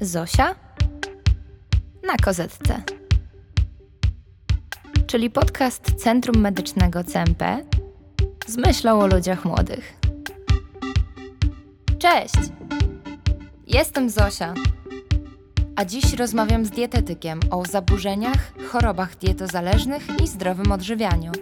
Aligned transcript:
Zosia 0.00 0.54
na 2.06 2.16
kozetce. 2.24 2.82
Czyli 5.06 5.30
podcast 5.30 5.94
Centrum 5.94 6.36
Medycznego 6.36 7.04
CMP 7.04 7.64
z 8.46 8.56
myślą 8.56 9.00
o 9.00 9.06
ludziach 9.06 9.44
młodych. 9.44 9.96
Cześć! 11.98 12.34
Jestem 13.66 14.10
Zosia. 14.10 14.54
A 15.76 15.84
dziś 15.84 16.12
rozmawiam 16.12 16.64
z 16.64 16.70
dietetykiem 16.70 17.40
o 17.50 17.64
zaburzeniach, 17.64 18.52
chorobach 18.68 19.16
dietozależnych 19.16 20.20
i 20.22 20.26
zdrowym 20.26 20.72
odżywianiu. 20.72 21.32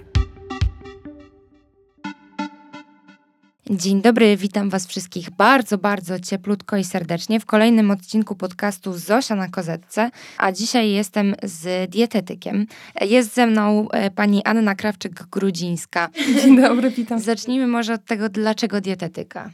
Dzień 3.77 4.03
dobry, 4.03 4.37
witam 4.37 4.71
Was 4.71 4.87
wszystkich 4.87 5.31
bardzo, 5.31 5.79
bardzo 5.79 6.21
cieplutko 6.21 6.77
i 6.77 6.85
serdecznie 6.85 7.41
w 7.41 7.47
kolejnym 7.47 7.91
odcinku 7.91 8.35
podcastu 8.35 8.93
Zosia 8.93 9.37
na 9.37 9.49
Kozetce, 9.49 10.11
a 10.39 10.53
dzisiaj 10.53 10.91
jestem 10.91 11.35
z 11.43 11.91
dietetykiem. 11.91 12.67
Jest 13.01 13.35
ze 13.35 13.47
mną 13.47 13.91
e, 13.91 14.11
pani 14.11 14.45
Anna 14.45 14.75
Krawczyk-Grudzińska. 14.75 16.09
Dzień 16.43 16.61
dobry, 16.61 16.91
witam. 16.91 17.21
Zacznijmy 17.21 17.67
może 17.67 17.95
od 17.95 18.05
tego, 18.05 18.29
dlaczego 18.29 18.81
dietetyka? 18.81 19.51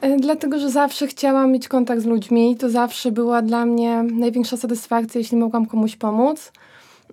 E, 0.00 0.16
dlatego, 0.16 0.58
że 0.58 0.70
zawsze 0.70 1.06
chciałam 1.06 1.52
mieć 1.52 1.68
kontakt 1.68 2.02
z 2.02 2.06
ludźmi. 2.06 2.56
To 2.56 2.70
zawsze 2.70 3.12
była 3.12 3.42
dla 3.42 3.66
mnie 3.66 4.02
największa 4.02 4.56
satysfakcja, 4.56 5.18
jeśli 5.18 5.36
mogłam 5.36 5.66
komuś 5.66 5.96
pomóc. 5.96 6.52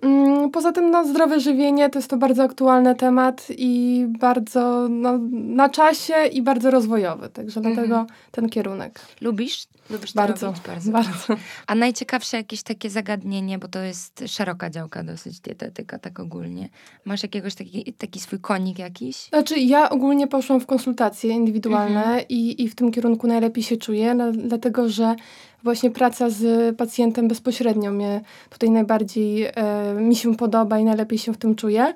Mm, 0.02 0.50
poza 0.50 0.72
tym 0.72 0.90
no, 0.90 1.04
zdrowe 1.04 1.40
żywienie 1.40 1.90
to 1.90 1.98
jest 1.98 2.10
to 2.10 2.16
bardzo 2.16 2.42
aktualny 2.42 2.94
temat 2.94 3.46
i 3.50 4.04
bardzo 4.08 4.88
no, 4.90 5.18
na 5.32 5.68
czasie 5.68 6.14
i 6.32 6.42
bardzo 6.42 6.70
rozwojowy, 6.70 7.28
także 7.28 7.60
mhm. 7.60 7.74
dlatego 7.74 8.06
ten 8.30 8.48
kierunek. 8.48 9.00
Lubisz? 9.20 9.66
Lubisz 9.90 10.14
bardzo, 10.14 10.46
robić? 10.46 10.62
bardzo, 10.66 10.92
bardzo. 10.92 11.36
A 11.66 11.74
najciekawsze 11.74 12.36
jakieś 12.36 12.62
takie 12.62 12.90
zagadnienie, 12.90 13.58
bo 13.58 13.68
to 13.68 13.78
jest 13.78 14.24
szeroka 14.26 14.70
działka 14.70 15.02
dosyć 15.02 15.40
dietetyka, 15.40 15.98
tak 15.98 16.20
ogólnie. 16.20 16.68
Masz 17.04 17.22
jakiegoś 17.22 17.54
taki, 17.54 17.92
taki 17.92 18.20
swój 18.20 18.40
konik 18.40 18.78
jakiś? 18.78 19.16
Znaczy 19.16 19.58
ja 19.58 19.90
ogólnie 19.90 20.26
poszłam 20.26 20.60
w 20.60 20.66
konsultacje 20.66 21.30
indywidualne 21.30 22.04
mhm. 22.04 22.24
i, 22.28 22.62
i 22.62 22.68
w 22.68 22.74
tym 22.74 22.92
kierunku 22.92 23.26
najlepiej 23.26 23.64
się 23.64 23.76
czuję, 23.76 24.16
dlatego 24.32 24.88
że 24.88 25.14
właśnie 25.64 25.90
praca 25.90 26.30
z 26.30 26.76
pacjentem 26.76 27.28
bezpośrednio 27.28 27.92
mnie 27.92 28.20
tutaj 28.50 28.70
najbardziej 28.70 29.44
e, 29.44 29.52
mi 29.94 30.16
się 30.16 30.36
podoba 30.36 30.78
i 30.78 30.84
najlepiej 30.84 31.18
się 31.18 31.32
w 31.32 31.38
tym 31.38 31.54
czuję. 31.54 31.94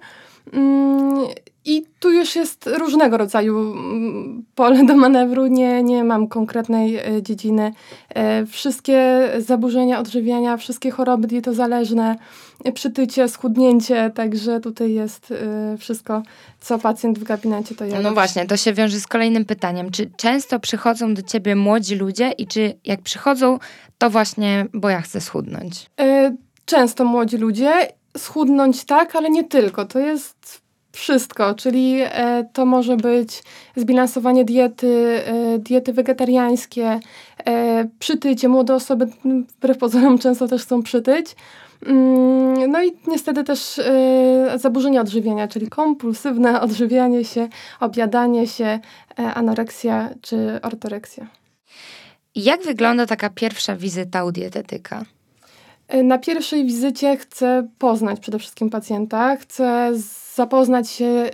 I 1.67 1.87
tu 2.01 2.13
już 2.13 2.37
jest 2.37 2.67
różnego 2.79 3.17
rodzaju 3.17 3.59
mm, 3.59 4.45
pole 4.55 4.85
do 4.85 4.97
manewru, 4.97 5.47
nie, 5.47 5.83
nie 5.83 6.05
mam 6.05 6.29
konkretnej 6.29 6.97
e, 6.97 7.23
dziedziny. 7.23 7.73
E, 8.09 8.47
wszystkie 8.47 9.29
zaburzenia 9.39 9.99
odżywiania, 9.99 10.57
wszystkie 10.57 10.91
choroby 10.91 11.29
dietozależne, 11.29 12.17
e, 12.65 12.73
przytycie, 12.73 13.29
schudnięcie, 13.29 14.11
także 14.15 14.61
tutaj 14.61 14.93
jest 14.93 15.35
wszystko, 15.79 16.23
co 16.61 16.79
pacjent 16.79 17.19
w 17.19 17.25
gabinecie 17.25 17.75
to 17.75 17.85
ja. 17.85 18.01
No 18.01 18.13
właśnie, 18.13 18.47
to 18.47 18.57
się 18.57 18.73
wiąże 18.73 19.01
z 19.01 19.07
kolejnym 19.07 19.45
pytaniem. 19.45 19.91
Czy 19.91 20.11
często 20.17 20.61
przychodzą 20.61 21.15
do 21.15 21.23
ciebie 21.23 21.57
młodzi 21.57 21.95
ludzie 21.95 22.31
i 22.31 22.47
czy 22.47 22.79
jak 22.85 23.03
przychodzą, 23.03 23.59
to 23.99 24.11
właśnie, 24.11 24.67
bo 24.73 24.91
ja 24.91 25.01
chcę 25.01 25.21
schudnąć? 25.21 25.91
Często 26.65 27.05
młodzi 27.05 27.37
ludzie 27.37 27.73
schudnąć 28.17 28.85
tak, 28.85 29.17
ale 29.17 29.31
nie 29.31 29.45
tylko. 29.45 29.85
To 29.85 29.99
jest 29.99 30.66
wszystko, 30.97 31.55
czyli 31.55 32.01
e, 32.03 32.45
to 32.53 32.67
może 32.67 32.97
być 32.97 33.43
zbilansowanie 33.77 34.45
diety, 34.45 35.23
e, 35.27 35.59
diety 35.59 35.93
wegetariańskie, 35.93 37.01
e, 37.47 37.89
przytycie. 37.99 38.49
Młode 38.49 38.75
osoby 38.75 39.09
wbrew 39.59 39.79
pozorom 39.79 40.19
często 40.25 40.49
też 40.49 40.63
chcą 40.63 40.83
przytyć. 40.83 41.37
Mm, 41.87 42.71
no 42.71 42.85
i 42.85 42.93
niestety 43.07 43.45
też 43.45 43.81
zaburzenia 44.57 45.01
odżywienia, 45.01 45.49
czyli 45.49 45.69
kompulsywne 45.69 46.61
odżywianie 46.67 47.25
się, 47.25 47.49
objadanie 47.81 48.47
się, 48.47 48.79
anoreksja 49.35 50.11
czy 50.21 50.61
ortoreksja. 50.63 51.27
Jak 52.35 52.63
wygląda 52.63 53.07
taka 53.07 53.31
pierwsza 53.31 53.77
wizyta 53.77 54.25
u 54.25 54.33
dietetyka? 54.33 55.05
Na 56.05 56.19
pierwszej 56.19 56.65
wizycie 56.65 57.17
chcę 57.17 57.69
poznać 57.79 58.21
przede 58.21 58.39
wszystkim 58.39 58.71
pacjenta, 58.71 59.37
chcę 59.37 59.93
zapoznać 60.37 60.91
się 60.91 61.07
e, 61.07 61.31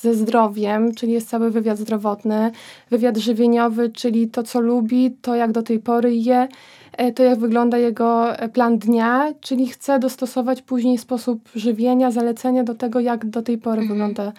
ze 0.00 0.14
zdrowiem, 0.14 0.94
czyli 0.94 1.12
jest 1.12 1.28
cały 1.28 1.50
wywiad 1.50 1.78
zdrowotny, 1.78 2.50
wywiad 2.90 3.16
żywieniowy, 3.16 3.90
czyli 3.90 4.28
to, 4.28 4.42
co 4.42 4.60
lubi, 4.60 5.10
to 5.10 5.34
jak 5.34 5.52
do 5.52 5.62
tej 5.62 5.78
pory 5.78 6.14
je, 6.14 6.48
e, 6.92 7.12
to 7.12 7.22
jak 7.22 7.38
wygląda 7.38 7.78
jego 7.78 8.26
plan 8.52 8.78
dnia, 8.78 9.32
czyli 9.40 9.66
chcę 9.66 9.98
dostosować 9.98 10.62
później 10.62 10.98
sposób 10.98 11.48
żywienia, 11.54 12.10
zalecenia 12.10 12.64
do 12.64 12.74
tego, 12.74 13.00
jak 13.00 13.26
do 13.26 13.42
tej 13.42 13.58
pory 13.58 13.82
mhm. 13.82 13.88
wygląda 13.88 14.32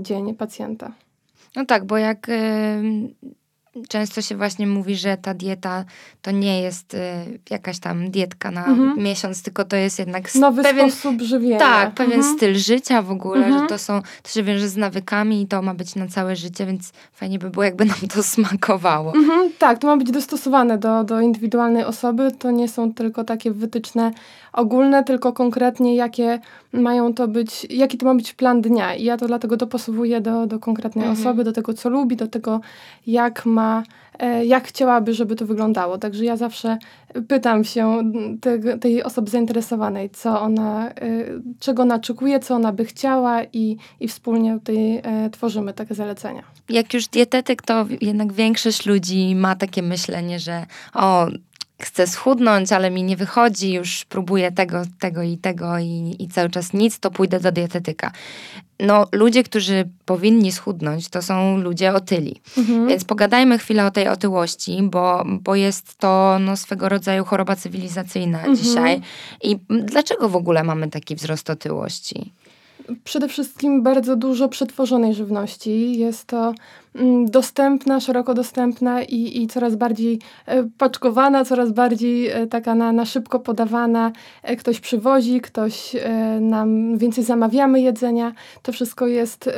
dzień 0.00 0.34
pacjenta. 0.34 0.92
No 1.56 1.64
tak, 1.64 1.84
bo 1.84 1.96
jak 1.98 2.26
często 3.88 4.22
się 4.22 4.36
właśnie 4.36 4.66
mówi, 4.66 4.96
że 4.96 5.16
ta 5.16 5.34
dieta 5.34 5.84
to 6.22 6.30
nie 6.30 6.62
jest 6.62 6.94
y, 6.94 6.98
jakaś 7.50 7.78
tam 7.78 8.10
dietka 8.10 8.50
na 8.50 8.66
mhm. 8.66 8.98
miesiąc, 8.98 9.42
tylko 9.42 9.64
to 9.64 9.76
jest 9.76 9.98
jednak 9.98 10.34
nowy 10.34 10.62
pewien, 10.62 10.90
sposób 10.90 11.22
żywienia. 11.22 11.58
Tak, 11.58 11.94
pewien 11.94 12.18
mhm. 12.18 12.36
styl 12.36 12.54
życia 12.54 13.02
w 13.02 13.10
ogóle, 13.10 13.46
mhm. 13.46 13.62
że 13.62 13.68
to 13.68 13.78
są, 13.78 14.02
to 14.22 14.30
się 14.30 14.42
wiąże 14.42 14.68
z 14.68 14.76
nawykami 14.76 15.42
i 15.42 15.46
to 15.46 15.62
ma 15.62 15.74
być 15.74 15.94
na 15.94 16.08
całe 16.08 16.36
życie, 16.36 16.66
więc 16.66 16.92
fajnie 17.12 17.38
by 17.38 17.50
było, 17.50 17.64
jakby 17.64 17.84
nam 17.84 17.98
to 18.14 18.22
smakowało. 18.34 19.14
Mhm, 19.14 19.50
tak, 19.58 19.78
to 19.78 19.86
ma 19.86 19.96
być 19.96 20.10
dostosowane 20.10 20.78
do, 20.78 21.04
do 21.04 21.20
indywidualnej 21.20 21.84
osoby. 21.84 22.32
To 22.38 22.50
nie 22.50 22.68
są 22.68 22.94
tylko 22.94 23.24
takie 23.24 23.50
wytyczne 23.50 24.12
ogólne, 24.56 25.04
tylko 25.04 25.32
konkretnie 25.32 25.96
jakie 25.96 26.38
mają 26.72 27.14
to 27.14 27.28
być, 27.28 27.66
jaki 27.70 27.98
to 27.98 28.06
ma 28.06 28.14
być 28.14 28.34
plan 28.34 28.60
dnia. 28.60 28.94
I 28.94 29.04
ja 29.04 29.16
to 29.16 29.26
dlatego 29.26 29.56
dopasowuję 29.56 30.20
do, 30.20 30.46
do 30.46 30.58
konkretnej 30.58 31.04
mhm. 31.06 31.20
osoby, 31.20 31.44
do 31.44 31.52
tego, 31.52 31.74
co 31.74 31.88
lubi, 31.88 32.16
do 32.16 32.28
tego, 32.28 32.60
jak 33.06 33.46
ma, 33.46 33.82
e, 34.18 34.44
jak 34.46 34.68
chciałaby, 34.68 35.14
żeby 35.14 35.36
to 35.36 35.46
wyglądało. 35.46 35.98
Także 35.98 36.24
ja 36.24 36.36
zawsze 36.36 36.78
pytam 37.28 37.64
się 37.64 38.12
te, 38.40 38.78
tej 38.78 39.02
osoby 39.02 39.30
zainteresowanej, 39.30 40.10
co 40.10 40.40
ona, 40.40 40.90
e, 40.90 40.94
czego 41.60 41.82
ona 41.82 41.94
oczekuje, 41.94 42.40
co 42.40 42.54
ona 42.54 42.72
by 42.72 42.84
chciała 42.84 43.44
i, 43.44 43.76
i 44.00 44.08
wspólnie 44.08 44.58
tutaj 44.58 44.96
e, 44.96 45.30
tworzymy 45.30 45.72
takie 45.72 45.94
zalecenia. 45.94 46.42
Jak 46.68 46.94
już 46.94 47.08
dietetyk, 47.08 47.62
to 47.62 47.86
jednak 48.00 48.32
większość 48.32 48.86
ludzi 48.86 49.34
ma 49.34 49.54
takie 49.54 49.82
myślenie, 49.82 50.38
że 50.38 50.66
o, 50.94 51.26
chcę 51.78 52.06
schudnąć, 52.06 52.72
ale 52.72 52.90
mi 52.90 53.02
nie 53.02 53.16
wychodzi, 53.16 53.72
już 53.72 54.04
próbuję 54.04 54.52
tego, 54.52 54.82
tego 55.00 55.22
i 55.22 55.38
tego 55.38 55.78
i, 55.78 56.16
i 56.18 56.28
cały 56.28 56.50
czas 56.50 56.72
nic, 56.72 56.98
to 56.98 57.10
pójdę 57.10 57.40
do 57.40 57.52
dietetyka. 57.52 58.12
No, 58.80 59.06
ludzie, 59.12 59.42
którzy 59.42 59.88
powinni 60.04 60.52
schudnąć, 60.52 61.08
to 61.08 61.22
są 61.22 61.56
ludzie 61.56 61.92
otyli. 61.92 62.40
Mhm. 62.58 62.88
Więc 62.88 63.04
pogadajmy 63.04 63.58
chwilę 63.58 63.86
o 63.86 63.90
tej 63.90 64.08
otyłości, 64.08 64.78
bo, 64.82 65.24
bo 65.26 65.54
jest 65.54 65.98
to 65.98 66.38
no, 66.40 66.56
swego 66.56 66.88
rodzaju 66.88 67.24
choroba 67.24 67.56
cywilizacyjna 67.56 68.38
mhm. 68.38 68.56
dzisiaj. 68.56 69.00
I 69.42 69.58
dlaczego 69.68 70.28
w 70.28 70.36
ogóle 70.36 70.64
mamy 70.64 70.90
taki 70.90 71.16
wzrost 71.16 71.50
otyłości? 71.50 72.32
Przede 73.04 73.28
wszystkim 73.28 73.82
bardzo 73.82 74.16
dużo 74.16 74.48
przetworzonej 74.48 75.14
żywności. 75.14 75.98
Jest 75.98 76.24
to 76.24 76.54
mm, 76.94 77.26
dostępna, 77.26 78.00
szeroko 78.00 78.34
dostępna 78.34 79.02
i, 79.02 79.42
i 79.42 79.46
coraz 79.46 79.76
bardziej 79.76 80.20
e, 80.46 80.64
paczkowana, 80.78 81.44
coraz 81.44 81.72
bardziej 81.72 82.28
e, 82.28 82.46
taka 82.46 82.74
na, 82.74 82.92
na 82.92 83.04
szybko 83.04 83.40
podawana. 83.40 84.12
E, 84.42 84.56
ktoś 84.56 84.80
przywozi, 84.80 85.40
ktoś 85.40 85.96
nam 86.40 86.98
więcej 86.98 87.24
zamawiamy 87.24 87.80
jedzenia. 87.80 88.32
To 88.62 88.72
wszystko 88.72 89.06
jest 89.06 89.50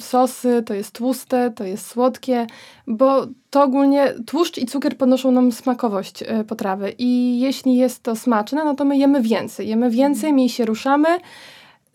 sosy, 0.00 0.62
to 0.66 0.74
jest 0.74 0.92
tłuste, 0.92 1.50
to 1.50 1.64
jest 1.64 1.86
słodkie, 1.86 2.46
bo 2.86 3.26
to 3.50 3.62
ogólnie 3.62 4.14
tłuszcz 4.26 4.58
i 4.58 4.66
cukier 4.66 4.96
podnoszą 4.96 5.30
nam 5.30 5.52
smakowość 5.52 6.24
potrawy. 6.48 6.94
I 6.98 7.40
jeśli 7.40 7.76
jest 7.76 8.02
to 8.02 8.16
smaczne, 8.16 8.64
no 8.64 8.74
to 8.74 8.84
my 8.84 8.96
jemy 8.96 9.22
więcej. 9.22 9.68
Jemy 9.68 9.90
więcej, 9.90 10.32
mniej 10.32 10.48
się 10.48 10.64
ruszamy. 10.64 11.08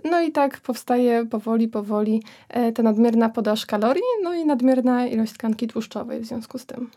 No 0.03 0.21
i 0.21 0.31
tak 0.31 0.59
powstaje 0.59 1.25
powoli, 1.25 1.67
powoli 1.67 2.23
e, 2.49 2.71
ta 2.71 2.83
nadmierna 2.83 3.29
podaż 3.29 3.65
kalorii, 3.65 4.03
no 4.23 4.33
i 4.33 4.45
nadmierna 4.45 5.07
ilość 5.07 5.33
tkanki 5.33 5.67
tłuszczowej 5.67 6.19
w 6.19 6.25
związku 6.25 6.57
z 6.57 6.65
tym. 6.65 6.89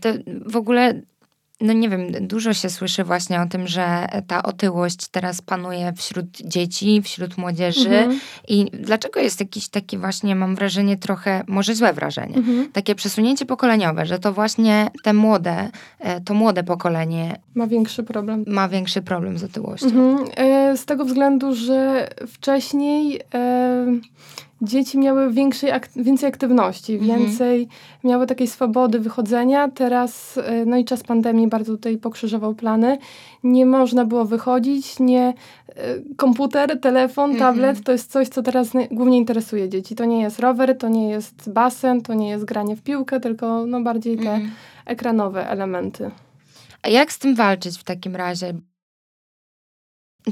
To 0.00 0.08
w 0.46 0.56
ogóle 0.56 1.02
no 1.60 1.72
nie 1.72 1.88
wiem, 1.88 2.12
dużo 2.20 2.54
się 2.54 2.70
słyszy 2.70 3.04
właśnie 3.04 3.40
o 3.40 3.46
tym, 3.46 3.66
że 3.66 4.06
ta 4.26 4.42
otyłość 4.42 5.08
teraz 5.08 5.42
panuje 5.42 5.92
wśród 5.96 6.26
dzieci, 6.44 7.02
wśród 7.02 7.38
młodzieży. 7.38 7.98
Mhm. 7.98 8.20
I 8.48 8.66
dlaczego 8.72 9.20
jest 9.20 9.40
jakiś 9.40 9.68
taki 9.68 9.98
właśnie, 9.98 10.34
mam 10.34 10.54
wrażenie, 10.54 10.96
trochę, 10.96 11.44
może 11.46 11.74
złe 11.74 11.92
wrażenie, 11.92 12.36
mhm. 12.36 12.72
takie 12.72 12.94
przesunięcie 12.94 13.46
pokoleniowe, 13.46 14.06
że 14.06 14.18
to 14.18 14.32
właśnie 14.32 14.90
te 15.02 15.12
młode, 15.12 15.70
e, 15.98 16.20
to 16.20 16.34
młode 16.34 16.64
pokolenie 16.64 17.36
ma 17.54 17.66
większy 17.66 18.02
problem. 18.02 18.44
Ma 18.46 18.68
większy 18.68 19.02
problem 19.02 19.38
z 19.38 19.44
otyłością. 19.44 19.86
Mhm. 19.86 20.28
E, 20.36 20.76
z 20.76 20.84
tego 20.84 21.04
względu, 21.04 21.54
że 21.54 22.08
wcześniej. 22.26 23.20
E 23.34 23.86
dzieci 24.62 24.98
miały 24.98 25.32
większej, 25.32 25.70
ak 25.70 25.88
więcej 25.96 26.28
aktywności, 26.28 26.94
mhm. 26.94 27.20
więcej 27.20 27.68
miały 28.04 28.26
takiej 28.26 28.46
swobody 28.46 29.00
wychodzenia. 29.00 29.68
Teraz, 29.68 30.38
e, 30.38 30.64
no 30.66 30.76
i 30.76 30.84
czas 30.84 31.02
pandemii 31.02 31.48
bardzo 31.48 31.72
tutaj 31.72 31.98
pokrzyżował 31.98 32.54
plany. 32.54 32.98
Nie 33.44 33.66
można 33.66 34.04
było 34.04 34.24
wychodzić, 34.24 35.00
nie 35.00 35.28
e, 35.28 35.34
komputer, 36.16 36.80
telefon, 36.80 37.30
mhm. 37.30 37.54
tablet 37.54 37.84
to 37.84 37.92
jest 37.92 38.12
coś, 38.12 38.28
co 38.28 38.42
teraz 38.42 38.72
głównie 38.90 39.18
interesuje 39.18 39.68
dzieci. 39.68 39.94
To 39.94 40.04
nie 40.04 40.20
jest 40.20 40.38
rower, 40.38 40.78
to 40.78 40.88
nie 40.88 41.08
jest 41.08 41.52
basen, 41.52 42.00
to 42.00 42.14
nie 42.14 42.28
jest 42.28 42.44
granie 42.44 42.76
w 42.76 42.82
piłkę, 42.82 43.20
tylko 43.20 43.66
no 43.66 43.80
bardziej 43.80 44.16
te 44.16 44.34
mhm. 44.34 44.50
ekranowe 44.86 45.50
elementy. 45.50 46.10
A 46.82 46.88
jak 46.88 47.12
z 47.12 47.18
tym 47.18 47.34
walczyć 47.34 47.78
w 47.78 47.84
takim 47.84 48.16
razie? 48.16 48.54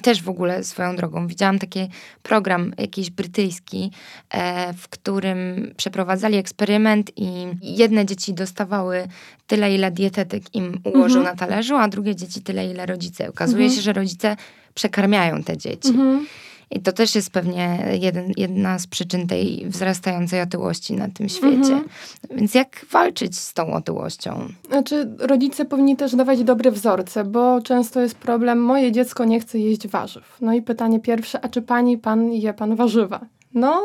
Też 0.02 0.22
w 0.22 0.28
ogóle 0.28 0.64
swoją 0.64 0.96
drogą 0.96 1.26
widziałam 1.26 1.58
taki 1.58 1.88
program 2.22 2.72
jakiś 2.78 3.10
brytyjski, 3.10 3.90
e, 4.30 4.72
w 4.72 4.88
którym 4.88 5.70
przeprowadzali 5.76 6.36
eksperyment 6.36 7.10
i 7.16 7.46
jedne 7.62 8.06
dzieci 8.06 8.34
dostawały 8.34 9.08
tyle, 9.46 9.74
ile 9.74 9.90
dietetyk 9.90 10.54
im 10.54 10.80
ułożył 10.84 11.20
mhm. 11.20 11.24
na 11.24 11.46
talerzu, 11.46 11.76
a 11.76 11.88
drugie 11.88 12.16
dzieci 12.16 12.42
tyle, 12.42 12.70
ile 12.70 12.86
rodzice. 12.86 13.28
Okazuje 13.28 13.64
mhm. 13.64 13.76
się, 13.76 13.82
że 13.82 13.92
rodzice 13.92 14.36
przekarmiają 14.74 15.42
te 15.42 15.56
dzieci. 15.56 15.88
Mhm. 15.88 16.26
I 16.70 16.80
to 16.80 16.92
też 16.92 17.14
jest 17.14 17.30
pewnie 17.30 17.88
jeden, 18.00 18.32
jedna 18.36 18.78
z 18.78 18.86
przyczyn 18.86 19.26
tej 19.26 19.66
wzrastającej 19.66 20.40
otyłości 20.40 20.94
na 20.94 21.08
tym 21.08 21.28
świecie. 21.28 21.56
Mhm. 21.56 21.88
Więc 22.30 22.54
jak 22.54 22.86
walczyć 22.90 23.38
z 23.38 23.54
tą 23.54 23.72
otyłością? 23.72 24.48
Znaczy, 24.68 25.10
rodzice 25.18 25.64
powinni 25.64 25.96
też 25.96 26.16
dawać 26.16 26.44
dobre 26.44 26.70
wzorce, 26.70 27.24
bo 27.24 27.62
często 27.62 28.00
jest 28.00 28.14
problem, 28.14 28.60
moje 28.62 28.92
dziecko 28.92 29.24
nie 29.24 29.40
chce 29.40 29.58
jeść 29.58 29.88
warzyw. 29.88 30.36
No 30.40 30.54
i 30.54 30.62
pytanie 30.62 31.00
pierwsze, 31.00 31.44
a 31.44 31.48
czy 31.48 31.62
pani, 31.62 31.98
pan 31.98 32.32
je 32.32 32.54
pan 32.54 32.76
warzywa? 32.76 33.20
No, 33.54 33.82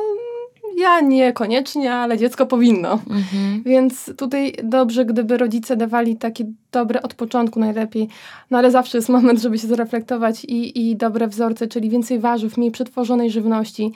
ja 0.77 1.01
niekoniecznie, 1.01 1.93
ale 1.93 2.17
dziecko 2.17 2.45
powinno. 2.45 2.91
Mhm. 2.93 3.63
Więc 3.65 4.11
tutaj 4.17 4.53
dobrze, 4.63 5.05
gdyby 5.05 5.37
rodzice 5.37 5.77
dawali 5.77 6.17
takie 6.17 6.45
dobre 6.71 7.01
od 7.01 7.13
początku 7.13 7.59
najlepiej, 7.59 8.07
no 8.51 8.57
ale 8.57 8.71
zawsze 8.71 8.97
jest 8.97 9.09
moment, 9.09 9.39
żeby 9.41 9.57
się 9.59 9.67
zreflektować 9.67 10.45
i, 10.45 10.89
i 10.89 10.95
dobre 10.95 11.27
wzorce, 11.27 11.67
czyli 11.67 11.89
więcej 11.89 12.19
warzyw, 12.19 12.57
mniej 12.57 12.71
przetworzonej 12.71 13.31
żywności, 13.31 13.91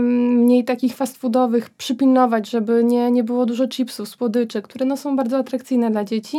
mniej 0.00 0.64
takich 0.64 0.94
fast 0.94 1.16
foodowych, 1.16 1.70
przypilnować, 1.70 2.50
żeby 2.50 2.84
nie, 2.84 3.10
nie 3.10 3.24
było 3.24 3.46
dużo 3.46 3.68
chipsów, 3.68 4.08
słodyczy, 4.08 4.62
które 4.62 4.86
no, 4.86 4.96
są 4.96 5.16
bardzo 5.16 5.38
atrakcyjne 5.38 5.90
dla 5.90 6.04
dzieci. 6.04 6.38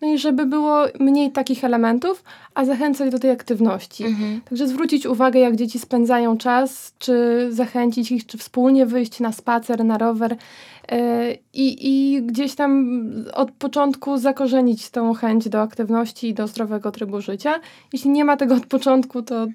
No 0.00 0.08
i 0.08 0.18
żeby 0.18 0.46
było 0.46 0.84
mniej 1.00 1.30
takich 1.30 1.64
elementów, 1.64 2.24
a 2.54 2.64
zachęcać 2.64 3.12
do 3.12 3.18
tej 3.18 3.30
aktywności. 3.30 4.04
Mhm. 4.04 4.40
Także 4.40 4.68
zwrócić 4.68 5.06
uwagę, 5.06 5.40
jak 5.40 5.56
dzieci 5.56 5.78
spędzają 5.78 6.38
czas, 6.38 6.94
czy 6.98 7.46
zachęcić 7.50 8.12
ich, 8.12 8.26
czy 8.26 8.38
wspólnie 8.38 8.86
wyjść 8.86 9.20
na 9.20 9.32
spacer, 9.32 9.84
na 9.84 9.98
rower. 9.98 10.36
E, 10.88 11.32
I, 11.54 11.76
I 11.80 12.22
gdzieś 12.22 12.54
tam 12.54 13.00
od 13.34 13.50
początku 13.50 14.18
zakorzenić 14.18 14.90
tą 14.90 15.14
chęć 15.14 15.48
do 15.48 15.62
aktywności 15.62 16.28
i 16.28 16.34
do 16.34 16.46
zdrowego 16.46 16.92
trybu 16.92 17.20
życia. 17.20 17.54
Jeśli 17.92 18.10
nie 18.10 18.24
ma 18.24 18.36
tego 18.36 18.54
od 18.54 18.66
początku, 18.66 19.22
to 19.22 19.46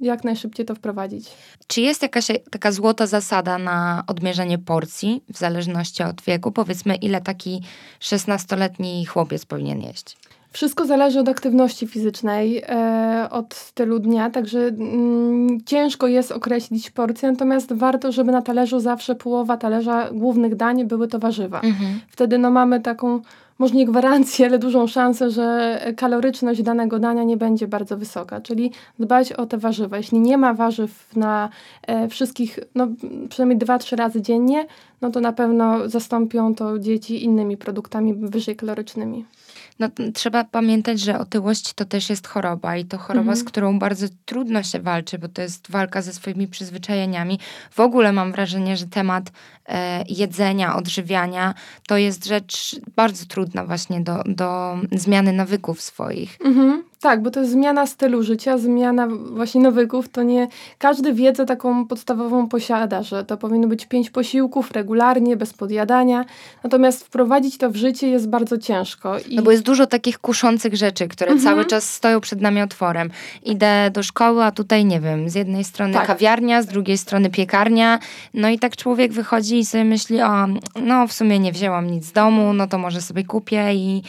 jak 0.00 0.24
najszybciej 0.24 0.66
to 0.66 0.74
wprowadzić. 0.74 1.30
Czy 1.66 1.80
jest 1.80 2.02
jakaś 2.02 2.26
taka 2.50 2.72
złota 2.72 3.06
zasada 3.06 3.58
na 3.58 4.04
odmierzenie 4.06 4.58
porcji 4.58 5.22
w 5.28 5.38
zależności 5.38 6.02
od 6.02 6.22
wieku? 6.22 6.52
Powiedzmy, 6.52 6.94
ile 6.94 7.20
taki 7.20 7.62
16-letni 8.00 9.06
chłopiec 9.06 9.46
powinien 9.46 9.80
jeść? 9.80 10.16
Wszystko 10.54 10.86
zależy 10.86 11.20
od 11.20 11.28
aktywności 11.28 11.86
fizycznej, 11.86 12.62
e, 12.68 13.28
od 13.30 13.54
stylu 13.54 13.98
dnia, 13.98 14.30
także 14.30 14.58
mm, 14.58 15.64
ciężko 15.66 16.06
jest 16.06 16.32
określić 16.32 16.90
porcję, 16.90 17.30
natomiast 17.30 17.72
warto, 17.72 18.12
żeby 18.12 18.32
na 18.32 18.42
talerzu 18.42 18.80
zawsze 18.80 19.14
połowa 19.14 19.56
talerza 19.56 20.10
głównych 20.12 20.56
dań 20.56 20.84
były 20.84 21.08
to 21.08 21.18
warzywa. 21.18 21.60
Mhm. 21.60 22.00
Wtedy 22.08 22.38
no, 22.38 22.50
mamy 22.50 22.80
taką 22.80 23.20
może 23.58 23.74
nie 23.74 23.86
gwarancję, 23.86 24.46
ale 24.46 24.58
dużą 24.58 24.86
szansę, 24.86 25.30
że 25.30 25.78
kaloryczność 25.96 26.62
danego 26.62 26.98
dania 26.98 27.24
nie 27.24 27.36
będzie 27.36 27.68
bardzo 27.68 27.96
wysoka, 27.96 28.40
czyli 28.40 28.72
dbać 28.98 29.32
o 29.32 29.46
te 29.46 29.58
warzywa. 29.58 29.96
Jeśli 29.96 30.20
nie 30.20 30.38
ma 30.38 30.54
warzyw 30.54 31.16
na 31.16 31.48
e, 31.82 32.08
wszystkich, 32.08 32.58
no 32.74 32.88
przynajmniej 33.28 33.58
2-3 33.58 33.96
razy 33.96 34.22
dziennie, 34.22 34.66
no 35.00 35.10
to 35.10 35.20
na 35.20 35.32
pewno 35.32 35.88
zastąpią 35.88 36.54
to 36.54 36.78
dzieci 36.78 37.24
innymi 37.24 37.56
produktami 37.56 38.14
wyżej 38.14 38.56
kalorycznymi. 38.56 39.24
No, 39.78 39.88
trzeba 40.14 40.44
pamiętać, 40.44 41.00
że 41.00 41.18
otyłość 41.18 41.74
to 41.74 41.84
też 41.84 42.10
jest 42.10 42.26
choroba 42.28 42.76
i 42.76 42.84
to 42.84 42.98
choroba, 42.98 43.20
mhm. 43.20 43.38
z 43.38 43.44
którą 43.44 43.78
bardzo 43.78 44.06
trudno 44.24 44.62
się 44.62 44.80
walczy, 44.80 45.18
bo 45.18 45.28
to 45.28 45.42
jest 45.42 45.70
walka 45.70 46.02
ze 46.02 46.12
swoimi 46.12 46.48
przyzwyczajeniami. 46.48 47.38
W 47.70 47.80
ogóle 47.80 48.12
mam 48.12 48.32
wrażenie, 48.32 48.76
że 48.76 48.86
temat 48.86 49.32
e, 49.66 50.04
jedzenia, 50.08 50.76
odżywiania 50.76 51.54
to 51.88 51.96
jest 51.96 52.26
rzecz 52.26 52.76
bardzo 52.96 53.26
trudna 53.26 53.64
właśnie 53.64 54.00
do, 54.00 54.22
do 54.26 54.78
zmiany 54.92 55.32
nawyków 55.32 55.82
swoich. 55.82 56.38
Mhm. 56.44 56.84
Tak, 57.04 57.22
bo 57.22 57.30
to 57.30 57.40
jest 57.40 57.52
zmiana 57.52 57.86
stylu 57.86 58.22
życia, 58.22 58.58
zmiana 58.58 59.08
właśnie 59.30 59.60
nawyków. 59.60 60.08
To 60.08 60.22
nie 60.22 60.48
każdy 60.78 61.14
wiedzę 61.14 61.46
taką 61.46 61.86
podstawową 61.86 62.48
posiada, 62.48 63.02
że 63.02 63.24
to 63.24 63.36
powinno 63.36 63.68
być 63.68 63.86
pięć 63.86 64.10
posiłków 64.10 64.70
regularnie, 64.70 65.36
bez 65.36 65.52
podjadania. 65.52 66.24
Natomiast 66.62 67.04
wprowadzić 67.04 67.58
to 67.58 67.70
w 67.70 67.76
życie 67.76 68.08
jest 68.08 68.28
bardzo 68.28 68.58
ciężko. 68.58 69.18
I... 69.18 69.36
No 69.36 69.42
bo 69.42 69.50
jest 69.50 69.62
dużo 69.62 69.86
takich 69.86 70.18
kuszących 70.18 70.76
rzeczy, 70.76 71.08
które 71.08 71.30
mhm. 71.32 71.54
cały 71.54 71.64
czas 71.64 71.92
stoją 71.92 72.20
przed 72.20 72.40
nami 72.40 72.62
otworem. 72.62 73.10
Idę 73.42 73.90
do 73.90 74.02
szkoły, 74.02 74.44
a 74.44 74.50
tutaj 74.50 74.84
nie 74.84 75.00
wiem, 75.00 75.30
z 75.30 75.34
jednej 75.34 75.64
strony 75.64 75.94
tak. 75.94 76.06
kawiarnia, 76.06 76.62
z 76.62 76.66
drugiej 76.66 76.98
strony 76.98 77.30
piekarnia. 77.30 77.98
No 78.34 78.48
i 78.48 78.58
tak 78.58 78.76
człowiek 78.76 79.12
wychodzi 79.12 79.58
i 79.58 79.64
sobie 79.64 79.84
myśli, 79.84 80.22
o, 80.22 80.46
no 80.82 81.06
w 81.06 81.12
sumie 81.12 81.38
nie 81.38 81.52
wzięłam 81.52 81.90
nic 81.90 82.04
z 82.04 82.12
domu, 82.12 82.52
no 82.52 82.66
to 82.66 82.78
może 82.78 83.02
sobie 83.02 83.24
kupię 83.24 83.74
i 83.74 84.02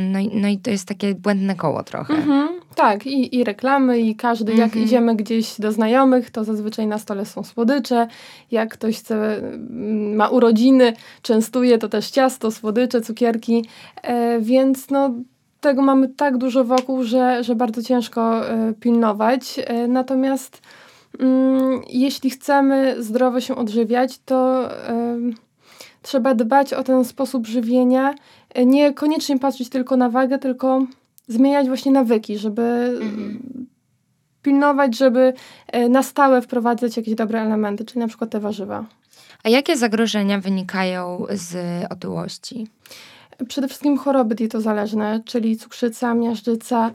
no 0.00 0.18
i, 0.18 0.30
no 0.34 0.48
i 0.48 0.58
to 0.58 0.70
jest 0.70 0.88
takie 0.88 1.14
błędne 1.14 1.54
koło 1.54 1.82
trochę. 1.82 2.14
Mhm, 2.14 2.48
tak, 2.74 3.06
i, 3.06 3.36
i 3.36 3.44
reklamy, 3.44 4.00
i 4.00 4.16
każdy, 4.16 4.52
jak 4.52 4.66
mhm. 4.66 4.84
idziemy 4.84 5.16
gdzieś 5.16 5.60
do 5.60 5.72
znajomych, 5.72 6.30
to 6.30 6.44
zazwyczaj 6.44 6.86
na 6.86 6.98
stole 6.98 7.26
są 7.26 7.44
słodycze. 7.44 8.08
Jak 8.50 8.72
ktoś 8.72 8.98
chce, 8.98 9.36
mm, 9.36 10.16
ma 10.16 10.28
urodziny, 10.28 10.92
częstuje, 11.22 11.78
to 11.78 11.88
też 11.88 12.10
ciasto, 12.10 12.50
słodycze, 12.50 13.00
cukierki. 13.00 13.64
E, 14.02 14.40
więc 14.40 14.90
no, 14.90 15.10
tego 15.60 15.82
mamy 15.82 16.08
tak 16.08 16.38
dużo 16.38 16.64
wokół, 16.64 17.02
że, 17.02 17.44
że 17.44 17.54
bardzo 17.54 17.82
ciężko 17.82 18.50
e, 18.50 18.72
pilnować. 18.80 19.60
E, 19.64 19.88
natomiast 19.88 20.62
mm, 21.20 21.80
jeśli 21.88 22.30
chcemy 22.30 23.02
zdrowo 23.02 23.40
się 23.40 23.56
odżywiać, 23.56 24.18
to 24.18 24.68
trzeba 26.02 26.34
dbać 26.34 26.72
o 26.74 26.84
ten 26.84 27.04
sposób 27.04 27.46
żywienia, 27.46 28.14
e, 28.58 28.66
nie 28.66 28.94
koniecznie 28.94 29.38
patrzeć 29.38 29.68
tylko 29.68 29.96
na 29.96 30.10
wagę, 30.10 30.38
tylko 30.38 30.86
zmieniać 31.28 31.68
właśnie 31.68 31.92
nawyki, 31.92 32.38
żeby 32.38 32.62
mhm. 33.02 33.66
pilnować, 34.42 34.98
żeby 34.98 35.32
e, 35.66 35.88
na 35.88 36.02
stałe 36.02 36.42
wprowadzać 36.42 36.96
jakieś 36.96 37.14
dobre 37.14 37.42
elementy, 37.42 37.84
czyli 37.84 38.00
na 38.00 38.08
przykład 38.08 38.30
te 38.30 38.40
warzywa. 38.40 38.84
A 39.44 39.48
jakie 39.48 39.76
zagrożenia 39.76 40.40
wynikają 40.40 41.26
z 41.30 41.56
otyłości? 41.92 42.66
Przede 43.48 43.68
wszystkim 43.68 43.98
choroby 43.98 44.34
dietozależne, 44.34 45.20
czyli 45.24 45.56
cukrzyca, 45.56 46.14
miażdżyca. 46.14 46.90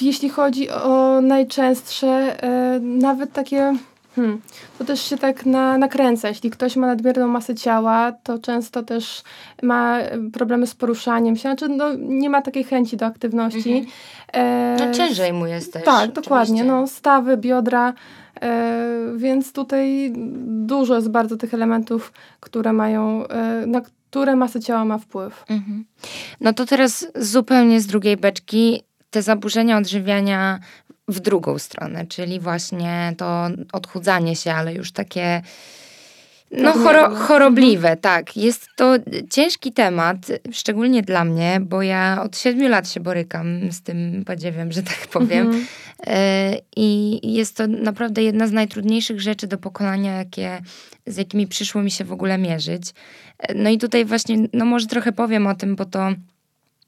jeśli 0.00 0.28
chodzi 0.28 0.70
o 0.70 1.20
najczęstsze, 1.20 2.42
e, 2.42 2.80
nawet 2.80 3.32
takie 3.32 3.74
Hmm. 4.18 4.40
To 4.78 4.84
też 4.84 5.02
się 5.02 5.18
tak 5.18 5.46
na, 5.46 5.78
nakręca. 5.78 6.28
Jeśli 6.28 6.50
ktoś 6.50 6.76
ma 6.76 6.86
nadmierną 6.86 7.28
masę 7.28 7.54
ciała, 7.54 8.12
to 8.22 8.38
często 8.38 8.82
też 8.82 9.22
ma 9.62 9.98
problemy 10.32 10.66
z 10.66 10.74
poruszaniem 10.74 11.36
się. 11.36 11.40
Znaczy, 11.40 11.68
no, 11.68 11.94
nie 11.98 12.30
ma 12.30 12.42
takiej 12.42 12.64
chęci 12.64 12.96
do 12.96 13.06
aktywności. 13.06 13.72
Mhm. 13.72 13.86
E, 14.32 14.86
no 14.86 14.94
ciężej 14.94 15.32
mu 15.32 15.46
jest 15.46 15.72
też. 15.72 15.84
Tak, 15.84 15.94
oczywiście. 15.94 16.22
dokładnie. 16.22 16.64
No, 16.64 16.86
stawy, 16.86 17.36
biodra. 17.36 17.94
E, 18.40 18.88
więc 19.16 19.52
tutaj 19.52 20.12
dużo 20.46 20.94
jest 20.94 21.10
bardzo 21.10 21.36
tych 21.36 21.54
elementów, 21.54 22.12
które 22.40 22.72
mają, 22.72 23.28
e, 23.28 23.66
na 23.66 23.80
które 23.80 24.36
masę 24.36 24.60
ciała 24.60 24.84
ma 24.84 24.98
wpływ. 24.98 25.44
Mhm. 25.48 25.84
No 26.40 26.52
to 26.52 26.66
teraz 26.66 27.06
zupełnie 27.14 27.80
z 27.80 27.86
drugiej 27.86 28.16
beczki 28.16 28.82
te 29.10 29.22
zaburzenia 29.22 29.78
odżywiania 29.78 30.58
w 31.08 31.20
drugą 31.20 31.58
stronę, 31.58 32.06
czyli 32.06 32.40
właśnie 32.40 33.14
to 33.16 33.48
odchudzanie 33.72 34.36
się, 34.36 34.52
ale 34.52 34.74
już 34.74 34.92
takie 34.92 35.42
no 36.50 36.72
choro, 36.72 37.10
chorobliwe, 37.10 37.88
mhm. 37.88 37.98
tak. 37.98 38.36
Jest 38.36 38.68
to 38.76 38.94
ciężki 39.30 39.72
temat, 39.72 40.16
szczególnie 40.52 41.02
dla 41.02 41.24
mnie, 41.24 41.60
bo 41.60 41.82
ja 41.82 42.22
od 42.22 42.38
siedmiu 42.38 42.68
lat 42.68 42.90
się 42.90 43.00
borykam 43.00 43.72
z 43.72 43.82
tym 43.82 44.24
podziewiem, 44.26 44.72
że 44.72 44.82
tak 44.82 45.06
powiem. 45.12 45.46
Mhm. 45.46 45.66
E, 46.06 46.52
I 46.76 47.20
jest 47.34 47.56
to 47.56 47.66
naprawdę 47.66 48.22
jedna 48.22 48.46
z 48.46 48.52
najtrudniejszych 48.52 49.20
rzeczy 49.20 49.46
do 49.46 49.58
pokonania, 49.58 50.12
jakie, 50.12 50.60
z 51.06 51.16
jakimi 51.16 51.46
przyszło 51.46 51.82
mi 51.82 51.90
się 51.90 52.04
w 52.04 52.12
ogóle 52.12 52.38
mierzyć. 52.38 52.92
E, 53.38 53.54
no 53.54 53.70
i 53.70 53.78
tutaj 53.78 54.04
właśnie, 54.04 54.36
no 54.52 54.64
może 54.64 54.86
trochę 54.86 55.12
powiem 55.12 55.46
o 55.46 55.54
tym, 55.54 55.76
bo 55.76 55.84
to 55.84 56.12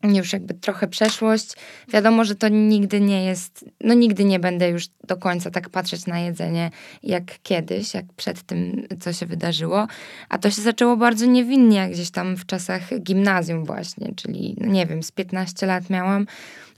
już 0.02 0.32
jakby 0.32 0.54
trochę 0.54 0.88
przeszłość. 0.88 1.52
Wiadomo, 1.88 2.24
że 2.24 2.34
to 2.34 2.48
nigdy 2.48 3.00
nie 3.00 3.24
jest, 3.24 3.64
no 3.80 3.94
nigdy 3.94 4.24
nie 4.24 4.38
będę 4.38 4.68
już 4.68 4.86
do 5.08 5.16
końca 5.16 5.50
tak 5.50 5.68
patrzeć 5.68 6.06
na 6.06 6.18
jedzenie 6.18 6.70
jak 7.02 7.24
kiedyś, 7.42 7.94
jak 7.94 8.04
przed 8.16 8.42
tym, 8.42 8.86
co 9.00 9.12
się 9.12 9.26
wydarzyło. 9.26 9.86
A 10.28 10.38
to 10.38 10.50
się 10.50 10.62
zaczęło 10.62 10.96
bardzo 10.96 11.26
niewinnie, 11.26 11.88
gdzieś 11.90 12.10
tam 12.10 12.36
w 12.36 12.46
czasach 12.46 13.00
gimnazjum 13.00 13.64
właśnie, 13.64 14.12
czyli 14.16 14.56
no 14.60 14.66
nie 14.66 14.86
wiem, 14.86 15.02
z 15.02 15.12
15 15.12 15.66
lat 15.66 15.90
miałam. 15.90 16.26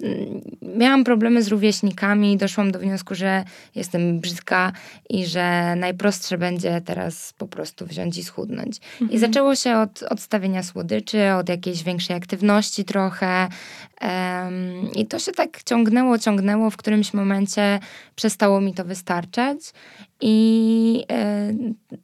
Mm, 0.02 0.40
miałam 0.78 1.04
problemy 1.04 1.42
z 1.42 1.48
rówieśnikami, 1.48 2.36
doszłam 2.36 2.72
do 2.72 2.78
wniosku, 2.78 3.14
że 3.14 3.44
jestem 3.74 4.20
brzydka 4.20 4.72
i 5.10 5.26
że 5.26 5.76
najprostsze 5.76 6.38
będzie 6.38 6.80
teraz 6.80 7.32
po 7.38 7.46
prostu 7.46 7.86
wziąć 7.86 8.18
i 8.18 8.24
schudnąć. 8.24 8.80
Mhm. 8.92 9.10
I 9.10 9.18
zaczęło 9.18 9.56
się 9.56 9.76
od 9.76 10.02
odstawienia 10.02 10.62
słodyczy, 10.62 11.32
od 11.32 11.48
jakiejś 11.48 11.82
większej 11.82 12.16
aktywności 12.16 12.84
trochę. 12.84 13.11
Um, 13.20 14.92
I 14.94 15.06
to 15.06 15.18
się 15.18 15.32
tak 15.32 15.62
ciągnęło, 15.62 16.18
ciągnęło. 16.18 16.70
W 16.70 16.76
którymś 16.76 17.14
momencie 17.14 17.80
przestało 18.14 18.60
mi 18.60 18.74
to 18.74 18.84
wystarczać 18.84 19.58
i 20.20 21.04
y, 21.92 21.96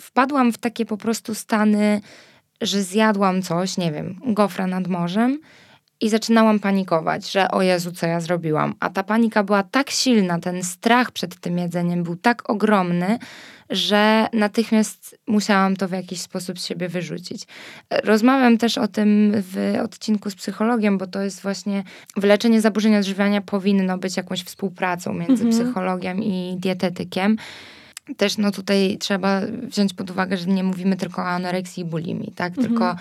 wpadłam 0.00 0.52
w 0.52 0.58
takie 0.58 0.86
po 0.86 0.96
prostu 0.96 1.34
stany, 1.34 2.00
że 2.60 2.82
zjadłam 2.82 3.42
coś, 3.42 3.76
nie 3.76 3.92
wiem, 3.92 4.20
gofra 4.26 4.66
nad 4.66 4.88
morzem 4.88 5.40
i 6.00 6.08
zaczynałam 6.08 6.58
panikować, 6.58 7.32
że 7.32 7.50
o 7.50 7.62
Jezu, 7.62 7.92
co 7.92 8.06
ja 8.06 8.20
zrobiłam. 8.20 8.74
A 8.80 8.90
ta 8.90 9.02
panika 9.02 9.44
była 9.44 9.62
tak 9.62 9.90
silna, 9.90 10.38
ten 10.38 10.62
strach 10.62 11.10
przed 11.10 11.40
tym 11.40 11.58
jedzeniem 11.58 12.02
był 12.02 12.16
tak 12.16 12.50
ogromny, 12.50 13.18
że 13.70 14.26
natychmiast 14.32 15.18
musiałam 15.26 15.76
to 15.76 15.88
w 15.88 15.92
jakiś 15.92 16.20
sposób 16.20 16.58
z 16.60 16.66
siebie 16.66 16.88
wyrzucić. 16.88 17.46
Rozmawiam 18.04 18.58
też 18.58 18.78
o 18.78 18.88
tym 18.88 19.32
w 19.34 19.74
odcinku 19.84 20.30
z 20.30 20.34
psychologiem, 20.34 20.98
bo 20.98 21.06
to 21.06 21.20
jest 21.20 21.42
właśnie 21.42 21.84
wyleczenie 22.16 22.60
zaburzeń 22.60 22.96
odżywiania 22.96 23.40
powinno 23.40 23.98
być 23.98 24.16
jakąś 24.16 24.42
współpracą 24.42 25.12
między 25.12 25.44
mhm. 25.44 25.50
psychologiem 25.50 26.22
i 26.22 26.56
dietetykiem 26.58 27.36
też 28.16 28.38
no 28.38 28.50
tutaj 28.50 28.96
trzeba 29.00 29.40
wziąć 29.62 29.94
pod 29.94 30.10
uwagę, 30.10 30.36
że 30.36 30.46
nie 30.46 30.64
mówimy 30.64 30.96
tylko 30.96 31.22
o 31.22 31.24
anoreksji 31.24 31.82
i 31.82 31.86
bulimii, 31.86 32.32
tak? 32.32 32.48
Mhm. 32.48 32.68
Tylko 32.68 32.96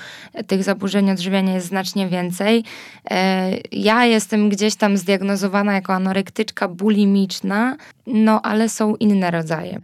tych 0.48 0.64
zaburzeń 0.64 1.12
odżywiania 1.12 1.54
jest 1.54 1.68
znacznie 1.68 2.08
więcej. 2.08 2.64
E, 3.12 3.52
ja 3.72 4.06
jestem 4.06 4.50
gdzieś 4.50 4.76
tam 4.76 4.98
zdiagnozowana 4.98 5.74
jako 5.74 5.94
anorektyczka 5.94 6.68
bulimiczna, 6.68 7.78
no 8.08 8.42
ale 8.42 8.70
są 8.70 8.96
inne 8.96 9.32
rodzaje. 9.32 9.80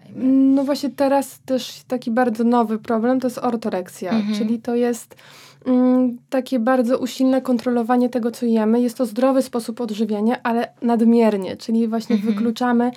No 0.56 0.64
właśnie 0.64 0.90
teraz 0.90 1.40
też 1.40 1.82
taki 1.88 2.12
bardzo 2.12 2.44
nowy 2.44 2.80
problem 2.80 3.20
to 3.20 3.28
jest 3.28 3.38
ortoreksja, 3.38 4.12
mhm. 4.12 4.38
czyli 4.38 4.60
to 4.60 4.76
jest 4.76 5.16
takie 6.30 6.60
bardzo 6.60 6.98
usilne 6.98 7.42
kontrolowanie 7.42 8.10
tego, 8.10 8.32
co 8.32 8.46
jemy. 8.46 8.82
Jest 8.82 8.98
to 8.98 9.06
zdrowy 9.06 9.42
sposób 9.42 9.82
odżywiania, 9.82 10.44
ale 10.44 10.74
nadmiernie, 10.82 11.58
czyli 11.58 11.88
właśnie 11.88 12.16
mhm. 12.16 12.34
wykluczamy 12.34 12.92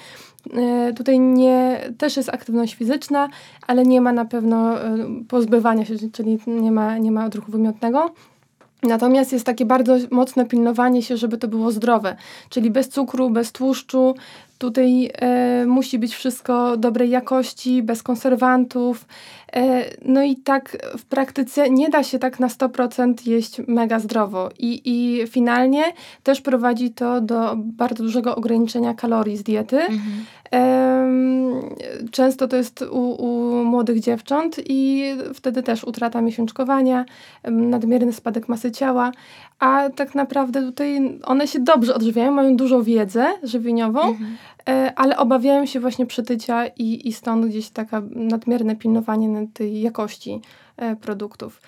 E, 0.53 0.93
tutaj 0.93 1.21
nie, 1.21 1.81
też 1.99 2.17
jest 2.17 2.29
aktywność 2.29 2.75
fizyczna, 2.75 3.29
ale 3.67 3.83
nie 3.83 4.01
ma 4.01 4.13
na 4.13 4.25
pewno 4.25 4.83
e, 4.83 4.97
pozbywania 5.29 5.85
się, 5.85 5.95
czyli 6.13 6.39
nie 6.47 6.73
ma, 6.73 6.99
nie 6.99 7.13
ma 7.13 7.25
odruchu 7.27 7.53
wymiotnego. 7.53 8.11
Natomiast 8.83 9.33
jest 9.33 9.47
takie 9.47 9.67
bardzo 9.67 9.97
mocne 10.11 10.47
pilnowanie 10.47 11.03
się, 11.03 11.17
żeby 11.17 11.39
to 11.39 11.49
było 11.49 11.73
zdrowe, 11.73 12.17
czyli 12.49 12.71
bez 12.71 12.89
cukru, 12.89 13.31
bez 13.31 13.53
tłuszczu. 13.53 14.15
Tutaj 14.59 15.11
e, 15.15 15.67
musi 15.67 15.99
być 15.99 16.15
wszystko 16.15 16.77
dobrej 16.77 17.11
jakości, 17.11 17.83
bez 17.83 18.03
konserwantów. 18.03 19.07
E, 19.57 19.85
no 20.05 20.23
i 20.23 20.37
tak 20.37 20.77
w 20.99 21.05
praktyce 21.05 21.71
nie 21.71 21.89
da 21.89 22.03
się 22.03 22.19
tak 22.19 22.41
na 22.41 22.49
100% 22.49 23.29
jeść 23.29 23.61
mega 23.69 23.99
zdrowo. 23.99 24.51
I, 24.59 24.83
I 24.85 25.27
finalnie 25.27 25.83
też 26.23 26.41
prowadzi 26.41 26.91
to 26.91 27.21
do 27.21 27.55
bardzo 27.57 28.05
dużego 28.05 28.37
ograniczenia 28.37 28.95
kalorii 28.95 29.37
z 29.37 29.43
diety. 29.43 29.81
Mhm. 29.81 30.25
Często 32.11 32.49
to 32.49 32.57
jest 32.57 32.83
u, 32.83 33.11
u, 33.11 33.65
młodych 33.65 34.01
dziewcząt 34.01 34.57
i 34.67 35.05
wtedy 35.35 35.63
też 35.63 35.85
utrata 35.85 36.21
miesiączkowania, 36.21 37.05
nadmierny 37.45 38.13
spadek 38.13 38.49
masy 38.49 38.71
ciała, 38.71 39.13
a 39.59 39.91
tak 39.97 40.15
naprawdę 40.15 40.63
tutaj 40.63 41.19
one 41.25 41.47
się 41.47 41.61
dobrze 41.61 41.95
odżywiają, 41.95 42.33
mają 42.33 42.57
dużą 42.57 42.83
wiedzę 42.83 43.27
żywieniową, 43.43 44.01
mhm. 44.01 44.37
E, 44.69 44.93
ale 44.97 45.17
obawiają 45.17 45.67
się 45.67 45.81
właśnie 45.81 46.07
przytycia 46.07 46.67
i, 46.67 47.09
i 47.09 47.13
stąd 47.13 47.47
gdzieś 47.47 47.71
taka 47.71 48.03
nadmierne 48.11 48.77
pilnowanie 48.77 49.47
tej 49.55 49.81
jakości 49.81 50.41
e, 50.77 50.97
produktów. 50.97 51.61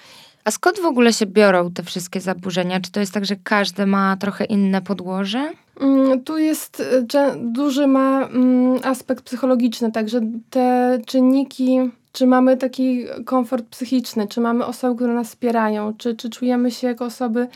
A 0.44 0.50
skąd 0.50 0.80
w 0.80 0.84
ogóle 0.84 1.12
się 1.12 1.26
biorą 1.26 1.70
te 1.70 1.82
wszystkie 1.82 2.20
zaburzenia? 2.20 2.80
Czy 2.80 2.92
to 2.92 3.00
jest 3.00 3.12
tak, 3.12 3.24
że 3.24 3.36
każdy 3.36 3.86
ma 3.86 4.16
trochę 4.16 4.44
inne 4.44 4.82
podłoże? 4.82 5.50
Mm, 5.80 6.24
tu 6.24 6.38
jest 6.38 6.82
e, 7.14 7.36
duży 7.36 7.86
ma 7.86 8.26
mm, 8.26 8.78
aspekt 8.84 9.24
psychologiczny, 9.24 9.92
także 9.92 10.20
te 10.50 10.98
czynniki, 11.06 11.78
czy 12.12 12.26
mamy 12.26 12.56
taki 12.56 13.04
komfort 13.24 13.66
psychiczny, 13.66 14.28
czy 14.28 14.40
mamy 14.40 14.64
osoby, 14.64 14.96
które 14.96 15.14
nas 15.14 15.28
wspierają, 15.28 15.94
czy, 15.98 16.14
czy 16.14 16.30
czujemy 16.30 16.70
się 16.70 16.86
jako 16.86 17.04
osoby 17.04 17.48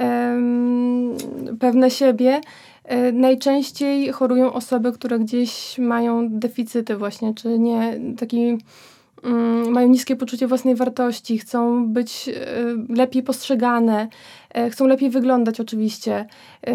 um, 0.00 1.16
pewne 1.60 1.90
siebie. 1.90 2.40
E, 2.84 3.12
najczęściej 3.12 4.12
chorują 4.12 4.52
osoby, 4.52 4.92
które 4.92 5.18
gdzieś 5.18 5.78
mają 5.78 6.28
deficyty 6.30 6.96
właśnie, 6.96 7.34
czy 7.34 7.58
nie 7.58 8.00
taki 8.18 8.58
Mm, 9.24 9.70
mają 9.70 9.88
niskie 9.88 10.16
poczucie 10.16 10.46
własnej 10.46 10.74
wartości, 10.74 11.38
chcą 11.38 11.86
być 11.88 12.28
e, 12.28 12.34
lepiej 12.88 13.22
postrzegane, 13.22 14.08
chcą 14.70 14.86
lepiej 14.86 15.10
wyglądać 15.10 15.60
oczywiście, 15.60 16.26
e, 16.66 16.74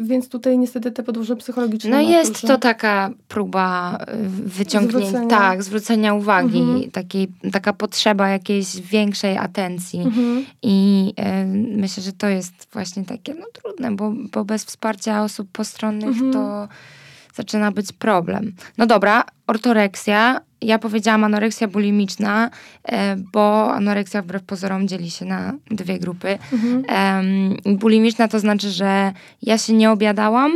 więc 0.00 0.28
tutaj 0.28 0.58
niestety 0.58 0.90
te 0.90 1.02
podłoże 1.02 1.36
psychologiczne. 1.36 1.90
No 1.90 2.00
jest 2.00 2.40
to 2.40 2.58
taka 2.58 3.10
próba 3.28 3.98
wyciągnięcia, 4.44 4.98
zwrócenia. 4.98 5.28
tak, 5.28 5.62
zwrócenia 5.62 6.14
uwagi, 6.14 6.60
mhm. 6.60 6.90
takiej, 6.90 7.28
taka 7.52 7.72
potrzeba 7.72 8.28
jakiejś 8.28 8.80
większej 8.80 9.38
atencji 9.38 10.00
mhm. 10.00 10.44
i 10.62 11.12
myślę, 11.76 12.02
że 12.02 12.12
to 12.12 12.28
jest 12.28 12.54
właśnie 12.72 13.04
takie 13.04 13.34
no, 13.34 13.46
trudne, 13.52 13.96
bo, 13.96 14.12
bo 14.32 14.44
bez 14.44 14.64
wsparcia 14.64 15.22
osób 15.22 15.48
postronnych 15.52 16.08
mhm. 16.08 16.32
to 16.32 16.68
zaczyna 17.34 17.72
być 17.72 17.92
problem. 17.92 18.52
No 18.78 18.86
dobra, 18.86 19.24
ortoreksja. 19.46 20.40
Ja 20.60 20.78
powiedziałam 20.78 21.24
anoreksja 21.24 21.68
bulimiczna, 21.68 22.50
e, 22.84 23.16
bo 23.16 23.74
anoreksja 23.74 24.22
wbrew 24.22 24.42
pozorom 24.42 24.88
dzieli 24.88 25.10
się 25.10 25.24
na 25.24 25.52
dwie 25.70 25.98
grupy. 25.98 26.38
Mhm. 26.52 27.56
bulimiczna 27.78 28.28
to 28.28 28.40
znaczy, 28.40 28.70
że 28.70 29.12
ja 29.42 29.58
się 29.58 29.72
nie 29.72 29.90
obiadałam, 29.90 30.52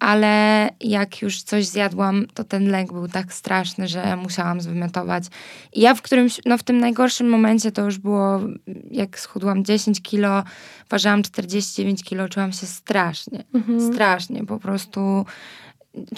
ale 0.00 0.68
jak 0.80 1.22
już 1.22 1.42
coś 1.42 1.66
zjadłam, 1.66 2.26
to 2.34 2.44
ten 2.44 2.68
lęk 2.68 2.92
był 2.92 3.08
tak 3.08 3.32
straszny, 3.32 3.88
że 3.88 4.16
musiałam 4.16 4.60
zwymiotować. 4.60 5.24
I 5.72 5.80
ja 5.80 5.94
w 5.94 6.02
którymś, 6.02 6.40
no 6.46 6.58
w 6.58 6.62
tym 6.62 6.78
najgorszym 6.78 7.28
momencie 7.28 7.72
to 7.72 7.84
już 7.84 7.98
było, 7.98 8.40
jak 8.90 9.18
schudłam 9.20 9.64
10 9.64 10.02
kilo, 10.02 10.42
ważyłam 10.90 11.22
49 11.22 12.04
kilo, 12.04 12.28
czułam 12.28 12.52
się 12.52 12.66
strasznie, 12.66 13.44
mhm. 13.54 13.92
strasznie, 13.92 14.46
po 14.46 14.58
prostu 14.58 15.26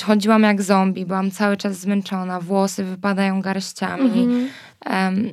chodziłam 0.02 0.42
jak 0.42 0.62
zombie, 0.62 1.06
byłam 1.06 1.30
cały 1.30 1.56
czas 1.56 1.76
zmęczona, 1.76 2.40
włosy 2.40 2.84
wypadają 2.84 3.40
garściami. 3.40 4.28
Um, 4.86 5.30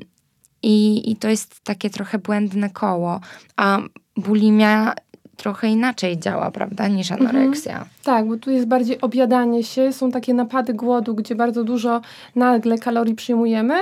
i, 0.64 1.12
I 1.12 1.16
to 1.16 1.30
jest 1.30 1.64
takie 1.64 1.90
trochę 1.90 2.18
błędne 2.18 2.70
koło. 2.70 3.20
A 3.58 3.80
bulimia 4.18 4.94
trochę 5.40 5.68
inaczej 5.68 6.20
działa, 6.20 6.52
prawda, 6.52 6.88
niż 6.88 7.12
mhm. 7.12 7.30
anoreksja. 7.30 7.72
Mhm. 7.72 7.90
Tak, 8.04 8.28
bo 8.28 8.38
tu 8.38 8.52
jest 8.52 8.66
bardziej 8.66 9.02
objadanie 9.02 9.64
się, 9.64 9.94
są 9.94 10.12
takie 10.12 10.34
napady 10.34 10.74
głodu, 10.74 11.16
gdzie 11.16 11.36
bardzo 11.36 11.64
dużo 11.64 12.02
nagle 12.36 12.78
kalorii 12.78 13.16
przyjmujemy 13.16 13.74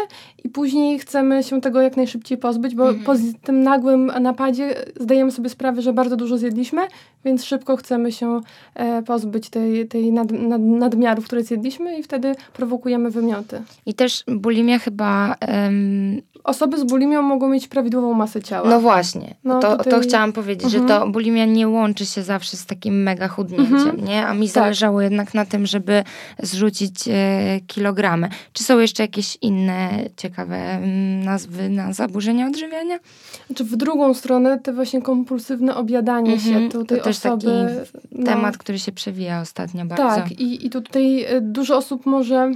i 0.44 0.50
później 0.50 1.00
chcemy 1.00 1.44
się 1.44 1.62
tego 1.62 1.82
jak 1.82 1.98
najszybciej 1.98 2.38
pozbyć, 2.38 2.76
bo 2.76 2.90
mhm. 2.90 3.06
po 3.06 3.14
tym 3.44 3.64
nagłym 3.64 4.12
napadzie 4.22 4.76
zdajemy 5.00 5.32
sobie 5.32 5.50
sprawę, 5.50 5.82
że 5.82 5.94
bardzo 5.94 6.16
dużo 6.16 6.38
zjedliśmy, 6.38 6.82
więc 7.26 7.44
szybko 7.44 7.78
chcemy 7.78 8.12
się 8.12 8.42
e, 8.76 9.02
pozbyć 9.04 9.50
tej, 9.50 9.88
tej 9.88 10.12
nad, 10.12 10.32
nad, 10.32 10.62
nadmiarów, 10.62 11.26
które 11.26 11.44
zjedliśmy 11.44 12.00
i 12.00 12.04
wtedy 12.04 12.36
prowokujemy 12.54 13.12
wymioty. 13.12 13.62
I 13.86 13.94
też 13.94 14.24
bulimia 14.28 14.80
chyba... 14.80 15.36
Um... 15.66 16.22
Osoby 16.44 16.78
z 16.78 16.84
bulimią 16.84 17.22
mogą 17.22 17.50
mieć 17.50 17.68
prawidłową 17.68 18.14
masę 18.14 18.42
ciała. 18.42 18.70
No 18.70 18.80
właśnie, 18.80 19.36
no, 19.44 19.60
to, 19.60 19.78
tutaj... 19.78 19.94
to 19.94 20.00
chciałam 20.00 20.34
powiedzieć, 20.34 20.76
mhm. 20.76 20.84
że 20.84 20.90
to 20.90 21.08
bulimia 21.08 21.46
nie 21.54 21.68
łączy 21.68 22.06
się 22.06 22.24
zawsze 22.24 22.58
z 22.58 22.66
takim 22.66 23.04
mega 23.04 23.28
chudnięciem, 23.28 23.78
mhm. 23.78 24.06
nie? 24.06 24.28
A 24.28 24.34
mi 24.34 24.48
tak. 24.48 24.54
zależało 24.54 25.02
jednak 25.02 25.34
na 25.34 25.46
tym, 25.46 25.66
żeby 25.66 26.04
zrzucić 26.40 27.08
e, 27.08 27.60
kilogramy. 27.68 28.30
Czy 28.54 28.64
są 28.64 28.80
jeszcze 28.80 29.04
jakieś 29.04 29.38
inne 29.42 29.90
ciekawe 30.18 30.56
mm, 30.56 31.24
nazwy 31.24 31.70
na 31.70 31.94
zaburzenia 31.94 32.48
odżywiania? 32.48 33.00
Znaczy 33.48 33.64
w 33.64 33.76
drugą 33.76 34.14
stronę 34.14 34.60
te 34.60 34.74
właśnie 34.74 35.02
kompulsywne 35.02 35.76
objadanie 35.76 36.34
mhm. 36.34 36.54
się 36.54 36.70
tutaj 36.70 36.98
to 36.98 37.04
też 37.04 37.18
osoby, 37.18 37.86
taki 37.94 38.08
no, 38.12 38.26
temat, 38.26 38.58
który 38.58 38.80
się 38.80 38.92
przewija 38.92 39.42
ostatnio 39.42 39.86
bardzo. 39.86 40.04
Tak 40.04 40.32
i, 40.32 40.66
i 40.66 40.70
tutaj 40.70 41.24
e, 41.24 41.42
dużo 41.42 41.78
osób 41.78 42.06
może 42.06 42.52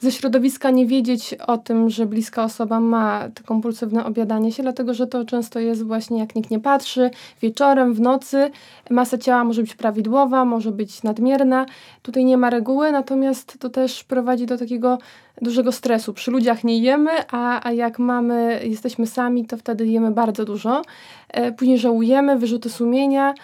ze 0.00 0.12
środowiska 0.12 0.70
nie 0.70 0.86
wiedzieć 0.86 1.34
o 1.34 1.58
tym, 1.58 1.90
że 1.90 2.06
bliska 2.06 2.44
osoba 2.44 2.80
ma 2.80 3.28
to 3.34 3.44
kompulsywne 3.44 4.04
obiadanie 4.04 4.52
się, 4.52 4.62
dlatego 4.62 4.94
że 4.94 5.06
to 5.06 5.24
często 5.24 5.60
jest 5.60 5.82
właśnie 5.82 6.18
jak 6.18 6.34
nikt 6.34 6.50
nie 6.50 6.60
patrzy, 6.60 7.10
wieczorem, 7.42 7.94
w 7.94 8.00
nocy. 8.00 8.50
Masa 8.90 9.18
ciała 9.18 9.44
może 9.44 9.62
być 9.62 9.74
prawidłowa, 9.74 10.44
może 10.44 10.72
być 10.72 11.02
nadmierna. 11.02 11.66
Tutaj 12.02 12.24
nie 12.24 12.36
ma 12.36 12.50
reguły, 12.50 12.92
natomiast 12.92 13.58
to 13.58 13.70
też 13.70 14.04
prowadzi 14.04 14.46
do 14.46 14.58
takiego 14.58 14.98
dużego 15.42 15.72
stresu. 15.72 16.14
Przy 16.14 16.30
ludziach 16.30 16.64
nie 16.64 16.78
jemy, 16.78 17.10
a, 17.30 17.68
a 17.68 17.72
jak 17.72 17.98
mamy, 17.98 18.60
jesteśmy 18.64 19.06
sami, 19.06 19.46
to 19.46 19.56
wtedy 19.56 19.86
jemy 19.86 20.10
bardzo 20.10 20.44
dużo. 20.44 20.82
E, 21.28 21.52
później 21.52 21.78
żałujemy, 21.78 22.38
wyrzuty 22.38 22.70
sumienia, 22.70 23.34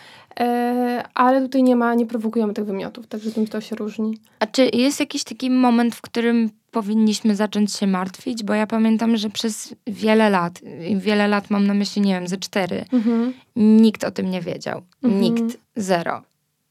e, 0.41 1.05
ale 1.15 1.43
tutaj 1.43 1.63
nie 1.63 1.77
ma, 1.77 1.95
nie 1.95 2.07
prowokujemy 2.07 2.55
tych 2.55 2.65
wymiotów, 2.65 3.07
także 3.07 3.33
tym 3.33 3.47
to 3.47 3.61
się 3.61 3.77
różni. 3.77 4.19
A 4.39 4.47
czy 4.47 4.71
jest 4.73 5.01
jakiś 5.01 5.25
taki 5.25 5.51
moment, 5.51 5.95
w 5.95 6.01
którym 6.01 6.51
powinniśmy 6.71 7.37
zacząć 7.37 7.73
się 7.73 7.87
martwić? 7.87 8.43
Bo 8.45 8.55
ja 8.55 8.67
pamiętam, 8.67 9.17
że 9.17 9.31
przez 9.31 9.75
wiele 9.87 10.31
lat, 10.31 10.61
wiele 10.97 11.29
lat 11.29 11.51
mam 11.51 11.67
na 11.67 11.75
myśli, 11.75 12.03
nie 12.03 12.15
wiem, 12.15 12.29
ze 12.29 12.37
cztery, 12.37 12.85
mhm. 12.93 13.33
nikt 13.57 14.05
o 14.05 14.11
tym 14.11 14.31
nie 14.31 14.41
wiedział. 14.41 14.83
Mhm. 15.03 15.23
Nikt, 15.23 15.59
zero 15.77 16.23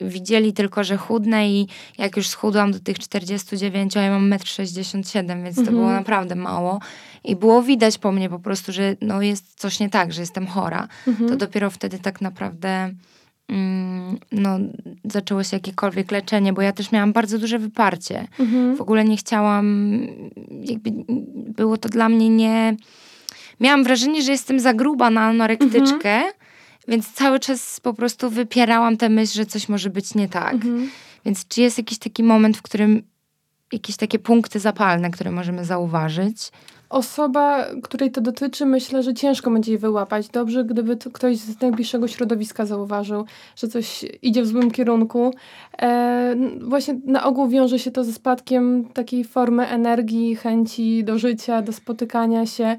widzieli 0.01 0.53
tylko, 0.53 0.83
że 0.83 0.97
chudnę 0.97 1.49
i 1.49 1.67
jak 1.97 2.17
już 2.17 2.27
schudłam 2.27 2.71
do 2.71 2.79
tych 2.79 2.99
49, 2.99 3.97
a 3.97 4.01
ja 4.01 4.11
mam 4.11 4.29
1,67 4.29 5.31
m, 5.31 5.43
więc 5.43 5.55
to 5.55 5.61
mhm. 5.61 5.77
było 5.77 5.91
naprawdę 5.91 6.35
mało. 6.35 6.79
I 7.23 7.35
było 7.35 7.63
widać 7.63 7.97
po 7.97 8.11
mnie 8.11 8.29
po 8.29 8.39
prostu, 8.39 8.71
że 8.71 8.95
no 9.01 9.21
jest 9.21 9.59
coś 9.59 9.79
nie 9.79 9.89
tak, 9.89 10.13
że 10.13 10.21
jestem 10.21 10.47
chora. 10.47 10.87
Mhm. 11.07 11.29
To 11.29 11.35
dopiero 11.35 11.69
wtedy 11.69 11.99
tak 11.99 12.21
naprawdę 12.21 12.93
no, 14.31 14.59
zaczęło 15.03 15.43
się 15.43 15.55
jakiekolwiek 15.57 16.11
leczenie, 16.11 16.53
bo 16.53 16.61
ja 16.61 16.71
też 16.71 16.91
miałam 16.91 17.13
bardzo 17.13 17.39
duże 17.39 17.59
wyparcie. 17.59 18.27
Mhm. 18.39 18.75
W 18.75 18.81
ogóle 18.81 19.05
nie 19.05 19.17
chciałam, 19.17 19.99
jakby 20.63 20.91
było 21.55 21.77
to 21.77 21.89
dla 21.89 22.09
mnie 22.09 22.29
nie... 22.29 22.75
Miałam 23.59 23.83
wrażenie, 23.83 24.21
że 24.21 24.31
jestem 24.31 24.59
za 24.59 24.73
gruba 24.73 25.09
na 25.09 25.21
anorektyczkę, 25.21 26.09
mhm. 26.09 26.33
Więc 26.89 27.11
cały 27.11 27.39
czas 27.39 27.79
po 27.79 27.93
prostu 27.93 28.29
wypierałam 28.29 28.97
tę 28.97 29.09
myśl, 29.09 29.33
że 29.33 29.45
coś 29.45 29.69
może 29.69 29.89
być 29.89 30.15
nie 30.15 30.29
tak. 30.29 30.53
Mhm. 30.53 30.89
Więc 31.25 31.47
czy 31.47 31.61
jest 31.61 31.77
jakiś 31.77 31.97
taki 31.97 32.23
moment, 32.23 32.57
w 32.57 32.61
którym 32.61 33.03
jakieś 33.71 33.95
takie 33.95 34.19
punkty 34.19 34.59
zapalne, 34.59 35.11
które 35.11 35.31
możemy 35.31 35.65
zauważyć? 35.65 36.51
Osoba, 36.89 37.65
której 37.83 38.11
to 38.11 38.21
dotyczy, 38.21 38.65
myślę, 38.65 39.03
że 39.03 39.13
ciężko 39.13 39.51
będzie 39.51 39.71
jej 39.71 39.79
wyłapać. 39.79 40.27
Dobrze, 40.27 40.65
gdyby 40.65 40.97
ktoś 40.97 41.37
z 41.37 41.61
najbliższego 41.61 42.07
środowiska 42.07 42.65
zauważył, 42.65 43.25
że 43.55 43.67
coś 43.67 44.05
idzie 44.21 44.41
w 44.41 44.47
złym 44.47 44.71
kierunku. 44.71 45.33
E, 45.81 46.35
właśnie 46.61 46.99
na 47.05 47.23
ogół 47.23 47.47
wiąże 47.47 47.79
się 47.79 47.91
to 47.91 48.03
ze 48.03 48.13
spadkiem 48.13 48.85
takiej 48.93 49.23
formy 49.23 49.67
energii, 49.67 50.35
chęci 50.35 51.03
do 51.03 51.17
życia, 51.17 51.61
do 51.61 51.73
spotykania 51.73 52.45
się. 52.45 52.77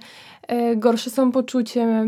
E, 0.49 0.77
gorsze 0.77 1.11
są 1.11 1.33
poczucie. 1.33 2.07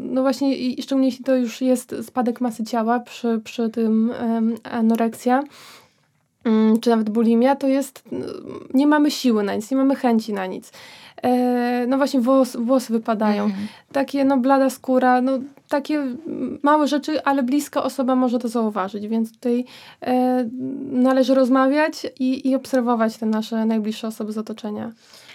No 0.00 0.22
właśnie, 0.22 0.56
i 0.56 0.82
szczególnie 0.82 1.08
jeśli 1.08 1.24
to 1.24 1.36
już 1.36 1.60
jest 1.60 1.94
spadek 2.02 2.40
masy 2.40 2.64
ciała 2.64 3.00
przy, 3.00 3.40
przy 3.44 3.70
tym 3.70 4.12
um, 4.20 4.54
anoreksja, 4.64 5.42
czy 6.80 6.90
nawet 6.90 7.10
bulimia, 7.10 7.56
to 7.56 7.68
jest, 7.68 8.04
nie 8.74 8.86
mamy 8.86 9.10
siły 9.10 9.42
na 9.42 9.54
nic, 9.54 9.70
nie 9.70 9.76
mamy 9.76 9.96
chęci 9.96 10.32
na 10.32 10.46
nic. 10.46 10.72
E, 11.22 11.86
no 11.88 11.96
właśnie 11.96 12.20
włos, 12.20 12.56
włosy 12.56 12.92
wypadają. 12.92 13.44
Mhm. 13.44 13.68
Takie 13.92 14.24
no 14.24 14.38
blada 14.38 14.70
skóra, 14.70 15.20
no 15.20 15.38
takie 15.68 16.16
małe 16.62 16.88
rzeczy, 16.88 17.24
ale 17.24 17.42
bliska 17.42 17.82
osoba 17.82 18.14
może 18.14 18.38
to 18.38 18.48
zauważyć, 18.48 19.08
więc 19.08 19.32
tutaj 19.32 19.64
e, 20.00 20.48
należy 20.92 21.34
rozmawiać 21.34 22.06
i, 22.18 22.48
i 22.48 22.54
obserwować 22.54 23.16
te 23.16 23.26
nasze 23.26 23.66
najbliższe 23.66 24.06
osoby 24.06 24.32
z 24.32 24.38
otoczenia. 24.38 24.92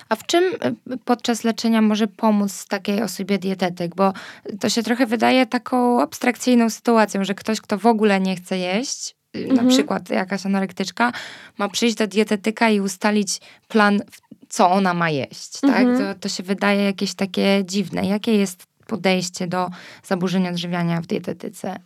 A 0.10 0.16
w 0.16 0.26
czym 0.26 0.44
e, 0.44 0.98
podczas 1.06 1.44
leczenia 1.44 1.82
może 1.82 2.08
pomóc 2.08 2.66
takiej 2.68 3.02
osobie 3.02 3.38
dietetyk? 3.38 3.96
Bo 3.96 4.14
to 4.60 4.70
się 4.70 4.84
trochę 4.84 5.06
wydaje 5.06 5.46
taką 5.46 6.02
abstrakcyjną 6.02 6.70
sytuacją, 6.70 7.24
że 7.24 7.36
ktoś, 7.36 7.62
kto 7.62 7.78
w 7.78 7.86
ogóle 7.86 8.20
nie 8.20 8.36
chce 8.36 8.58
jeść, 8.58 9.17
mhm. 9.44 9.66
na 9.66 9.74
przykład 9.74 10.10
jakaś 10.10 10.46
anorektyczka, 10.46 11.12
ma 11.58 11.70
przyjść 11.70 11.96
do 11.96 12.08
dietetyka 12.08 12.70
i 12.70 12.80
ustalić 12.80 13.42
plan, 13.68 14.02
co 14.50 14.72
ona 14.72 14.94
ma 14.94 15.10
jeść. 15.10 15.60
Tak? 15.62 15.80
Mhm. 15.80 15.98
To, 15.98 16.20
to 16.20 16.30
się 16.30 16.44
wydaje 16.44 16.84
jakieś 16.84 17.14
takie 17.14 17.62
dziwne. 17.66 18.06
Jakie 18.06 18.38
jest 18.38 18.68
podejście 18.88 19.48
do 19.48 19.70
zaburzeń 20.04 20.48
odżywiania 20.48 21.02
w 21.02 21.08
dietetyce? 21.08 21.80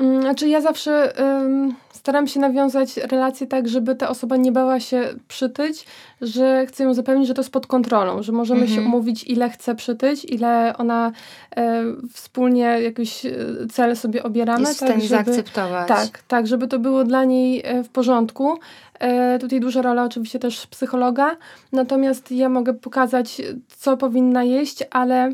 Mm, 0.00 0.22
znaczy 0.22 0.48
ja 0.48 0.60
zawsze 0.60 1.12
um, 1.18 1.74
staram 1.92 2.26
się 2.26 2.40
nawiązać 2.40 2.96
relacje 2.96 3.46
tak, 3.46 3.68
żeby 3.68 3.94
ta 3.94 4.08
osoba 4.08 4.36
nie 4.36 4.52
bała 4.52 4.80
się 4.80 5.14
przytyć, 5.28 5.86
że 6.20 6.66
chcę 6.66 6.84
ją 6.84 6.94
zapewnić, 6.94 7.28
że 7.28 7.34
to 7.34 7.40
jest 7.40 7.52
pod 7.52 7.66
kontrolą, 7.66 8.22
że 8.22 8.32
możemy 8.32 8.60
mhm. 8.60 8.80
się 8.80 8.86
umówić, 8.86 9.24
ile 9.24 9.50
chce 9.50 9.74
przytyć, 9.74 10.24
ile 10.24 10.74
ona 10.78 11.12
e, 11.56 11.84
wspólnie 12.12 12.62
jakiś 12.62 13.26
e, 13.26 13.32
cel 13.72 13.96
sobie 13.96 14.22
obieramy. 14.22 14.60
Jest 14.60 14.80
tak, 14.80 14.88
w 14.88 14.90
stanie 14.90 15.08
żeby, 15.08 15.24
zaakceptować. 15.24 15.88
Tak, 15.88 16.22
tak, 16.28 16.46
żeby 16.46 16.68
to 16.68 16.78
było 16.78 17.04
dla 17.04 17.24
niej 17.24 17.62
e, 17.64 17.84
w 17.84 17.88
porządku. 17.88 18.58
E, 18.98 19.38
tutaj 19.38 19.60
duża 19.60 19.82
rola 19.82 20.04
oczywiście 20.04 20.38
też 20.38 20.66
psychologa, 20.66 21.36
natomiast 21.72 22.32
ja 22.32 22.48
mogę 22.48 22.74
pokazać, 22.74 23.42
co 23.76 23.96
powinna 23.96 24.44
jeść, 24.44 24.84
ale 24.90 25.32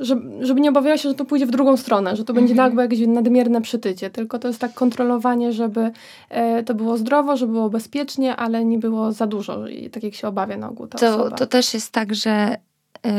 żeby, 0.00 0.46
żeby 0.46 0.60
nie 0.60 0.68
obawiała 0.68 0.98
się, 0.98 1.08
że 1.08 1.14
to 1.14 1.24
pójdzie 1.24 1.46
w 1.46 1.50
drugą 1.50 1.76
stronę, 1.76 2.16
że 2.16 2.24
to 2.24 2.32
będzie 2.32 2.52
mhm. 2.52 2.68
nagłe 2.68 2.82
jakieś 2.84 3.06
nadmierne 3.06 3.62
przytycie, 3.62 4.10
tylko 4.10 4.38
to 4.38 4.48
jest 4.48 4.60
tak 4.60 4.74
kontrolowanie, 4.74 5.52
żeby 5.52 5.90
e, 6.28 6.62
to 6.62 6.74
było 6.74 6.98
zdrowo, 6.98 7.36
żeby 7.36 7.52
było 7.52 7.70
bezpiecznie, 7.70 8.36
ale 8.36 8.64
nie 8.64 8.78
było 8.78 9.12
za 9.12 9.26
dużo, 9.26 9.68
i 9.68 9.90
tak 9.90 10.02
jak 10.02 10.14
się 10.14 10.28
obawia 10.28 10.56
na 10.56 10.68
ogół 10.68 10.86
ta 10.86 10.98
to, 10.98 11.08
osoba. 11.08 11.36
To 11.36 11.46
też 11.46 11.74
jest 11.74 11.92
tak, 11.92 12.14
że 12.14 12.56
yy, 13.04 13.12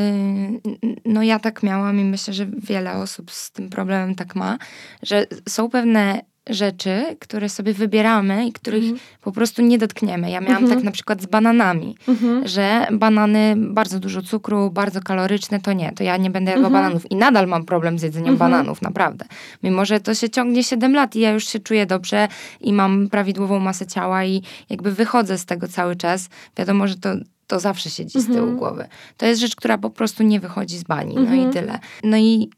no 1.06 1.24
ja 1.24 1.40
tak 1.40 1.64
miałam 1.64 2.00
i 2.00 2.04
myślę, 2.04 2.34
że 2.34 2.46
wiele 2.46 2.94
osób 2.94 3.32
z 3.32 3.52
tym 3.52 3.70
problemem 3.70 4.16
tak 4.16 4.36
ma, 4.36 4.58
że 5.04 5.26
są 5.50 5.70
pewne 5.70 6.22
rzeczy, 6.50 7.16
które 7.20 7.50
sobie 7.50 7.74
wybieramy 7.74 8.48
i 8.48 8.54
których 8.54 8.84
mhm. 8.84 9.00
po 9.22 9.32
prostu 9.32 9.62
nie 9.62 9.78
dotkniemy. 9.78 10.32
Ja 10.32 10.42
miałam 10.42 10.64
mhm. 10.64 10.76
tak 10.76 10.84
na 10.84 10.92
przykład 10.92 11.22
z 11.22 11.26
bananami, 11.26 11.96
mhm. 12.08 12.48
że 12.48 12.88
banany, 12.92 13.56
bardzo 13.58 14.00
dużo 14.00 14.22
cukru, 14.22 14.72
bardzo 14.72 15.02
kaloryczne, 15.02 15.60
to 15.60 15.74
nie, 15.74 15.92
to 15.92 16.04
ja 16.04 16.18
nie 16.18 16.30
będę 16.30 16.52
jadła 16.52 16.70
bananów. 16.70 17.12
I 17.12 17.16
nadal 17.16 17.48
mam 17.48 17.66
problem 17.66 18.00
z 18.00 18.02
jedzeniem 18.02 18.38
bananów, 18.38 18.82
naprawdę. 18.82 19.26
Mimo, 19.64 19.86
że 19.86 20.00
to 20.00 20.16
się 20.16 20.30
ciągnie 20.30 20.64
7 20.64 20.94
lat 20.94 21.16
i 21.16 21.20
ja 21.20 21.32
już 21.32 21.48
się 21.48 21.60
czuję 21.60 21.86
dobrze 21.86 22.28
i 22.62 22.74
mam 22.74 23.10
prawidłową 23.10 23.60
masę 23.60 23.88
ciała 23.88 24.26
i 24.26 24.42
jakby 24.70 24.92
wychodzę 24.92 25.38
z 25.38 25.46
tego 25.46 25.68
cały 25.68 25.96
czas. 25.96 26.30
Wiadomo, 26.58 26.88
że 26.88 26.96
to 26.96 27.10
to 27.50 27.60
zawsze 27.60 27.90
siedzi 27.90 28.22
z 28.22 28.28
tyłu 28.28 28.52
głowy. 28.52 28.88
To 29.18 29.26
jest 29.26 29.42
rzecz, 29.42 29.56
która 29.56 29.78
po 29.78 29.90
prostu 29.90 30.24
nie 30.24 30.40
wychodzi 30.40 30.78
z 30.78 30.84
bani, 30.84 31.16
no 31.16 31.34
i 31.36 31.54
tyle. 31.54 31.80
No 32.04 32.18
i 32.18 32.50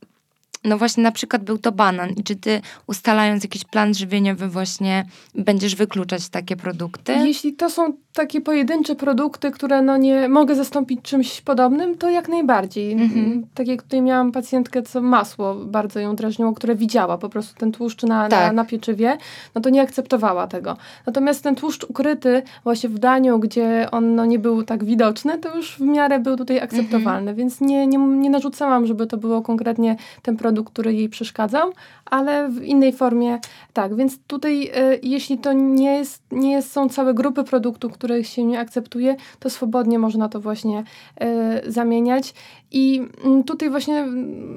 no 0.63 0.77
właśnie 0.77 1.03
na 1.03 1.11
przykład 1.11 1.43
był 1.43 1.57
to 1.57 1.71
banan 1.71 2.09
i 2.09 2.23
czy 2.23 2.35
ty 2.35 2.61
ustalając 2.87 3.43
jakiś 3.43 3.63
plan 3.65 3.93
żywieniowy 3.93 4.47
właśnie 4.47 5.05
będziesz 5.35 5.75
wykluczać 5.75 6.29
takie 6.29 6.55
produkty? 6.55 7.13
Jeśli 7.13 7.53
to 7.53 7.69
są 7.69 7.93
takie 8.13 8.41
pojedyncze 8.41 8.95
produkty, 8.95 9.51
które 9.51 9.81
no 9.81 9.97
nie 9.97 10.29
mogę 10.29 10.55
zastąpić 10.55 11.01
czymś 11.01 11.41
podobnym, 11.41 11.97
to 11.97 12.09
jak 12.09 12.29
najbardziej. 12.29 12.91
Mhm. 12.91 13.45
Tak 13.53 13.67
jak 13.67 13.83
tutaj 13.83 14.01
miałam 14.01 14.31
pacjentkę, 14.31 14.81
co 14.83 15.01
masło 15.01 15.55
bardzo 15.55 15.99
ją 15.99 16.15
drażniło, 16.15 16.53
które 16.53 16.75
widziała 16.75 17.17
po 17.17 17.29
prostu 17.29 17.59
ten 17.59 17.71
tłuszcz 17.71 18.03
na, 18.03 18.29
tak. 18.29 18.47
na, 18.47 18.53
na 18.53 18.65
pieczywie, 18.65 19.17
no 19.55 19.61
to 19.61 19.69
nie 19.69 19.81
akceptowała 19.81 20.47
tego. 20.47 20.77
Natomiast 21.05 21.43
ten 21.43 21.55
tłuszcz 21.55 21.83
ukryty 21.83 22.43
właśnie 22.63 22.89
w 22.89 22.99
daniu, 22.99 23.39
gdzie 23.39 23.87
on 23.91 24.15
no, 24.15 24.25
nie 24.25 24.39
był 24.39 24.63
tak 24.63 24.83
widoczny, 24.83 25.37
to 25.37 25.55
już 25.55 25.75
w 25.75 25.81
miarę 25.81 26.19
był 26.19 26.37
tutaj 26.37 26.59
akceptowalny, 26.59 27.31
mhm. 27.31 27.37
więc 27.37 27.61
nie, 27.61 27.87
nie, 27.87 27.97
nie 27.97 28.29
narzucałam, 28.29 28.87
żeby 28.87 29.07
to 29.07 29.17
było 29.17 29.41
konkretnie 29.41 29.95
ten 30.21 30.37
produkt, 30.37 30.50
który 30.63 30.93
jej 30.93 31.09
przeszkadzał, 31.09 31.73
ale 32.05 32.49
w 32.49 32.63
innej 32.63 32.93
formie 32.93 33.39
tak. 33.73 33.95
Więc 33.95 34.19
tutaj 34.27 34.63
y, 34.63 34.99
jeśli 35.03 35.37
to 35.37 35.53
nie, 35.53 35.93
jest, 35.97 36.23
nie 36.31 36.51
jest, 36.51 36.71
są 36.71 36.89
całe 36.89 37.13
grupy 37.13 37.43
produktów, 37.43 37.93
których 37.93 38.27
się 38.27 38.43
nie 38.43 38.59
akceptuje, 38.59 39.15
to 39.39 39.49
swobodnie 39.49 39.99
można 39.99 40.29
to 40.29 40.39
właśnie 40.39 40.83
y, 41.65 41.71
zamieniać. 41.71 42.33
I 42.71 43.01
y, 43.41 43.43
tutaj 43.43 43.69
właśnie 43.69 44.05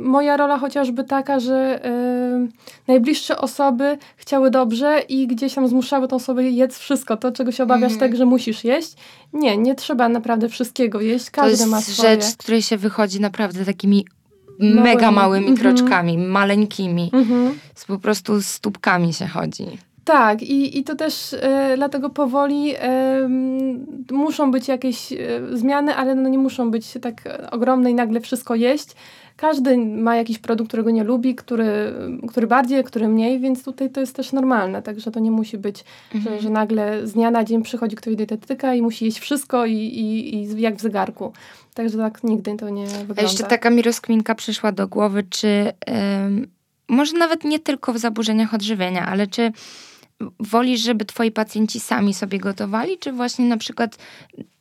moja 0.01 0.37
rola 0.37 0.59
chociażby 0.59 1.05
taka, 1.05 1.41
że 1.41 1.87
y, 1.87 2.49
najbliższe 2.89 3.39
osoby 3.39 3.99
chciały 4.17 4.51
dobrze 4.51 5.01
i 5.09 5.27
gdzieś 5.27 5.55
tam 5.55 5.69
zmuszały 5.69 6.09
tą 6.09 6.17
osobę 6.17 6.45
jedz 6.45 6.79
wszystko, 6.79 7.17
to 7.17 7.33
czego 7.33 7.53
się 7.53 7.63
obawiasz 7.63 7.93
mm. 7.93 8.01
tak, 8.01 8.17
że 8.17 8.25
musisz 8.27 8.65
jeść. 8.65 8.95
Nie, 9.33 9.57
nie 9.57 9.75
trzeba 9.75 10.09
naprawdę 10.09 10.49
wszystkiego 10.49 11.01
jeść, 11.01 11.31
każdy 11.31 11.57
to 11.57 11.63
jest 11.63 11.71
ma 11.71 11.81
swoje. 11.81 12.11
rzecz, 12.11 12.25
z 12.25 12.37
której 12.37 12.63
się 12.63 12.77
wychodzi 12.77 13.21
naprawdę 13.21 13.65
takimi 13.65 14.07
mega 14.61 15.11
małymi 15.11 15.47
mm 15.47 15.57
-hmm. 15.57 15.61
kroczkami, 15.61 16.19
maleńkimi. 16.19 17.11
Z 17.75 17.85
po 17.85 17.99
prostu 17.99 18.43
stópkami 18.43 19.13
się 19.13 19.27
chodzi. 19.27 19.67
Tak, 20.05 20.43
i, 20.43 20.79
i 20.79 20.85
to 20.85 20.95
też 20.95 21.33
e, 21.33 21.73
dlatego 21.77 22.11
powoli 22.11 22.75
e, 22.79 23.29
muszą 24.11 24.51
być 24.51 24.69
jakieś 24.69 25.13
e, 25.13 25.17
zmiany, 25.53 25.97
ale 25.97 26.15
no 26.15 26.29
nie 26.29 26.39
muszą 26.39 26.71
być 26.71 26.99
tak 27.03 27.23
ogromne 27.51 27.91
i 27.91 27.95
nagle 27.95 28.21
wszystko 28.21 28.55
jeść. 28.55 28.89
Każdy 29.37 29.77
ma 29.79 30.17
jakiś 30.17 30.39
produkt, 30.39 30.69
którego 30.69 30.91
nie 30.91 31.05
lubi, 31.05 31.35
który, 31.35 31.95
który 32.29 32.47
bardziej, 32.47 32.85
który 32.85 33.09
mniej, 33.09 33.41
więc 33.41 33.65
tutaj 33.65 33.91
to 33.91 34.01
jest 34.01 34.17
też 34.17 34.33
normalne, 34.33 34.83
także 34.83 35.11
to 35.11 35.21
nie 35.21 35.31
musi 35.31 35.59
być, 35.59 35.85
mhm. 36.15 36.37
że, 36.37 36.43
że 36.43 36.51
nagle 36.51 37.07
z 37.07 37.13
dnia 37.13 37.31
na 37.31 37.45
dzień 37.45 37.63
przychodzi 37.63 37.97
ktoś 37.97 38.17
dietetyka 38.17 38.75
i 38.75 38.83
musi 38.83 39.05
jeść 39.05 39.19
wszystko 39.19 39.67
i, 39.67 39.75
i, 39.77 40.35
i 40.35 40.61
jak 40.61 40.77
w 40.77 40.81
zegarku. 40.81 41.33
Także 41.75 41.99
tak 41.99 42.25
nigdy 42.25 42.57
to 42.57 42.69
nie 42.69 42.87
wygląda. 42.87 43.15
A 43.17 43.23
jeszcze 43.23 43.45
taka 43.45 43.71
mi 43.71 43.83
rozkminka 43.83 44.35
przyszła 44.35 44.73
do 44.73 44.89
głowy, 44.89 45.25
czy 45.31 45.73
może 46.89 47.17
nawet 47.17 47.45
nie 47.45 47.59
tylko 47.59 47.93
w 47.93 47.99
zaburzeniach 47.99 48.55
odżywienia, 48.55 49.07
ale 49.07 49.27
czy 49.27 49.53
wolisz, 50.41 50.81
żeby 50.81 51.05
twoi 51.05 51.31
pacjenci 51.31 51.81
sami 51.81 52.15
sobie 52.15 52.39
gotowali, 52.39 52.99
czy 52.99 53.13
właśnie 53.13 53.45
na 53.45 53.57
przykład 53.57 53.99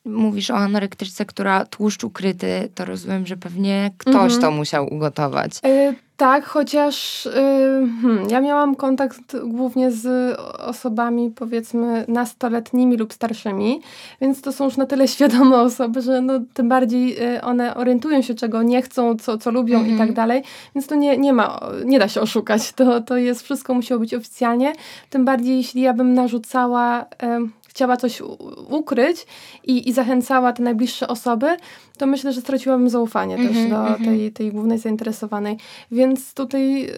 mówisz 0.04 0.50
o 0.50 0.56
anorektyczce, 0.56 1.24
która 1.24 1.64
tłuszcz 1.64 2.04
ukryty, 2.04 2.68
to 2.74 2.84
rozumiem, 2.84 3.26
że 3.26 3.36
pewnie 3.36 3.90
ktoś 3.98 4.32
mhm. 4.32 4.40
to 4.40 4.50
musiał 4.50 4.94
ugotować. 4.94 5.52
Y 5.66 5.94
tak, 6.16 6.44
chociaż 6.44 7.26
y 7.26 7.30
hmm, 8.02 8.30
ja 8.30 8.40
miałam 8.40 8.74
kontakt 8.74 9.36
głównie 9.44 9.90
z 9.90 10.36
osobami 10.58 11.30
powiedzmy 11.30 12.04
nastoletnimi 12.08 12.96
lub 12.96 13.12
starszymi, 13.12 13.80
więc 14.20 14.42
to 14.42 14.52
są 14.52 14.64
już 14.64 14.76
na 14.76 14.86
tyle 14.86 15.08
świadome 15.14 15.60
osoby, 15.60 16.02
że 16.02 16.20
no, 16.20 16.40
tym 16.54 16.68
bardziej 16.68 17.22
y, 17.36 17.42
one 17.42 17.74
orientują 17.74 18.22
się, 18.22 18.34
czego 18.34 18.62
nie 18.62 18.82
chcą, 18.82 19.16
co, 19.16 19.38
co 19.38 19.50
lubią 19.50 19.78
mhm. 19.78 19.94
i 19.94 19.98
tak 19.98 20.12
dalej, 20.12 20.42
więc 20.74 20.86
to 20.86 20.94
nie, 20.94 21.18
nie 21.18 21.32
ma, 21.32 21.60
nie 21.84 21.98
da 21.98 22.08
się 22.08 22.20
oszukać. 22.20 22.72
To, 22.72 23.00
to 23.00 23.16
jest, 23.16 23.42
wszystko 23.42 23.74
musiało 23.74 24.00
być 24.00 24.14
oficjalnie, 24.14 24.72
tym 25.10 25.24
bardziej 25.24 25.56
jeśli 25.56 25.82
ja 25.82 25.94
bym 25.94 26.14
narzucała 26.14 27.06
chciała 27.74 27.96
coś 27.96 28.22
ukryć 28.70 29.26
i, 29.64 29.88
i 29.88 29.92
zachęcała 29.92 30.52
te 30.52 30.62
najbliższe 30.62 31.08
osoby, 31.08 31.46
to 31.98 32.06
myślę, 32.06 32.32
że 32.32 32.40
straciłabym 32.40 32.90
zaufanie 32.90 33.34
mm 33.34 33.46
-hmm, 33.46 33.54
też 33.54 33.70
do 33.70 33.86
mm 33.86 33.94
-hmm. 33.94 34.04
tej, 34.04 34.32
tej 34.32 34.52
głównej 34.52 34.78
zainteresowanej. 34.78 35.56
Więc 35.90 36.34
tutaj 36.34 36.84
y, 36.84 36.90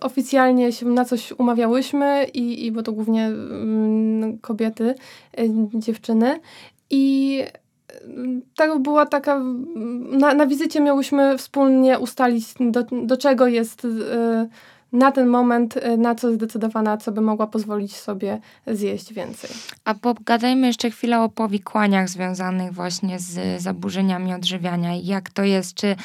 oficjalnie 0.00 0.72
się 0.72 0.86
na 0.86 1.04
coś 1.04 1.32
umawiałyśmy 1.32 2.26
i, 2.34 2.66
i 2.66 2.72
bo 2.72 2.82
to 2.82 2.92
głównie 2.92 3.30
y, 3.30 4.38
kobiety, 4.40 4.94
y, 5.38 5.50
dziewczyny 5.74 6.40
i 6.90 7.42
tak 8.56 8.78
była 8.78 9.06
taka, 9.06 9.40
na, 10.10 10.34
na 10.34 10.46
wizycie 10.46 10.80
miałyśmy 10.80 11.38
wspólnie 11.38 11.98
ustalić, 11.98 12.44
do, 12.60 12.82
do 12.82 13.16
czego 13.16 13.46
jest 13.46 13.86
na 14.94 15.12
ten 15.12 15.28
moment 15.28 15.76
y, 15.76 15.96
na 15.96 16.14
co 16.14 16.32
zdecydowana, 16.32 16.96
co 16.96 17.12
by 17.12 17.20
mogła 17.20 17.46
pozwolić 17.46 17.96
sobie 17.96 18.40
zjeść 18.66 19.12
więcej. 19.12 19.50
A 19.84 19.94
pogadajmy 19.94 20.66
jeszcze 20.66 20.90
chwilę 20.90 21.20
o 21.20 21.28
powikłaniach 21.28 22.08
związanych 22.08 22.72
właśnie 22.72 23.18
z 23.18 23.62
zaburzeniami 23.62 24.34
odżywiania. 24.34 24.90
Jak 25.02 25.30
to 25.30 25.44
jest, 25.44 25.74
czy 25.74 25.96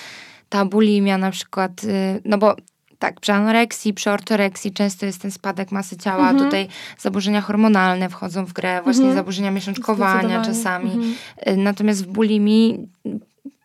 ta 0.49 0.65
bulimia 0.65 1.17
na 1.17 1.31
przykład, 1.31 1.83
y, 1.83 2.21
no 2.25 2.37
bo 2.37 2.55
tak, 2.99 3.19
przy 3.19 3.33
anoreksji, 3.33 3.93
przy 3.93 4.11
ortoreksji 4.11 4.71
często 4.71 5.05
jest 5.05 5.21
ten 5.21 5.31
spadek 5.31 5.71
masy 5.71 5.97
ciała, 5.97 6.29
mhm. 6.29 6.45
tutaj 6.45 6.67
zaburzenia 6.97 7.41
hormonalne 7.41 8.09
wchodzą 8.09 8.45
w 8.45 8.53
grę, 8.53 8.81
właśnie 8.83 9.03
mhm. 9.03 9.15
zaburzenia 9.15 9.51
miesiączkowania 9.51 10.45
czasami. 10.45 10.91
Mhm. 10.91 11.13
Y, 11.47 11.57
natomiast 11.57 12.05
w 12.05 12.07
bulimii 12.07 12.87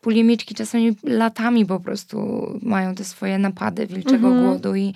bulimiczki 0.05 0.55
czasami 0.55 0.97
latami 1.03 1.67
po 1.67 1.81
prostu 1.81 2.47
mają 2.63 2.95
te 2.95 3.05
swoje 3.05 3.39
napady 3.39 3.87
wilczego 3.87 4.29
mhm. 4.29 4.45
głodu 4.45 4.75
i, 4.75 4.95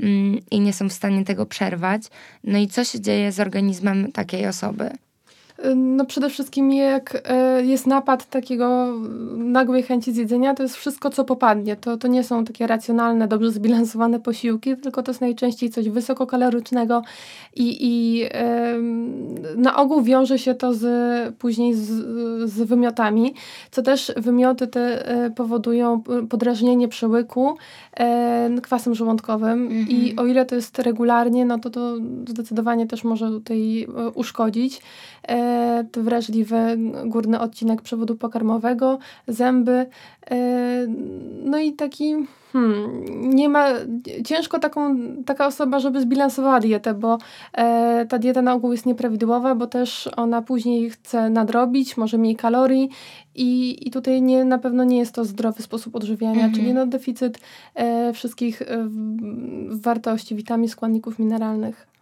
mm, 0.00 0.38
i 0.50 0.60
nie 0.60 0.72
są 0.72 0.88
w 0.88 0.92
stanie 0.92 1.24
tego 1.24 1.46
przerwać. 1.46 2.02
No 2.44 2.58
i 2.58 2.68
co 2.68 2.84
się 2.84 3.00
dzieje 3.00 3.32
z 3.32 3.40
organizmem 3.40 4.12
takiej 4.12 4.46
osoby? 4.46 4.90
No 5.76 6.04
przede 6.04 6.30
wszystkim 6.30 6.72
jak 6.72 7.22
e, 7.24 7.64
jest 7.64 7.86
napad 7.86 8.30
takiego 8.30 8.86
nagłej 9.36 9.82
chęci 9.82 10.12
zjedzenia, 10.12 10.54
to 10.54 10.62
jest 10.62 10.76
wszystko, 10.76 11.10
co 11.10 11.24
popadnie. 11.24 11.76
To, 11.76 11.96
to 11.96 12.08
nie 12.08 12.24
są 12.24 12.44
takie 12.44 12.66
racjonalne, 12.66 13.28
dobrze 13.28 13.50
zbilansowane 13.50 14.20
posiłki, 14.20 14.76
tylko 14.76 15.02
to 15.02 15.10
jest 15.10 15.20
najczęściej 15.20 15.70
coś 15.70 15.88
wysokokalorycznego 15.88 17.02
i, 17.56 17.76
i 17.80 18.24
na 19.56 19.76
ogół 19.76 20.02
wiąże 20.02 20.38
się 20.38 20.54
to 20.54 20.74
z, 20.74 20.84
później 21.36 21.74
z, 21.74 21.88
z 22.50 22.62
wymiotami, 22.62 23.34
co 23.70 23.82
też 23.82 24.12
wymioty 24.16 24.66
te 24.66 25.08
e, 25.08 25.30
powodują 25.30 26.02
podrażnienie 26.28 26.88
przełyku 26.88 27.56
e, 27.96 28.50
kwasem 28.62 28.94
żołądkowym 28.94 29.62
mhm. 29.62 29.88
i 29.88 30.16
o 30.16 30.26
ile 30.26 30.46
to 30.46 30.54
jest 30.54 30.78
regularnie, 30.78 31.44
no 31.44 31.58
to 31.58 31.70
to 31.70 31.96
zdecydowanie 32.28 32.86
też 32.86 33.04
może 33.04 33.28
tutaj 33.28 33.86
uszkodzić 34.14 34.80
wrażliwy 35.92 36.56
górny 37.04 37.40
odcinek 37.40 37.82
przewodu 37.82 38.16
pokarmowego, 38.16 38.98
zęby. 39.28 39.86
E, 40.30 40.86
no 41.44 41.58
i 41.58 41.72
taki 41.72 42.26
Hmm, 42.52 43.04
nie 43.34 43.48
ma, 43.48 43.68
ciężko 44.24 44.58
taką, 44.58 44.96
taka 45.26 45.46
osoba, 45.46 45.80
żeby 45.80 46.00
zbilansowała 46.00 46.60
dietę, 46.60 46.94
bo 46.94 47.18
e, 47.52 48.06
ta 48.08 48.18
dieta 48.18 48.42
na 48.42 48.54
ogół 48.54 48.72
jest 48.72 48.86
nieprawidłowa, 48.86 49.54
bo 49.54 49.66
też 49.66 50.08
ona 50.16 50.42
później 50.42 50.90
chce 50.90 51.30
nadrobić, 51.30 51.96
może 51.96 52.18
mniej 52.18 52.36
kalorii 52.36 52.88
i, 53.34 53.78
i 53.88 53.90
tutaj 53.90 54.22
nie, 54.22 54.44
na 54.44 54.58
pewno 54.58 54.84
nie 54.84 54.98
jest 54.98 55.14
to 55.14 55.24
zdrowy 55.24 55.62
sposób 55.62 55.96
odżywiania, 55.96 56.44
mhm. 56.44 56.52
czyli 56.54 56.74
no 56.74 56.86
deficyt 56.86 57.38
e, 57.74 58.12
wszystkich 58.12 58.62
e, 58.62 58.66
wartości, 59.70 60.34
witamin, 60.34 60.68
składników 60.68 61.18
mineralnych. 61.18 61.97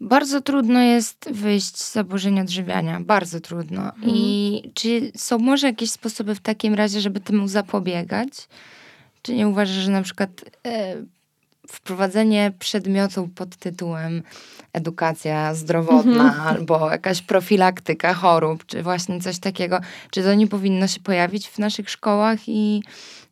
Bardzo 0.00 0.40
trudno 0.40 0.80
jest 0.80 1.30
wyjść 1.32 1.76
z 1.76 1.92
zaburzeń 1.92 2.40
odżywiania. 2.40 3.00
Bardzo 3.00 3.40
trudno. 3.40 3.82
Mhm. 3.82 4.02
I 4.06 4.62
czy 4.74 5.12
są 5.16 5.38
może 5.38 5.66
jakieś 5.66 5.90
sposoby 5.90 6.34
w 6.34 6.40
takim 6.40 6.74
razie, 6.74 7.00
żeby 7.00 7.20
temu 7.20 7.48
zapobiegać? 7.48 8.48
Czy 9.22 9.34
nie 9.34 9.48
uważasz, 9.48 9.76
że 9.76 9.90
na 9.90 10.02
przykład 10.02 10.30
e, 10.66 10.96
wprowadzenie 11.68 12.52
przedmiotu 12.58 13.28
pod 13.34 13.56
tytułem 13.56 14.22
edukacja 14.72 15.54
zdrowotna 15.54 16.24
mhm. 16.24 16.40
albo 16.40 16.90
jakaś 16.90 17.22
profilaktyka 17.22 18.14
chorób, 18.14 18.66
czy 18.66 18.82
właśnie 18.82 19.20
coś 19.20 19.38
takiego, 19.38 19.80
czy 20.10 20.22
to 20.22 20.34
nie 20.34 20.46
powinno 20.46 20.86
się 20.86 21.00
pojawić 21.00 21.48
w 21.48 21.58
naszych 21.58 21.90
szkołach 21.90 22.38
i 22.46 22.82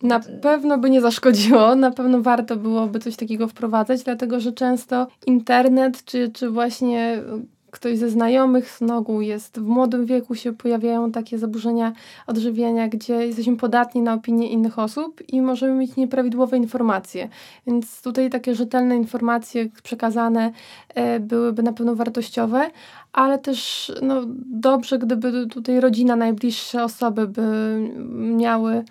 na 0.02 0.20
pewno 0.20 0.78
by 0.78 0.90
nie 0.90 1.00
zaszkodziło, 1.00 1.74
na 1.74 1.90
pewno 1.90 2.22
warto 2.22 2.56
byłoby 2.56 2.98
coś 2.98 3.16
takiego 3.16 3.48
wprowadzać, 3.48 4.02
dlatego 4.02 4.40
że 4.40 4.52
często 4.52 5.06
internet 5.26 6.04
czy, 6.04 6.30
czy 6.32 6.50
właśnie 6.50 7.22
ktoś 7.70 7.98
ze 7.98 8.10
znajomych 8.10 8.70
z 8.70 8.80
nogą 8.80 9.20
jest 9.20 9.58
w 9.60 9.62
młodym 9.62 10.06
wieku 10.06 10.34
się 10.34 10.52
pojawiają 10.52 11.12
takie 11.12 11.38
zaburzenia 11.38 11.92
odżywiania, 12.26 12.88
gdzie 12.88 13.26
jesteśmy 13.26 13.56
podatni 13.56 14.02
na 14.02 14.14
opinie 14.14 14.50
innych 14.50 14.78
osób 14.78 15.22
i 15.28 15.42
możemy 15.42 15.74
mieć 15.74 15.96
nieprawidłowe 15.96 16.56
informacje. 16.56 17.28
Więc 17.66 18.02
tutaj 18.02 18.30
takie 18.30 18.54
rzetelne 18.54 18.96
informacje 18.96 19.68
przekazane 19.82 20.52
e, 20.94 21.20
byłyby 21.20 21.62
na 21.62 21.72
pewno 21.72 21.94
wartościowe, 21.94 22.70
ale 23.12 23.38
też 23.38 23.92
no, 24.02 24.22
dobrze, 24.46 24.98
gdyby 24.98 25.46
tutaj 25.46 25.80
rodzina, 25.80 26.16
najbliższe 26.16 26.84
osoby 26.84 27.28
by 27.28 27.78
miały 28.12 28.84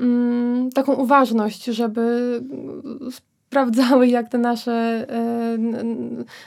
mm, 0.00 0.70
taką 0.70 0.94
uważność, 0.94 1.64
żeby 1.64 2.42
sprawdzały, 3.46 4.08
jak 4.08 4.28
te 4.28 4.38
nasze 4.38 4.72
e, 4.72 5.58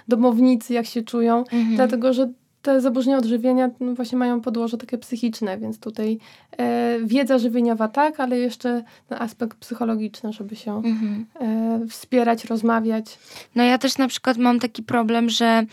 domownicy, 0.07 0.73
jak 0.73 0.85
się 0.85 1.01
czują, 1.01 1.37
mhm. 1.37 1.75
dlatego 1.75 2.13
że 2.13 2.29
te 2.61 2.81
zaburzenia 2.81 3.17
odżywienia 3.17 3.69
no, 3.79 3.93
właśnie 3.93 4.17
mają 4.17 4.41
podłoże 4.41 4.77
takie 4.77 4.97
psychiczne, 4.97 5.57
więc 5.57 5.79
tutaj 5.79 6.19
e, 6.57 6.97
wiedza 7.03 7.37
żywieniowa 7.37 7.87
tak, 7.87 8.19
ale 8.19 8.39
jeszcze 8.39 8.83
ten 9.07 9.21
aspekt 9.21 9.57
psychologiczny, 9.57 10.33
żeby 10.33 10.55
się 10.55 10.77
mhm. 10.77 11.25
e, 11.39 11.87
wspierać, 11.87 12.45
rozmawiać. 12.45 13.19
No 13.55 13.63
ja 13.63 13.77
też 13.77 13.97
na 13.97 14.07
przykład 14.07 14.37
mam 14.37 14.59
taki 14.59 14.83
problem, 14.83 15.29
że 15.29 15.63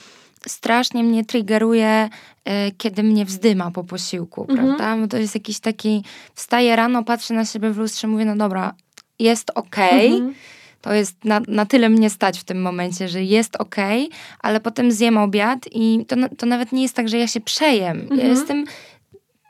strasznie 0.47 1.05
mnie 1.05 1.25
triggeruje, 1.25 2.09
e, 2.45 2.71
kiedy 2.71 3.03
mnie 3.03 3.25
wzdyma 3.25 3.71
po 3.71 3.85
posiłku, 3.85 4.47
mhm. 4.49 4.59
prawda? 4.59 4.97
Bo 4.97 5.09
to 5.09 5.17
jest 5.17 5.35
jakiś 5.35 5.61
taki, 5.61 6.05
wstaję 6.35 6.77
rano, 6.77 7.05
patrzę 7.05 7.35
na 7.35 7.45
siebie 7.45 7.71
w 7.71 7.79
lustrze, 7.79 8.09
mówię, 8.09 8.25
no 8.25 8.37
dobra, 8.37 8.75
jest 9.19 9.51
okej, 9.55 10.07
okay, 10.07 10.17
mhm 10.17 10.35
to 10.81 10.95
jest 10.95 11.25
na, 11.25 11.41
na 11.49 11.67
tyle 11.67 11.89
mnie 11.89 12.11
stać 12.11 12.41
w 12.41 12.45
tym 12.45 12.63
momencie, 12.63 13.09
że 13.09 13.25
jest 13.25 13.57
ok, 13.57 13.77
ale 14.41 14.61
potem 14.61 14.93
zjem 14.93 15.19
obiad 15.19 15.59
i 15.73 16.05
to, 16.09 16.17
to 16.39 16.47
nawet 16.47 16.73
nie 16.73 16.83
jest 16.83 16.95
tak, 16.95 17.09
że 17.09 17.19
ja 17.19 17.27
się 17.29 17.41
przejem. 17.41 18.01
Mhm. 18.01 18.21
Ja 18.21 18.27
jestem 18.27 18.65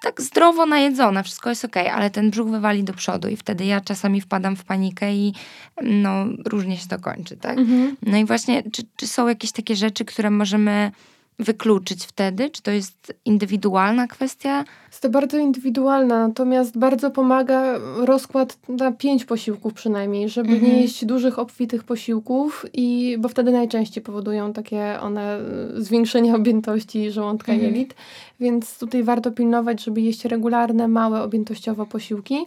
tak 0.03 0.23
zdrowo 0.23 0.67
najedzona, 0.67 1.23
wszystko 1.23 1.51
jest 1.51 1.65
ok, 1.65 1.77
ale 1.77 2.11
ten 2.11 2.31
brzuch 2.31 2.51
wywali 2.51 2.85
do 2.85 2.95
przodu 2.95 3.29
i 3.29 3.37
wtedy 3.37 3.65
ja 3.65 3.81
czasami 3.81 4.21
wpadam 4.21 4.57
w 4.57 4.65
panikę 4.65 5.15
i 5.15 5.35
no 5.83 6.27
różnie 6.45 6.77
się 6.77 6.89
to 6.89 6.99
kończy, 6.99 7.37
tak? 7.37 7.59
Mhm. 7.59 7.97
No 8.03 8.17
i 8.17 8.25
właśnie, 8.25 8.63
czy, 8.73 8.83
czy 8.97 9.07
są 9.07 9.29
jakieś 9.29 9.53
takie 9.53 9.77
rzeczy, 9.77 10.05
które 10.05 10.31
możemy 10.31 10.91
wykluczyć 11.39 12.05
wtedy? 12.05 12.51
Czy 12.51 12.63
to 12.63 12.71
jest 12.71 13.15
indywidualna 13.25 14.07
kwestia? 14.07 14.65
Jest 14.97 15.03
to 15.03 15.11
bardzo 15.11 15.39
indywidualna, 15.39 16.29
natomiast 16.29 16.79
bardzo 16.79 17.11
pomaga 17.11 17.79
rozkład 17.97 18.59
na 18.69 18.93
pięć 18.93 19.25
posiłków 19.25 19.75
przynajmniej, 19.75 20.29
żeby 20.29 20.53
mhm. 20.53 20.73
nie 20.73 20.81
jeść 20.81 21.05
dużych, 21.05 21.39
obfitych 21.39 21.85
posiłków, 21.85 22.67
i, 22.73 23.17
bo 23.21 23.29
wtedy 23.29 23.53
najczęściej 23.53 24.05
powodują 24.05 24.53
takie 24.53 25.01
one 25.01 25.39
zwiększenie 25.77 26.35
objętości 26.35 27.11
żołądka 27.11 27.53
mhm. 27.53 27.73
jelit. 27.73 27.95
Więc 28.41 28.79
tutaj 28.79 29.03
warto 29.03 29.31
pilnować, 29.31 29.85
żeby 29.85 30.01
jeść 30.01 30.25
regularne, 30.25 30.89
małe, 30.89 31.23
objętościowo 31.23 31.87
posiłki. 31.87 32.47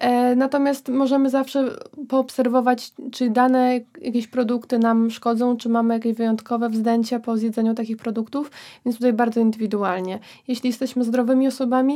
E, 0.00 0.36
natomiast 0.36 0.88
możemy 0.88 1.30
zawsze 1.30 1.70
poobserwować, 2.08 2.92
czy 3.12 3.30
dane 3.30 3.80
jakieś 4.00 4.26
produkty 4.26 4.78
nam 4.78 5.10
szkodzą, 5.10 5.56
czy 5.56 5.68
mamy 5.68 5.94
jakieś 5.94 6.16
wyjątkowe 6.16 6.68
wzdęcia 6.68 7.20
po 7.20 7.36
zjedzeniu 7.36 7.74
takich 7.74 7.96
produktów, 7.96 8.50
więc 8.84 8.96
tutaj 8.96 9.12
bardzo 9.12 9.40
indywidualnie. 9.40 10.18
Jeśli 10.48 10.68
jesteśmy 10.68 11.04
zdrowymi 11.04 11.46
osobami, 11.46 11.87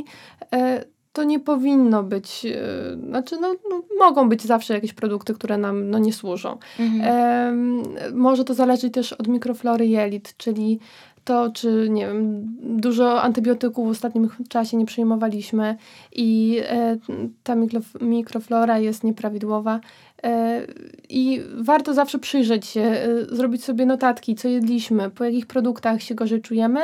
e, 0.53 0.85
to 1.13 1.25
nie 1.25 1.41
powinno 1.41 2.03
być, 2.03 2.47
e, 2.47 2.97
znaczy 3.09 3.37
no, 3.41 3.55
no, 3.71 3.83
mogą 3.99 4.29
być 4.29 4.43
zawsze 4.43 4.75
jakieś 4.75 4.93
produkty, 4.93 5.35
które 5.35 5.59
nam 5.59 5.91
no, 5.91 5.99
nie 5.99 6.13
służą. 6.13 6.59
Mhm. 6.81 7.83
Może 8.15 8.45
to 8.45 8.55
zależeć 8.55 8.95
też 8.95 9.13
od 9.13 9.29
mikroflory 9.29 9.87
jelit, 9.87 10.37
czyli 10.37 10.79
to, 11.25 11.51
czy 11.51 11.87
nie 11.91 12.07
wiem, 12.07 12.43
dużo 12.63 13.23
antybiotyków 13.23 13.89
w 13.89 13.91
ostatnim 13.91 14.29
czasie 14.49 14.77
nie 14.77 14.87
przyjmowaliśmy 14.87 15.77
i 16.13 16.61
e, 16.69 16.99
ta 17.43 17.55
mikroflora 18.01 18.79
jest 18.79 19.05
nieprawidłowa. 19.05 19.81
E, 20.23 20.63
I 21.09 21.41
warto 21.55 21.95
zawsze 21.95 22.19
przyjrzeć 22.19 22.67
się, 22.67 22.81
e, 22.81 23.25
zrobić 23.37 23.65
sobie 23.65 23.87
notatki, 23.87 24.35
co 24.35 24.49
jedliśmy, 24.49 25.11
po 25.11 25.25
jakich 25.25 25.47
produktach 25.47 26.03
się 26.03 26.15
gorzej 26.15 26.41
czujemy. 26.41 26.81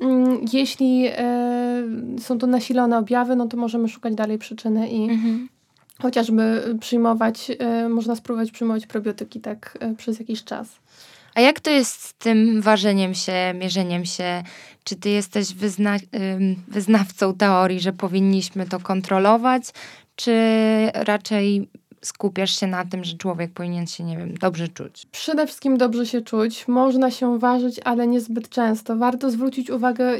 Mm, 0.00 0.40
jeśli 0.52 1.06
e, 1.06 1.82
są 2.20 2.38
to 2.38 2.46
nasilone 2.46 2.98
objawy, 2.98 3.36
no 3.36 3.46
to 3.46 3.56
możemy 3.56 3.88
szukać 3.88 4.14
dalej 4.14 4.38
przyczyny 4.38 4.88
i 4.88 5.02
mhm. 5.04 5.48
chociażby 6.02 6.62
przyjmować, 6.80 7.50
e, 7.58 7.88
można 7.88 8.16
spróbować 8.16 8.50
przyjmować 8.50 8.86
probiotyki 8.86 9.40
tak 9.40 9.78
e, 9.80 9.94
przez 9.94 10.18
jakiś 10.18 10.44
czas. 10.44 10.68
A 11.34 11.40
jak 11.40 11.60
to 11.60 11.70
jest 11.70 12.02
z 12.02 12.14
tym 12.14 12.60
ważeniem 12.60 13.14
się, 13.14 13.54
mierzeniem 13.54 14.04
się? 14.04 14.42
Czy 14.84 14.96
ty 14.96 15.10
jesteś 15.10 15.54
wyzna 15.54 15.96
wyznawcą 16.68 17.34
teorii, 17.34 17.80
że 17.80 17.92
powinniśmy 17.92 18.66
to 18.66 18.80
kontrolować, 18.80 19.62
czy 20.16 20.32
raczej 20.94 21.68
skupiasz 22.02 22.60
się 22.60 22.66
na 22.66 22.84
tym, 22.84 23.04
że 23.04 23.16
człowiek 23.16 23.52
powinien 23.52 23.86
się, 23.86 24.04
nie 24.04 24.16
wiem, 24.16 24.34
dobrze 24.34 24.68
czuć? 24.68 25.06
Przede 25.12 25.46
wszystkim 25.46 25.78
dobrze 25.78 26.06
się 26.06 26.20
czuć. 26.20 26.68
Można 26.68 27.10
się 27.10 27.38
ważyć, 27.38 27.80
ale 27.84 28.06
niezbyt 28.06 28.48
często. 28.48 28.96
Warto 28.96 29.30
zwrócić 29.30 29.70
uwagę, 29.70 30.12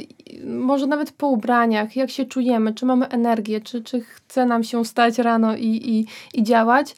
może 0.44 0.86
nawet 0.86 1.12
po 1.12 1.28
ubraniach, 1.28 1.96
jak 1.96 2.10
się 2.10 2.24
czujemy, 2.24 2.74
czy 2.74 2.86
mamy 2.86 3.08
energię, 3.08 3.60
czy, 3.60 3.82
czy 3.82 4.00
chce 4.00 4.46
nam 4.46 4.64
się 4.64 4.84
stać 4.84 5.18
rano 5.18 5.56
i, 5.56 5.66
i, 5.66 6.06
i 6.38 6.42
działać. 6.42 6.96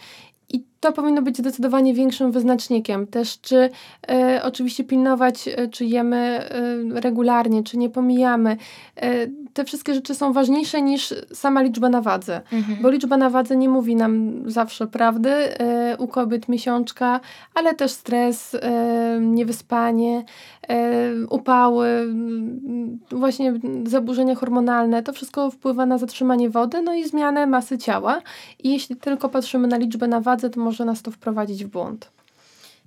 I 0.48 0.62
to 0.84 0.92
powinno 0.92 1.22
być 1.22 1.38
zdecydowanie 1.38 1.94
większym 1.94 2.32
wyznacznikiem. 2.32 3.06
Też 3.06 3.40
czy 3.40 3.70
e, 4.08 4.40
oczywiście 4.44 4.84
pilnować, 4.84 5.48
e, 5.48 5.68
czy 5.68 5.84
jemy 5.84 6.16
e, 6.16 7.00
regularnie, 7.00 7.62
czy 7.62 7.78
nie 7.78 7.90
pomijamy. 7.90 8.56
E, 8.96 9.26
te 9.54 9.64
wszystkie 9.64 9.94
rzeczy 9.94 10.14
są 10.14 10.32
ważniejsze 10.32 10.82
niż 10.82 11.14
sama 11.32 11.62
liczba 11.62 11.88
na 11.88 12.00
wadze, 12.00 12.40
mhm. 12.52 12.82
bo 12.82 12.90
liczba 12.90 13.16
na 13.16 13.30
wadze 13.30 13.56
nie 13.56 13.68
mówi 13.68 13.96
nam 13.96 14.42
zawsze 14.46 14.86
prawdy. 14.86 15.30
E, 15.30 15.96
u 15.98 16.08
kobiet 16.08 16.48
miesiączka, 16.48 17.20
ale 17.54 17.74
też 17.74 17.90
stres, 17.90 18.54
e, 18.54 19.18
niewyspanie, 19.20 20.24
upały, 21.30 22.14
właśnie 23.10 23.54
zaburzenia 23.86 24.34
hormonalne. 24.34 25.02
To 25.02 25.12
wszystko 25.12 25.50
wpływa 25.50 25.86
na 25.86 25.98
zatrzymanie 25.98 26.50
wody, 26.50 26.82
no 26.82 26.94
i 26.94 27.04
zmianę 27.04 27.46
masy 27.46 27.78
ciała. 27.78 28.22
I 28.58 28.72
jeśli 28.72 28.96
tylko 28.96 29.28
patrzymy 29.28 29.68
na 29.68 29.76
liczbę 29.76 30.08
na 30.08 30.20
wadze, 30.20 30.50
to 30.50 30.60
może 30.60 30.73
może 30.74 30.84
nas 30.84 31.02
to 31.02 31.10
wprowadzić 31.10 31.64
w 31.64 31.68
błąd. 31.68 32.10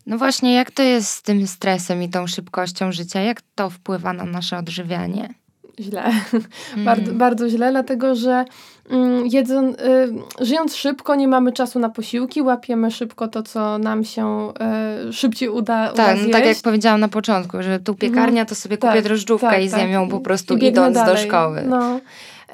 No 0.06 0.18
właśnie, 0.18 0.54
jak 0.54 0.72
to 0.72 0.84
jest 0.84 1.10
z 1.10 1.22
tym 1.22 1.48
stresem 1.48 2.04
i 2.04 2.10
tą 2.10 2.28
szybkością 2.28 2.92
życia? 2.92 3.22
Jak 3.22 3.42
to 3.56 3.70
wpływa 3.70 4.14
na 4.14 4.26
nasze 4.26 4.58
odżywianie? 4.58 5.34
Źle. 5.80 6.04
Mm. 6.74 6.86
bardzo, 6.86 7.14
bardzo 7.14 7.50
źle, 7.50 7.72
dlatego 7.72 8.16
że 8.16 8.46
mm, 8.90 9.28
jedzą, 9.28 9.70
y, 9.70 9.76
żyjąc 10.46 10.76
szybko, 10.76 11.16
nie 11.16 11.28
mamy 11.28 11.52
czasu 11.52 11.80
na 11.80 11.90
posiłki, 11.90 12.42
łapiemy 12.42 12.92
szybko 12.92 13.28
to, 13.28 13.44
co 13.44 13.78
nam 13.78 14.04
się 14.04 14.54
y, 15.10 15.14
szybciej 15.14 15.50
uda, 15.50 15.94
tak, 15.94 16.16
uda 16.16 16.26
no 16.26 16.32
tak 16.32 16.46
jak 16.46 16.58
powiedziałam 16.64 17.00
na 17.00 17.08
początku, 17.08 17.64
że 17.64 17.80
tu 17.80 17.96
piekarnia, 17.96 18.46
to 18.46 18.56
sobie 18.56 18.78
kupię 18.78 18.94
tak, 18.94 19.04
drożdżówkę 19.04 19.50
tak, 19.50 19.64
i 19.64 19.70
zjem 19.70 19.90
ją 19.90 20.02
tak. 20.02 20.12
po 20.12 20.20
prostu 20.20 20.58
idąc 20.58 20.96
dalej. 20.96 21.16
do 21.16 21.22
szkoły. 21.22 21.64
No. 21.70 22.00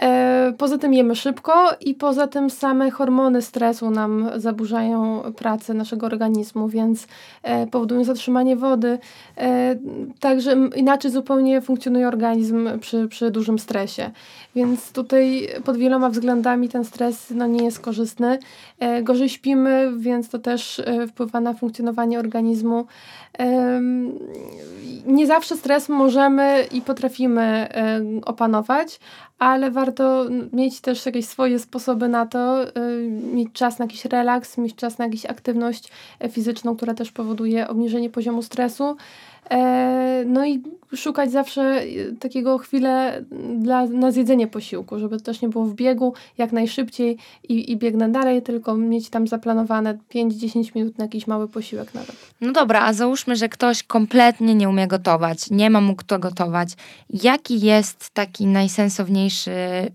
E, 0.02 0.54
poza 0.58 0.78
tym 0.78 0.94
jemy 0.94 1.16
szybko 1.16 1.70
i 1.82 1.94
poza 1.94 2.28
tym 2.28 2.50
same 2.50 2.92
hormony 2.92 3.42
stresu 3.42 3.90
nam 3.90 4.30
zaburzają 4.36 5.22
pracę 5.38 5.74
naszego 5.74 6.06
organizmu, 6.06 6.68
więc 6.68 7.08
e, 7.44 7.68
powodują 7.68 8.04
zatrzymanie 8.04 8.56
wody. 8.56 9.00
E, 9.38 9.76
także 10.20 10.56
inaczej 10.76 11.12
zupełnie 11.12 11.62
funkcjonuje 11.62 12.08
organizm 12.08 12.80
przy, 12.80 13.08
przy 13.08 13.32
dużym 13.32 13.60
stresie. 13.60 14.12
Więc 14.56 14.92
tutaj 14.92 15.48
pod 15.66 15.78
wieloma 15.78 16.10
względami 16.10 16.70
ten 16.70 16.86
stres 16.86 17.30
no, 17.36 17.48
nie 17.48 17.64
jest 17.64 17.80
korzystny. 17.80 18.40
Gorzej 19.04 19.30
śpimy, 19.30 19.92
więc 19.98 20.30
to 20.30 20.40
też 20.40 20.82
wpływa 21.10 21.42
na 21.42 21.54
funkcjonowanie 21.54 22.20
organizmu. 22.20 22.86
Nie 25.06 25.28
zawsze 25.28 25.58
stres 25.58 25.90
możemy 25.90 26.66
i 26.72 26.82
potrafimy 26.82 27.68
opanować, 28.26 29.00
ale 29.44 29.72
warto 29.72 30.26
mieć 30.54 30.82
też 30.82 31.06
jakieś 31.06 31.26
swoje 31.26 31.60
sposoby 31.60 32.08
na 32.08 32.26
to, 32.26 32.64
y, 32.64 33.08
mieć 33.34 33.50
czas 33.54 33.80
na 33.80 33.86
jakiś 33.86 34.06
relaks, 34.06 34.58
mieć 34.58 34.76
czas 34.76 34.98
na 34.98 35.06
jakąś 35.06 35.26
aktywność 35.26 35.92
fizyczną, 36.32 36.76
która 36.76 36.94
też 36.94 37.12
powoduje 37.12 37.68
obniżenie 37.68 38.10
poziomu 38.10 38.42
stresu. 38.42 38.96
E, 39.50 40.24
no 40.28 40.46
i 40.46 40.62
szukać 40.96 41.32
zawsze 41.32 41.84
y, 41.84 42.16
takiego 42.20 42.58
chwilę 42.58 43.24
dla, 43.60 43.86
na 43.86 44.12
zjedzenie 44.12 44.48
posiłku, 44.48 45.00
żeby 45.00 45.18
to 45.18 45.24
też 45.24 45.42
nie 45.42 45.50
było 45.50 45.66
w 45.66 45.74
biegu 45.74 46.14
jak 46.38 46.52
najszybciej 46.52 47.18
i, 47.50 47.72
i 47.72 47.78
biegnę 47.78 48.10
dalej, 48.10 48.42
tylko 48.42 48.76
mieć 48.78 49.10
tam 49.10 49.28
zaplanowane 49.28 49.98
5-10 50.16 50.76
minut 50.76 50.98
na 50.98 51.04
jakiś 51.04 51.28
mały 51.28 51.48
posiłek 51.48 51.94
nawet. 51.94 52.16
No 52.42 52.52
dobra, 52.52 52.82
a 52.82 52.94
załóżmy, 52.94 53.36
że 53.36 53.50
ktoś 53.50 53.84
kompletnie 53.84 54.56
nie 54.56 54.70
umie 54.70 54.88
gotować, 54.88 55.50
nie 55.52 55.70
ma 55.70 55.82
mu 55.82 55.96
kto 55.96 56.20
gotować. 56.20 56.70
Jaki 57.10 57.62
jest 57.62 58.10
taki 58.10 58.46
najsensowniejszy 58.46 59.52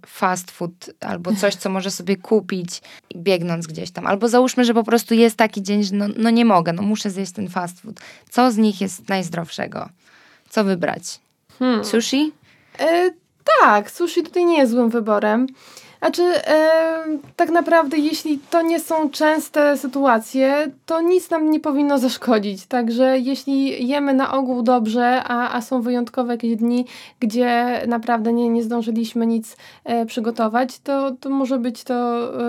fast 0.06 0.50
food 0.50 0.90
albo 1.00 1.34
coś, 1.34 1.54
co 1.54 1.70
może 1.70 1.90
sobie 1.90 2.16
kupić 2.16 2.82
biegnąc 3.16 3.66
gdzieś 3.66 3.90
tam? 3.90 4.06
Albo 4.06 4.28
załóżmy, 4.28 4.64
że 4.64 4.74
po 4.74 4.84
prostu 4.84 5.14
jest 5.14 5.36
taki 5.36 5.62
dzień, 5.62 5.84
że 5.84 5.96
no, 5.96 6.04
no 6.16 6.30
nie 6.30 6.44
mogę, 6.44 6.72
no 6.72 6.82
muszę 6.82 7.10
zjeść 7.10 7.32
ten 7.32 7.48
fast 7.48 7.80
food. 7.80 8.00
Co 8.30 8.52
z 8.52 8.56
nich 8.56 8.80
jest 8.80 9.04
Co 10.48 10.64
wybrać? 10.64 11.20
Hmm. 11.58 11.84
Sushi? 11.84 12.32
E, 12.78 13.10
tak, 13.60 13.90
sushi 13.90 14.22
tutaj 14.22 14.44
nie 14.44 14.58
jest 14.58 14.72
złym 14.72 14.90
wyborem. 14.90 15.46
Znaczy, 15.98 16.22
e, 16.22 16.68
tak 17.36 17.50
naprawdę, 17.50 17.96
jeśli 17.96 18.38
to 18.50 18.62
nie 18.62 18.80
są 18.80 19.10
częste 19.10 19.76
sytuacje, 19.76 20.70
to 20.86 21.00
nic 21.00 21.30
nam 21.30 21.50
nie 21.50 21.60
powinno 21.60 21.98
zaszkodzić. 21.98 22.66
Także 22.66 23.18
jeśli 23.18 23.88
jemy 23.88 24.14
na 24.14 24.32
ogół 24.32 24.62
dobrze, 24.62 25.22
a, 25.24 25.52
a 25.56 25.60
są 25.60 25.82
wyjątkowe 25.82 26.34
jakieś 26.34 26.56
dni, 26.56 26.86
gdzie 27.20 27.82
naprawdę 27.86 28.32
nie, 28.32 28.48
nie 28.48 28.62
zdążyliśmy 28.62 29.26
nic 29.26 29.56
e, 29.84 30.06
przygotować, 30.06 30.78
to, 30.78 31.10
to 31.20 31.30
może 31.30 31.58
być 31.58 31.84
to 31.84 31.94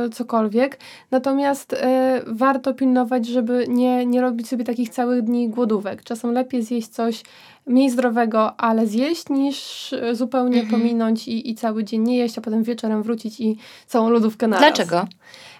e, 0.05 0.09
cokolwiek. 0.09 0.79
Natomiast 1.11 1.73
e, 1.73 2.21
warto 2.27 2.73
pilnować, 2.73 3.25
żeby 3.25 3.65
nie, 3.67 4.05
nie 4.05 4.21
robić 4.21 4.47
sobie 4.49 4.63
takich 4.63 4.89
całych 4.89 5.21
dni 5.21 5.49
głodówek. 5.49 6.03
Czasem 6.03 6.31
lepiej 6.31 6.63
zjeść 6.63 6.87
coś 6.87 7.23
mniej 7.65 7.89
zdrowego, 7.89 8.59
ale 8.59 8.87
zjeść, 8.87 9.29
niż 9.29 9.93
e, 9.93 10.15
zupełnie 10.15 10.61
mhm. 10.61 10.81
pominąć 10.81 11.27
i, 11.27 11.49
i 11.49 11.55
cały 11.55 11.83
dzień 11.83 12.01
nie 12.01 12.17
jeść, 12.17 12.37
a 12.37 12.41
potem 12.41 12.63
wieczorem 12.63 13.03
wrócić 13.03 13.39
i 13.39 13.57
całą 13.87 14.09
lodówkę 14.09 14.47
na 14.47 14.57
Dlaczego? 14.57 15.07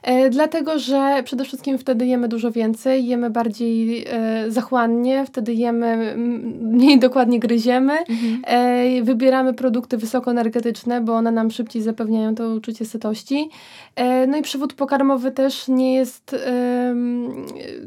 E, 0.04 0.30
dlatego, 0.30 0.80
że 0.80 1.22
przede 1.24 1.46
wszystkim 1.46 1.78
wtedy 1.78 2.06
jemy 2.06 2.28
dużo 2.28 2.52
więcej, 2.52 3.08
jemy 3.08 3.30
bardziej 3.30 4.06
e, 4.08 4.52
zachłannie, 4.52 5.26
wtedy 5.26 5.54
jemy, 5.54 6.16
mniej 6.62 7.00
dokładnie 7.00 7.40
gryziemy, 7.40 7.94
mhm. 7.94 8.42
e, 8.44 9.04
wybieramy 9.04 9.54
produkty 9.54 9.98
wysokoenergetyczne, 9.98 11.02
bo 11.02 11.14
one 11.16 11.32
nam 11.32 11.52
szybciej 11.52 11.82
zapewniają 11.82 12.36
to 12.36 12.50
uczucie 12.50 12.86
sytości. 12.86 13.50
No 14.28 14.38
i 14.38 14.42
przewód 14.42 14.74
pokarmowy 14.74 15.32
też 15.32 15.68
nie 15.68 15.94
jest, 15.94 16.36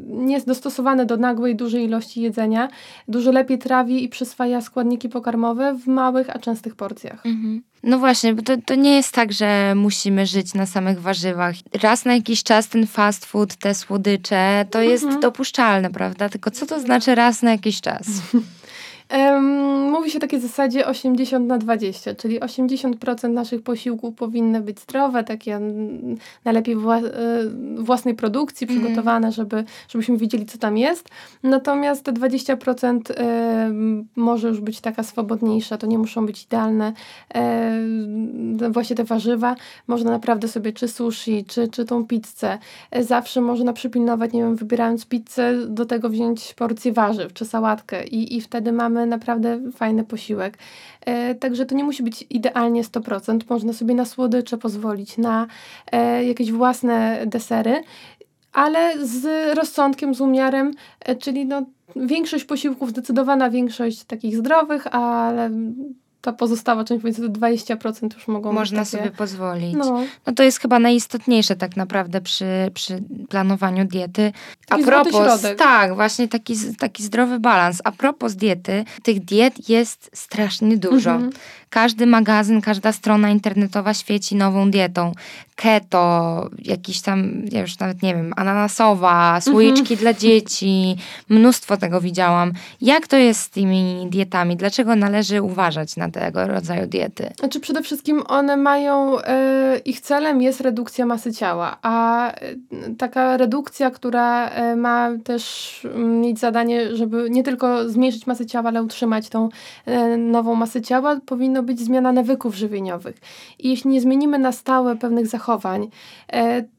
nie 0.07 0.33
jest 0.33 0.47
dostosowany 0.47 1.05
do 1.05 1.17
nagłej, 1.17 1.55
dużej 1.55 1.85
ilości 1.85 2.21
jedzenia. 2.21 2.69
Dużo 3.07 3.31
lepiej 3.31 3.57
trawi 3.57 4.03
i 4.03 4.09
przyswaja 4.09 4.61
składniki 4.61 5.09
pokarmowe 5.09 5.73
w 5.73 5.87
małych, 5.87 6.35
a 6.35 6.39
częstych 6.39 6.75
porcjach. 6.75 7.25
Mhm. 7.25 7.61
No 7.83 7.99
właśnie, 7.99 8.33
bo 8.33 8.41
to, 8.41 8.57
to 8.65 8.75
nie 8.75 8.95
jest 8.95 9.13
tak, 9.13 9.33
że 9.33 9.75
musimy 9.75 10.25
żyć 10.25 10.53
na 10.53 10.65
samych 10.65 11.01
warzywach. 11.01 11.55
Raz 11.81 12.05
na 12.05 12.13
jakiś 12.13 12.43
czas 12.43 12.67
ten 12.67 12.87
fast 12.87 13.25
food, 13.25 13.55
te 13.55 13.75
słodycze, 13.75 14.65
to 14.71 14.79
mhm. 14.79 14.91
jest 14.91 15.19
dopuszczalne, 15.19 15.89
prawda? 15.89 16.29
Tylko 16.29 16.51
co 16.51 16.65
to 16.65 16.79
znaczy 16.79 17.15
raz 17.15 17.41
na 17.41 17.51
jakiś 17.51 17.81
czas? 17.81 18.07
Um, 19.11 19.91
mówi 19.91 20.11
się 20.11 20.17
o 20.17 20.21
takiej 20.21 20.39
zasadzie 20.39 20.87
80 20.87 21.47
na 21.47 21.57
20, 21.57 22.15
czyli 22.15 22.39
80% 22.39 23.29
naszych 23.29 23.61
posiłków 23.61 24.15
powinny 24.15 24.61
być 24.61 24.79
zdrowe, 24.79 25.23
takie 25.23 25.59
najlepiej 26.45 26.75
wła 26.75 26.97
e, 26.97 27.01
własnej 27.77 28.15
produkcji, 28.15 28.67
mhm. 28.67 28.81
przygotowane, 28.81 29.31
żeby, 29.31 29.63
żebyśmy 29.89 30.17
wiedzieli, 30.17 30.45
co 30.45 30.57
tam 30.57 30.77
jest. 30.77 31.09
Natomiast 31.43 32.03
te 32.03 32.13
20% 32.13 32.99
e, 33.17 33.71
może 34.15 34.47
już 34.47 34.61
być 34.61 34.81
taka 34.81 35.03
swobodniejsza, 35.03 35.77
to 35.77 35.87
nie 35.87 35.97
muszą 35.97 36.25
być 36.25 36.43
idealne 36.43 36.93
e, 37.35 37.79
właśnie 38.69 38.95
te 38.95 39.03
warzywa. 39.03 39.55
Można 39.87 40.11
naprawdę 40.11 40.47
sobie 40.47 40.73
czy 40.73 40.87
sushi, 40.87 41.45
czy, 41.47 41.67
czy 41.67 41.85
tą 41.85 42.07
pizzę. 42.07 42.57
E, 42.91 43.03
zawsze 43.03 43.41
można 43.41 43.73
przypilnować, 43.73 44.33
nie 44.33 44.41
wiem, 44.41 44.55
wybierając 44.55 45.05
pizzę, 45.05 45.53
do 45.67 45.85
tego 45.85 46.09
wziąć 46.09 46.53
porcję 46.53 46.93
warzyw, 46.93 47.33
czy 47.33 47.45
sałatkę 47.45 48.07
i, 48.07 48.37
i 48.37 48.41
wtedy 48.41 48.71
mamy 48.71 48.92
naprawdę 48.93 49.71
fajny 49.71 50.03
posiłek. 50.03 50.57
E, 51.01 51.35
także 51.35 51.65
to 51.65 51.75
nie 51.75 51.83
musi 51.83 52.03
być 52.03 52.25
idealnie 52.29 52.83
100%. 52.83 53.39
Można 53.49 53.73
sobie 53.73 53.95
na 53.95 54.05
słodycze 54.05 54.57
pozwolić, 54.57 55.17
na 55.17 55.47
e, 55.91 56.25
jakieś 56.25 56.51
własne 56.51 57.23
desery, 57.25 57.83
ale 58.53 59.05
z 59.05 59.25
rozsądkiem, 59.57 60.15
z 60.15 60.21
umiarem, 60.21 60.73
e, 60.99 61.15
czyli 61.15 61.45
no, 61.45 61.65
większość 61.95 62.45
posiłków, 62.45 62.89
zdecydowana 62.89 63.49
większość 63.49 64.03
takich 64.03 64.37
zdrowych, 64.37 64.87
ale 64.95 65.49
ta 66.23 66.33
pozostała 66.33 66.83
część, 66.83 67.01
powiedzmy 67.01 67.29
20% 67.29 68.13
już 68.15 68.27
mogą 68.27 68.53
Można 68.53 68.85
sobie 68.85 69.11
pozwolić. 69.11 69.73
No. 69.73 70.03
no 70.25 70.33
to 70.33 70.43
jest 70.43 70.59
chyba 70.59 70.79
najistotniejsze 70.79 71.55
tak 71.55 71.77
naprawdę 71.77 72.21
przy, 72.21 72.45
przy 72.73 73.03
planowaniu 73.29 73.85
diety. 73.85 74.31
A 74.69 74.69
taki 74.69 74.83
propos, 74.83 75.41
tak, 75.57 75.95
właśnie 75.95 76.27
taki, 76.27 76.55
taki 76.79 77.03
zdrowy 77.03 77.39
balans. 77.39 77.81
A 77.83 77.91
propos 77.91 78.35
diety, 78.35 78.85
tych 79.03 79.19
diet 79.19 79.69
jest 79.69 80.09
strasznie 80.13 80.77
dużo. 80.77 81.11
Mhm. 81.11 81.31
Każdy 81.69 82.05
magazyn, 82.05 82.61
każda 82.61 82.91
strona 82.91 83.29
internetowa 83.29 83.93
świeci 83.93 84.35
nową 84.35 84.71
dietą. 84.71 85.11
Keto, 85.55 86.49
jakiś 86.59 87.01
tam, 87.01 87.31
ja 87.51 87.61
już 87.61 87.79
nawet 87.79 88.03
nie 88.03 88.15
wiem, 88.15 88.33
ananasowa, 88.35 89.41
słoiczki 89.41 89.93
mhm. 89.93 89.99
dla 89.99 90.13
dzieci. 90.13 90.95
Mnóstwo 91.29 91.77
tego 91.77 92.01
widziałam. 92.01 92.51
Jak 92.81 93.07
to 93.07 93.17
jest 93.17 93.41
z 93.41 93.49
tymi 93.49 94.07
dietami? 94.09 94.57
Dlaczego 94.57 94.95
należy 94.95 95.41
uważać 95.41 95.97
na 95.97 96.09
tego 96.09 96.47
rodzaju 96.47 96.87
diety? 96.87 97.29
Znaczy 97.39 97.59
przede 97.59 97.83
wszystkim 97.83 98.23
one 98.27 98.57
mają, 98.57 99.19
e, 99.19 99.77
ich 99.85 100.01
celem 100.01 100.41
jest 100.41 100.61
redukcja 100.61 101.05
masy 101.05 101.33
ciała, 101.33 101.77
a 101.81 102.27
e, 102.31 102.35
taka 102.97 103.37
redukcja, 103.37 103.91
która 103.91 104.49
e, 104.49 104.75
ma 104.75 105.09
też 105.23 105.79
mm, 105.95 106.21
mieć 106.21 106.39
zadanie, 106.39 106.95
żeby 106.95 107.29
nie 107.29 107.43
tylko 107.43 107.89
zmniejszyć 107.89 108.27
masę 108.27 108.45
ciała, 108.45 108.69
ale 108.69 108.83
utrzymać 108.83 109.29
tą 109.29 109.49
nową 110.17 110.55
masę 110.55 110.81
ciała, 110.81 111.19
powinno 111.25 111.63
być 111.63 111.79
zmiana 111.79 112.11
nawyków 112.11 112.55
żywieniowych. 112.55 113.15
I 113.59 113.69
jeśli 113.69 113.91
nie 113.91 114.01
zmienimy 114.01 114.39
na 114.39 114.51
stałe 114.51 114.95
pewnych 114.95 115.27
zachowań, 115.27 115.42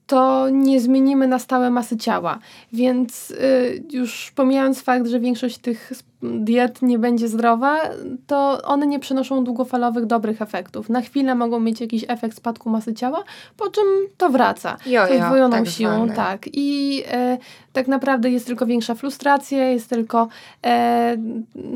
to 0.07 0.49
nie 0.51 0.81
zmienimy 0.81 1.29
na 1.29 1.39
stałe 1.39 1.71
masy 1.71 1.97
ciała. 1.97 2.39
Więc 2.73 3.31
y, 3.31 3.85
już 3.93 4.33
pomijając 4.37 4.83
fakt, 4.83 5.07
że 5.07 5.21
większość 5.21 5.59
tych 5.59 5.93
diet 6.23 6.83
nie 6.83 6.99
będzie 6.99 7.29
zdrowa, 7.29 7.81
to 8.27 8.63
one 8.65 8.87
nie 8.87 8.99
przynoszą 8.99 9.45
długofalowych 9.45 10.07
dobrych 10.07 10.43
efektów. 10.43 10.89
Na 10.89 11.01
chwilę 11.01 11.35
mogą 11.35 11.61
mieć 11.61 11.81
jakiś 11.81 12.05
efekt 12.09 12.37
spadku 12.37 12.71
masy 12.71 12.95
ciała, 12.95 13.25
po 13.57 13.71
czym 13.71 13.85
to 14.17 14.31
wraca. 14.31 14.77
Jojo, 14.87 15.21
podwojoną 15.21 15.57
tak 15.57 15.69
siłą, 15.69 15.95
zwane. 15.95 16.15
tak. 16.15 16.41
I 16.53 17.03
e, 17.11 17.39
tak 17.73 17.89
naprawdę 17.89 18.31
jest 18.31 18.47
tylko 18.47 18.67
większa 18.67 18.95
frustracja, 18.95 19.69
jest 19.71 19.91
tylko 19.91 20.29
e, 20.67 21.17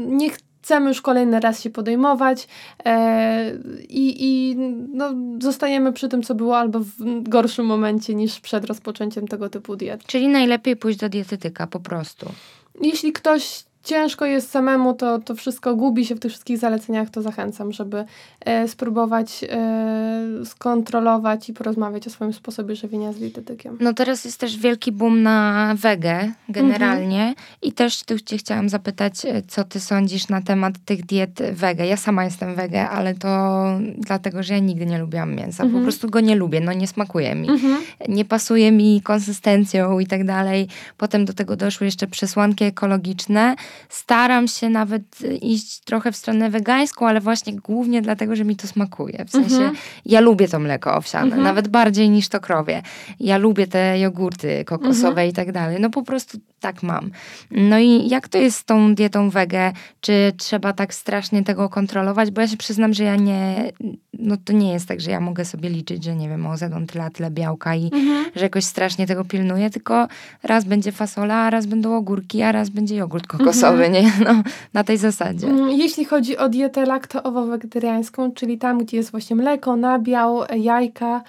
nie 0.08 0.30
chcemy 0.68 0.88
już 0.88 1.00
kolejny 1.00 1.40
raz 1.40 1.62
się 1.62 1.70
podejmować 1.70 2.48
e, 2.84 3.52
i, 3.88 4.16
i 4.18 4.56
no, 4.92 5.14
zostajemy 5.40 5.92
przy 5.92 6.08
tym, 6.08 6.22
co 6.22 6.34
było, 6.34 6.58
albo 6.58 6.80
w 6.80 7.22
gorszym 7.22 7.66
momencie 7.66 8.14
niż 8.14 8.40
przed 8.40 8.64
rozpoczęciem 8.64 9.28
tego 9.28 9.48
typu 9.48 9.76
diet. 9.76 10.04
Czyli 10.06 10.28
najlepiej 10.28 10.76
pójść 10.76 10.98
do 10.98 11.08
dietetyka 11.08 11.66
po 11.66 11.80
prostu. 11.80 12.32
Jeśli 12.80 13.12
ktoś 13.12 13.64
ciężko 13.84 14.26
jest 14.26 14.50
samemu, 14.50 14.94
to, 14.94 15.18
to 15.18 15.34
wszystko 15.34 15.76
gubi 15.76 16.06
się 16.06 16.14
w 16.14 16.20
tych 16.20 16.30
wszystkich 16.30 16.58
zaleceniach, 16.58 17.10
to 17.10 17.22
zachęcam, 17.22 17.72
żeby 17.72 18.04
e, 18.40 18.68
spróbować 18.68 19.44
e, 19.48 20.44
skontrolować 20.44 21.48
i 21.48 21.52
porozmawiać 21.52 22.06
o 22.06 22.10
swoim 22.10 22.32
sposobie 22.32 22.76
żywienia 22.76 23.12
z 23.12 23.18
dietetykiem. 23.18 23.78
No 23.80 23.94
teraz 23.94 24.24
jest 24.24 24.40
też 24.40 24.58
wielki 24.58 24.92
boom 24.92 25.22
na 25.22 25.74
wege 25.76 26.32
generalnie 26.48 27.20
mhm. 27.20 27.34
i 27.62 27.72
też 27.72 28.02
tu 28.02 28.20
cię 28.20 28.38
chciałam 28.38 28.68
zapytać, 28.68 29.24
e, 29.24 29.42
co 29.48 29.64
ty 29.64 29.80
sądzisz 29.80 30.28
na 30.28 30.42
temat 30.42 30.74
tych 30.84 31.06
diet 31.06 31.42
wege. 31.52 31.86
Ja 31.86 31.96
sama 31.96 32.24
jestem 32.24 32.54
wege, 32.54 32.88
ale 32.88 33.14
to 33.14 33.64
dlatego, 33.98 34.42
że 34.42 34.54
ja 34.54 34.60
nigdy 34.60 34.86
nie 34.86 34.98
lubiłam 34.98 35.34
mięsa. 35.34 35.64
Mhm. 35.64 35.82
Po 35.82 35.84
prostu 35.84 36.10
go 36.10 36.20
nie 36.20 36.36
lubię, 36.36 36.60
no 36.60 36.72
nie 36.72 36.86
smakuje 36.86 37.34
mi. 37.34 37.50
Mhm. 37.50 37.82
Nie 38.08 38.24
pasuje 38.24 38.72
mi 38.72 39.02
konsystencją 39.02 39.98
i 39.98 40.06
tak 40.06 40.24
dalej. 40.24 40.68
Potem 40.96 41.24
do 41.24 41.32
tego 41.32 41.56
doszły 41.56 41.84
jeszcze 41.84 42.06
przesłanki 42.06 42.64
ekologiczne, 42.64 43.56
staram 43.88 44.48
się 44.48 44.70
nawet 44.70 45.02
iść 45.40 45.80
trochę 45.80 46.12
w 46.12 46.16
stronę 46.16 46.50
wegańską, 46.50 47.08
ale 47.08 47.20
właśnie 47.20 47.56
głównie 47.56 48.02
dlatego, 48.02 48.36
że 48.36 48.44
mi 48.44 48.56
to 48.56 48.66
smakuje. 48.66 49.24
W 49.24 49.30
sensie 49.30 49.56
mhm. 49.56 49.76
ja 50.06 50.20
lubię 50.20 50.48
to 50.48 50.58
mleko 50.58 50.96
owsiane, 50.96 51.26
mhm. 51.26 51.42
nawet 51.42 51.68
bardziej 51.68 52.10
niż 52.10 52.28
to 52.28 52.40
krowie. 52.40 52.82
Ja 53.20 53.38
lubię 53.38 53.66
te 53.66 53.98
jogurty 53.98 54.64
kokosowe 54.64 55.08
mhm. 55.08 55.28
i 55.28 55.32
tak 55.32 55.52
dalej. 55.52 55.80
No 55.80 55.90
po 55.90 56.02
prostu 56.02 56.38
tak 56.60 56.82
mam. 56.82 57.10
No 57.50 57.78
i 57.78 58.08
jak 58.08 58.28
to 58.28 58.38
jest 58.38 58.58
z 58.58 58.64
tą 58.64 58.94
dietą 58.94 59.30
wege? 59.30 59.72
Czy 60.00 60.32
trzeba 60.36 60.72
tak 60.72 60.94
strasznie 60.94 61.44
tego 61.44 61.68
kontrolować? 61.68 62.30
Bo 62.30 62.40
ja 62.40 62.48
się 62.48 62.56
przyznam, 62.56 62.94
że 62.94 63.04
ja 63.04 63.16
nie, 63.16 63.72
no 64.12 64.36
to 64.44 64.52
nie 64.52 64.72
jest 64.72 64.88
tak, 64.88 65.00
że 65.00 65.10
ja 65.10 65.20
mogę 65.20 65.44
sobie 65.44 65.68
liczyć, 65.70 66.04
że 66.04 66.16
nie 66.16 66.28
wiem, 66.28 66.46
o 66.46 66.56
zjadłam 66.56 66.86
tyle, 66.86 67.10
tyle 67.10 67.30
białka 67.30 67.74
i 67.74 67.84
mhm. 67.84 68.24
że 68.36 68.44
jakoś 68.44 68.64
strasznie 68.64 69.06
tego 69.06 69.24
pilnuję, 69.24 69.70
tylko 69.70 70.08
raz 70.42 70.64
będzie 70.64 70.92
fasola, 70.92 71.34
a 71.34 71.50
raz 71.50 71.66
będą 71.66 71.96
ogórki, 71.96 72.42
a 72.42 72.52
raz 72.52 72.68
będzie 72.68 72.96
jogurt 72.96 73.26
kokosowy, 73.26 73.84
mhm. 73.84 73.92
nie? 73.92 74.12
No, 74.28 74.42
na 74.74 74.84
tej 74.84 74.98
zasadzie. 74.98 75.46
Mm, 75.46 75.70
jeśli 75.70 76.04
chodzi 76.04 76.36
o 76.36 76.48
dietę 76.48 76.86
lakto-owo-wegetariańską, 76.86 78.34
czyli 78.34 78.58
tam, 78.58 78.78
gdzie 78.78 78.96
jest 78.96 79.10
właśnie 79.10 79.36
mleko, 79.36 79.76
nabiał, 79.76 80.40
jajka, 80.56 81.22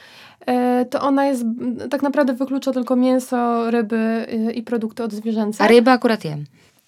to 0.89 1.01
ona 1.01 1.25
jest, 1.25 1.45
tak 1.89 2.01
naprawdę 2.01 2.33
wyklucza 2.33 2.71
tylko 2.71 2.95
mięso, 2.95 3.71
ryby 3.71 4.25
y, 4.49 4.53
i 4.53 4.63
produkty 4.63 5.03
odzwierzęce. 5.03 5.63
A 5.63 5.67
ryby 5.67 5.91
akurat 5.91 6.25
jem. 6.25 6.43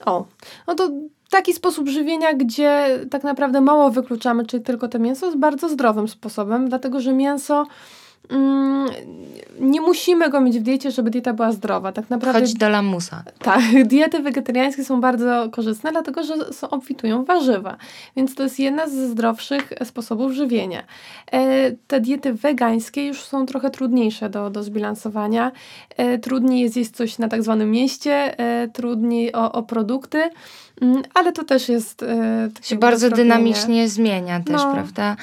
O, 0.05 0.25
no 0.67 0.75
to 0.75 0.89
taki 1.29 1.53
sposób 1.53 1.89
żywienia, 1.89 2.33
gdzie 2.33 2.99
tak 3.09 3.23
naprawdę 3.23 3.61
mało 3.61 3.91
wykluczamy, 3.91 4.45
czyli 4.45 4.63
tylko 4.63 4.87
to 4.87 4.99
mięso, 4.99 5.25
jest 5.25 5.37
bardzo 5.37 5.69
zdrowym 5.69 6.07
sposobem, 6.07 6.69
dlatego 6.69 6.99
że 6.99 7.13
mięso 7.13 7.65
nie 9.59 9.81
musimy 9.81 10.29
go 10.29 10.41
mieć 10.41 10.59
w 10.59 10.61
diecie, 10.61 10.91
żeby 10.91 11.09
dieta 11.09 11.33
była 11.33 11.51
zdrowa. 11.51 11.91
Tak 11.91 12.09
naprawdę. 12.09 12.39
Chodź 12.39 12.53
do 12.53 12.69
lamusa. 12.69 13.23
Tak, 13.39 13.61
diety 13.85 14.19
wegetariańskie 14.19 14.83
są 14.83 15.01
bardzo 15.01 15.49
korzystne, 15.51 15.91
dlatego 15.91 16.23
że 16.23 16.53
są, 16.53 16.69
obfitują 16.69 17.25
warzywa. 17.25 17.77
Więc 18.15 18.35
to 18.35 18.43
jest 18.43 18.59
jedna 18.59 18.87
ze 18.87 19.07
zdrowszych 19.07 19.73
sposobów 19.83 20.31
żywienia. 20.31 20.83
E, 21.31 21.71
te 21.71 21.99
diety 21.99 22.33
wegańskie 22.33 23.07
już 23.07 23.23
są 23.23 23.45
trochę 23.45 23.69
trudniejsze 23.69 24.29
do, 24.29 24.49
do 24.49 24.63
zbilansowania. 24.63 25.51
E, 25.97 26.17
trudniej 26.17 26.61
jest 26.61 26.77
jeść 26.77 26.91
coś 26.91 27.17
na 27.17 27.27
tak 27.27 27.43
zwanym 27.43 27.71
mieście, 27.71 28.39
e, 28.39 28.67
trudniej 28.67 29.33
o, 29.33 29.51
o 29.51 29.63
produkty. 29.63 30.29
Mm, 30.81 31.01
ale 31.13 31.31
to 31.31 31.43
też 31.43 31.69
jest. 31.69 32.03
E, 32.03 32.49
się 32.61 32.75
bardzo 32.75 33.09
dynamicznie 33.09 33.87
zmienia 33.87 34.39
też, 34.39 34.55
no, 34.55 34.73
prawda? 34.73 35.15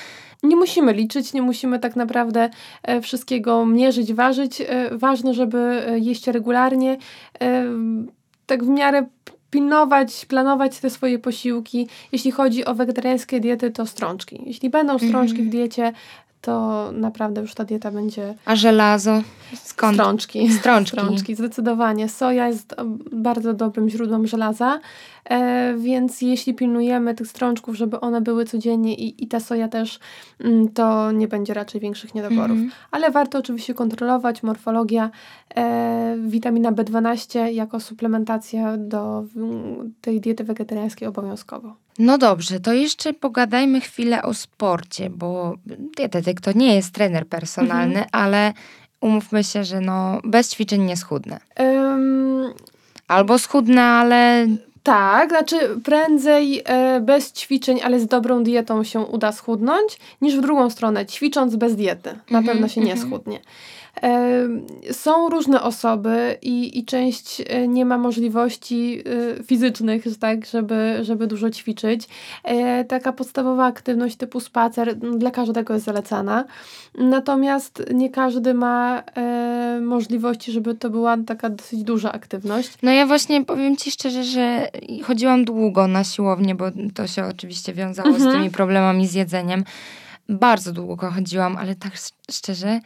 Nie 0.42 0.56
musimy 0.56 0.92
liczyć, 0.92 1.32
nie 1.32 1.42
musimy 1.42 1.78
tak 1.78 1.96
naprawdę 1.96 2.50
e, 2.82 3.00
wszystkiego 3.00 3.66
mierzyć, 3.66 4.14
ważyć. 4.14 4.60
E, 4.60 4.98
ważne, 4.98 5.34
żeby 5.34 5.58
e, 5.58 5.98
jeść 5.98 6.26
regularnie, 6.26 6.96
tak 8.46 8.64
w 8.64 8.68
miarę 8.68 9.06
pilnować, 9.50 10.26
planować 10.26 10.78
te 10.78 10.90
swoje 10.90 11.18
posiłki. 11.18 11.88
Jeśli 12.12 12.30
chodzi 12.30 12.64
o 12.64 12.74
wegetariańskie 12.74 13.40
diety, 13.40 13.70
to 13.70 13.86
strączki. 13.86 14.42
Jeśli 14.46 14.70
będą 14.70 14.98
strączki 14.98 15.42
w 15.42 15.48
diecie, 15.48 15.92
to 16.40 16.88
naprawdę 16.92 17.40
już 17.40 17.54
ta 17.54 17.64
dieta 17.64 17.90
będzie. 17.90 18.34
A 18.44 18.56
żelazo? 18.56 19.22
Skąd? 19.54 19.94
Strączki. 19.94 20.52
Strączki. 20.52 20.96
Strączki, 20.96 21.34
zdecydowanie. 21.34 22.08
Soja 22.08 22.48
jest 22.48 22.74
bardzo 23.12 23.54
dobrym 23.54 23.88
źródłem 23.88 24.26
żelaza, 24.26 24.80
e, 25.24 25.74
więc 25.78 26.22
jeśli 26.22 26.54
pilnujemy 26.54 27.14
tych 27.14 27.26
strączków, 27.26 27.76
żeby 27.76 28.00
one 28.00 28.20
były 28.20 28.44
codziennie 28.44 28.94
i, 28.94 29.24
i 29.24 29.28
ta 29.28 29.40
soja 29.40 29.68
też, 29.68 29.98
mm, 30.40 30.68
to 30.68 31.12
nie 31.12 31.28
będzie 31.28 31.54
raczej 31.54 31.80
większych 31.80 32.14
niedoborów. 32.14 32.58
Mm 32.58 32.68
-hmm. 32.68 32.72
Ale 32.90 33.10
warto 33.10 33.38
oczywiście 33.38 33.74
kontrolować 33.74 34.42
morfologia, 34.42 35.10
e, 35.56 36.16
witamina 36.18 36.72
B12 36.72 37.38
jako 37.38 37.80
suplementacja 37.80 38.76
do 38.76 39.24
tej 40.00 40.20
diety 40.20 40.44
wegetariańskiej 40.44 41.08
obowiązkowo. 41.08 41.87
No 41.98 42.18
dobrze, 42.18 42.60
to 42.60 42.72
jeszcze 42.72 43.12
pogadajmy 43.12 43.80
chwilę 43.80 44.22
o 44.22 44.34
sporcie, 44.34 45.10
bo 45.10 45.54
dietetyk 45.96 46.40
to 46.40 46.52
nie 46.52 46.74
jest 46.74 46.94
trener 46.94 47.26
personalny, 47.26 48.04
mhm. 48.04 48.08
ale 48.12 48.52
umówmy 49.00 49.44
się, 49.44 49.64
że 49.64 49.80
no 49.80 50.20
bez 50.24 50.50
ćwiczeń 50.50 50.82
nie 50.82 50.96
schudnę. 50.96 51.40
Um... 51.58 52.52
Albo 53.08 53.38
schudnę, 53.38 53.82
ale 53.82 54.46
Tak, 54.82 55.28
znaczy 55.28 55.56
prędzej 55.84 56.62
e, 56.64 57.00
bez 57.00 57.32
ćwiczeń, 57.32 57.80
ale 57.84 58.00
z 58.00 58.06
dobrą 58.06 58.42
dietą 58.42 58.84
się 58.84 59.00
uda 59.00 59.32
schudnąć, 59.32 59.98
niż 60.20 60.36
w 60.36 60.40
drugą 60.40 60.70
stronę, 60.70 61.06
ćwicząc 61.06 61.56
bez 61.56 61.76
diety. 61.76 62.10
Na 62.30 62.38
Mhm, 62.38 62.44
pewno 62.44 62.68
się 62.68 62.80
nie 62.80 62.92
mhm. 62.92 63.08
schudnie. 63.10 63.40
Są 64.92 65.28
różne 65.28 65.62
osoby 65.62 66.36
i, 66.42 66.78
i 66.78 66.84
część 66.84 67.42
e, 67.46 67.68
nie 67.68 67.84
ma 67.84 67.98
możliwości 67.98 69.02
e, 69.38 69.42
fizycznych, 69.44 70.04
tak, 70.20 70.46
żeby, 70.46 70.98
żeby 71.02 71.26
dużo 71.26 71.50
ćwiczyć. 71.50 72.08
E, 72.44 72.84
taka 72.84 73.12
podstawowa 73.12 73.64
aktywność 73.66 74.16
typu 74.16 74.40
spacer 74.40 74.94
dla 74.96 75.30
każdego 75.30 75.74
jest 75.74 75.86
zalecana. 75.86 76.44
Natomiast 76.98 77.82
nie 77.94 78.10
każdy 78.10 78.54
ma 78.54 79.02
możliwości, 79.80 80.52
żeby 80.52 80.74
to 80.74 80.90
była 80.90 81.16
taka 81.26 81.50
dosyć 81.50 81.82
duża 81.82 82.12
aktywność. 82.12 82.78
No 82.82 82.90
ja 82.92 83.06
właśnie 83.06 83.44
powiem 83.44 83.76
ci 83.76 83.90
szczerze, 83.90 84.24
że 84.24 84.68
chodziłam 85.04 85.44
długo 85.44 85.86
na 85.86 86.04
siłownię, 86.04 86.54
bo 86.54 86.64
to 86.94 87.06
się 87.06 87.24
oczywiście 87.24 87.74
wiązało 87.74 88.08
Mhm. 88.08 88.30
z 88.30 88.34
tymi 88.34 88.50
problemami 88.50 89.06
z 89.06 89.14
jedzeniem. 89.14 89.64
Bardzo 90.28 90.72
długo 90.72 91.10
chodziłam, 91.10 91.56
ale 91.56 91.74
tak 91.74 91.94
sz- 91.94 92.14
szczerze, 92.30 92.80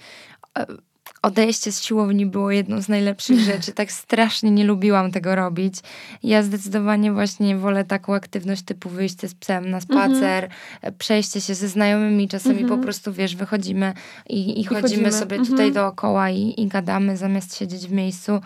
odejście 1.22 1.72
z 1.72 1.82
siłowni 1.82 2.26
było 2.26 2.50
jedną 2.50 2.82
z 2.82 2.88
najlepszych 2.88 3.38
rzeczy. 3.50 3.72
Tak 3.72 3.92
strasznie 3.92 4.50
nie 4.50 4.64
lubiłam 4.64 5.10
tego 5.12 5.34
robić. 5.34 5.74
Ja 6.22 6.42
zdecydowanie 6.42 7.12
właśnie 7.12 7.56
wolę 7.56 7.84
taką 7.84 8.14
aktywność 8.14 8.62
typu 8.62 8.88
wyjście 8.88 9.28
z 9.28 9.34
psem 9.34 9.70
na 9.70 9.80
spacer, 9.80 10.48
e, 10.82 10.92
przejście 10.92 11.40
się 11.40 11.54
ze 11.54 11.68
znajomymi. 11.68 12.28
Czasami 12.28 12.60
Mhm. 12.60 12.78
po 12.78 12.84
prostu, 12.84 13.12
wiesz, 13.12 13.36
wychodzimy 13.36 13.94
i, 14.28 14.60
i, 14.60 14.64
chodzimy, 14.64 14.82
chodzimy. 14.82 15.12
sobie 15.12 15.36
Mhm. 15.36 15.50
tutaj 15.50 15.72
dookoła 15.72 16.30
i, 16.30 16.60
i 16.60 16.66
gadamy 16.66 17.16
zamiast 17.16 17.56
siedzieć 17.58 17.86
w 17.86 17.92
miejscu. 17.92 18.40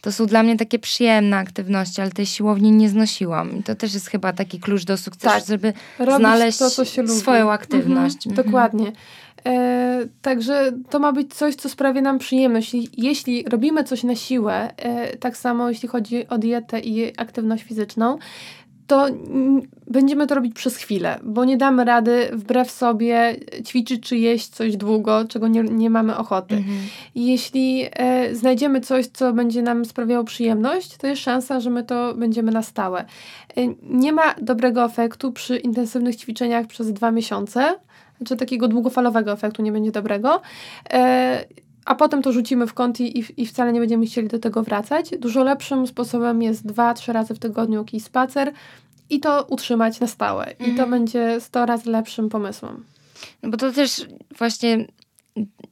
To 0.00 0.12
są 0.12 0.26
dla 0.26 0.42
mnie 0.42 0.56
takie 0.56 0.78
przyjemne 0.78 1.36
aktywności, 1.36 2.00
ale 2.00 2.10
tej 2.10 2.26
siłowni 2.26 2.72
nie 2.72 2.88
znosiłam. 2.88 3.58
I 3.58 3.62
to 3.62 3.74
też 3.74 3.94
jest 3.94 4.08
chyba 4.10 4.32
taki 4.32 4.60
klucz 4.60 4.84
do 4.84 4.96
sukcesu, 4.96 5.34
Tak. 5.34 5.46
żeby 5.46 5.72
Robić 5.98 6.16
znaleźć 6.16 6.58
to, 6.58 6.70
swoją 7.08 7.52
aktywność. 7.52 8.26
Mhm, 8.26 8.46
dokładnie. 8.46 8.92
E, 9.46 10.06
także 10.22 10.72
to 10.90 10.98
ma 10.98 11.12
być 11.12 11.34
coś, 11.34 11.54
co 11.54 11.68
sprawia 11.68 12.00
nam 12.00 12.18
przyjemność. 12.18 12.76
Jeśli 12.96 13.44
robimy 13.48 13.84
coś 13.84 14.02
na 14.02 14.14
siłę, 14.14 14.76
e, 14.76 15.16
tak 15.16 15.36
samo 15.36 15.68
jeśli 15.68 15.88
chodzi 15.88 16.28
o 16.28 16.38
dietę 16.38 16.80
i 16.80 17.20
aktywność 17.20 17.64
fizyczną, 17.64 18.18
to 18.86 19.06
będziemy 19.86 20.26
to 20.26 20.34
robić 20.34 20.54
przez 20.54 20.76
chwilę, 20.76 21.18
bo 21.22 21.44
nie 21.44 21.56
damy 21.56 21.84
rady 21.84 22.28
wbrew 22.32 22.70
sobie 22.70 23.36
ćwiczyć 23.64 24.08
czy 24.08 24.16
jeść 24.16 24.48
coś 24.48 24.76
długo, 24.76 25.24
czego 25.28 25.48
nie, 25.48 25.62
nie 25.62 25.90
mamy 25.90 26.16
ochoty. 26.16 26.54
Mhm. 26.54 26.78
Jeśli 27.14 27.86
e, 27.92 28.34
znajdziemy 28.34 28.80
coś, 28.80 29.06
co 29.06 29.32
będzie 29.32 29.62
nam 29.62 29.84
sprawiało 29.84 30.24
przyjemność, 30.24 30.96
to 30.96 31.06
jest 31.06 31.22
szansa, 31.22 31.60
że 31.60 31.70
my 31.70 31.84
to 31.84 32.14
będziemy 32.14 32.52
na 32.52 32.62
stałe. 32.62 33.04
E, 33.56 33.66
nie 33.82 34.12
ma 34.12 34.34
dobrego 34.42 34.84
efektu 34.84 35.32
przy 35.32 35.56
intensywnych 35.56 36.16
ćwiczeniach 36.16 36.66
przez 36.66 36.92
dwa 36.92 37.10
miesiące, 37.10 37.74
znaczy 38.18 38.36
takiego 38.36 38.68
długofalowego 38.68 39.32
efektu 39.32 39.62
nie 39.62 39.72
będzie 39.72 39.90
dobrego. 39.92 40.40
E, 40.92 41.44
a 41.84 41.94
potem 41.94 42.22
to 42.22 42.32
rzucimy 42.32 42.66
w 42.66 42.74
kąt 42.74 43.00
i, 43.00 43.18
i- 43.18 43.42
i 43.42 43.46
wcale 43.46 43.72
nie 43.72 43.80
będziemy 43.80 44.06
chcieli 44.06 44.28
do 44.28 44.38
tego 44.38 44.62
wracać. 44.62 45.10
Dużo 45.18 45.44
lepszym 45.44 45.86
sposobem 45.86 46.42
jest 46.42 46.66
dwa, 46.66 46.94
trzy 46.94 47.12
razy 47.12 47.34
w 47.34 47.38
tygodniu 47.38 47.78
jakiś 47.78 48.04
spacer 48.04 48.52
i 49.10 49.20
to 49.20 49.44
utrzymać 49.50 50.00
na 50.00 50.06
stałe. 50.06 50.50
I 50.60 50.64
to 50.64 50.70
Mhm. 50.70 50.90
będzie 50.90 51.40
100 51.40 51.66
razy 51.66 51.90
lepszym 51.90 52.28
pomysłem. 52.28 52.84
No 53.42 53.50
bo 53.50 53.56
to 53.56 53.72
też 53.72 54.06
właśnie 54.38 54.86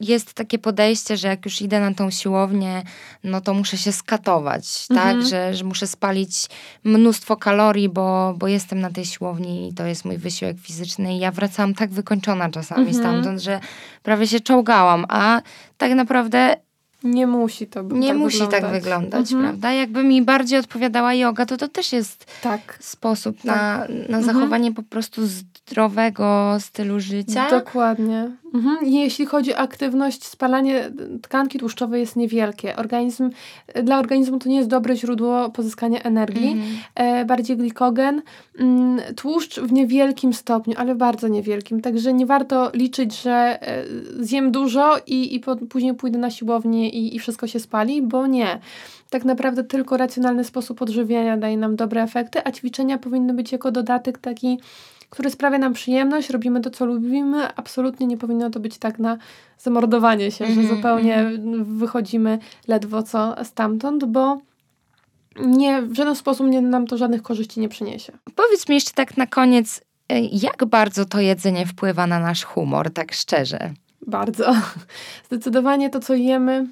jest 0.01 0.35
takie 0.35 0.59
podejście, 0.59 1.17
że 1.17 1.29
jak 1.29 1.45
już 1.45 1.63
idę 1.63 1.81
na 1.81 1.95
tą 1.95 2.11
siłownię, 2.11 2.83
no 3.25 3.41
to 3.41 3.55
muszę 3.55 3.77
się 3.77 3.93
skatować, 3.93 4.87
Mhm. 4.91 5.17
tak? 5.19 5.27
Że, 5.27 5.55
że 5.55 5.65
muszę 5.65 5.87
spalić 5.87 6.47
mnóstwo 6.85 7.37
kalorii, 7.37 7.89
bo, 7.89 8.35
bo 8.39 8.49
jestem 8.49 8.81
na 8.81 8.91
tej 8.91 9.05
siłowni 9.05 9.69
i 9.69 9.75
to 9.75 9.87
jest 9.87 10.05
mój 10.05 10.19
wysiłek 10.19 10.57
fizyczny. 10.61 11.15
I 11.17 11.19
ja 11.19 11.31
wracałam 11.31 11.75
tak 11.75 11.91
wykończona 11.91 12.51
czasami 12.51 12.87
Mhm. 12.89 12.99
stamtąd, 13.05 13.41
że 13.41 13.61
prawie 14.03 14.27
się 14.29 14.41
czołgałam, 14.41 15.05
a 15.09 15.43
tak 15.79 15.93
naprawdę 15.95 16.57
Nie 17.05 17.27
musi 17.27 17.67
to 17.67 17.83
nie 17.83 18.09
tak 18.09 18.17
musi 18.19 18.39
wyglądać. 18.39 18.61
tak 18.63 18.71
wyglądać, 18.73 19.33
Mhm. 19.33 19.43
prawda? 19.43 19.73
Jakby 19.73 20.05
mi 20.05 20.23
bardziej 20.23 20.59
odpowiadała 20.59 21.15
yoga, 21.15 21.47
to 21.47 21.57
to 21.57 21.69
też 21.69 21.93
jest 21.93 22.27
Tak. 22.43 22.79
sposób 22.81 23.45
na, 23.45 23.79
na 23.79 23.85
Mhm. 23.87 24.25
zachowanie 24.25 24.73
po 24.73 24.83
prostu 24.83 25.23
zdrowego 25.73 26.57
stylu 26.61 27.01
życia. 27.01 27.51
Dokładnie. 27.51 28.31
Mhm. 28.55 28.87
I 28.87 28.93
Jeśli 28.93 29.27
chodzi 29.27 29.55
o 29.55 29.59
aktywność, 29.59 30.25
spalanie 30.25 30.91
tkanki 31.23 31.59
tłuszczowej 31.59 32.01
jest 32.01 32.17
niewielkie. 32.17 32.77
Organizm, 32.77 33.31
dla 33.83 33.99
organizmu 33.99 34.39
to 34.39 34.49
nie 34.49 34.57
jest 34.57 34.69
dobre 34.69 34.97
źródło 34.97 35.51
pozyskania 35.51 36.03
energii. 36.03 36.53
Mhm. 36.53 36.73
E, 36.95 37.25
bardziej 37.25 37.57
glikogen. 37.57 38.23
Mm, 38.59 39.01
tłuszcz 39.17 39.61
w 39.61 39.73
niewielkim 39.73 40.33
stopniu, 40.33 40.75
ale 40.77 40.95
bardzo 40.95 41.29
niewielkim. 41.29 41.81
Także 41.81 42.13
nie 42.13 42.27
warto 42.27 42.71
liczyć, 42.75 43.23
że 43.23 43.59
e, 43.63 43.85
zjem 44.21 44.53
dużo 44.53 44.97
i, 45.07 45.35
i 45.35 45.41
po, 45.41 45.57
później 45.57 45.95
pójdę 45.95 46.19
na 46.19 46.31
siłownię 46.31 46.91
i, 46.91 47.17
i 47.17 47.19
wszystko 47.19 47.47
się 47.47 47.61
spali, 47.61 48.03
bo 48.03 48.27
nie. 48.27 48.59
Tak 49.11 49.25
naprawdę 49.25 49.65
tylko 49.65 49.97
racjonalny 49.97 50.45
sposób 50.45 50.83
odżywiania 50.83 51.37
daje 51.37 51.57
nam 51.57 51.77
dobre 51.77 52.03
efekty, 52.03 52.45
a 52.45 52.53
ćwiczenia 52.53 52.99
powinny 52.99 53.35
być 53.35 53.53
jako 53.53 53.71
dodatek 53.71 54.19
taki, 54.19 54.59
który 55.13 55.31
sprawia 55.31 55.59
nam 55.59 55.73
przyjemność, 55.73 56.31
robimy 56.31 56.61
to, 56.61 56.71
co 56.71 56.87
lubimy. 56.87 57.55
Absolutnie 57.57 58.07
nie 58.07 58.17
powinno 58.17 58.51
to 58.51 58.61
być 58.61 58.79
tak 58.79 58.99
na 58.99 59.19
zamordowanie 59.59 60.31
się, 60.31 60.45
Mhm, 60.45 60.63
że 60.69 60.75
zupełnie 60.75 61.31
wychodzimy 61.63 62.39
ledwo 62.69 63.03
co 63.03 63.45
stamtąd, 63.45 64.05
bo 64.05 64.39
nie, 65.37 65.83
w 65.83 65.95
żaden 65.95 66.17
sposób 66.17 66.47
nie, 66.47 66.61
nam 66.61 66.87
to 66.87 66.97
żadnych 66.97 67.23
korzyści 67.23 67.61
nie 67.61 67.69
przyniesie. 67.69 68.13
Powiedz 68.37 68.69
mi 68.69 68.75
jeszcze 68.75 68.91
tak 68.95 69.17
na 69.17 69.27
koniec, 69.27 69.79
y, 69.79 69.83
jak 70.33 70.65
bardzo 70.65 71.05
to 71.05 71.21
jedzenie 71.21 71.67
wpływa 71.67 72.07
na 72.07 72.21
nasz 72.21 72.45
humor, 72.45 72.91
tak 72.91 73.13
szczerze? 73.13 73.73
Bardzo. 74.07 74.55
Zdecydowanie 75.27 75.91
to, 75.91 76.01
co 76.01 76.15
jemy, 76.15 76.67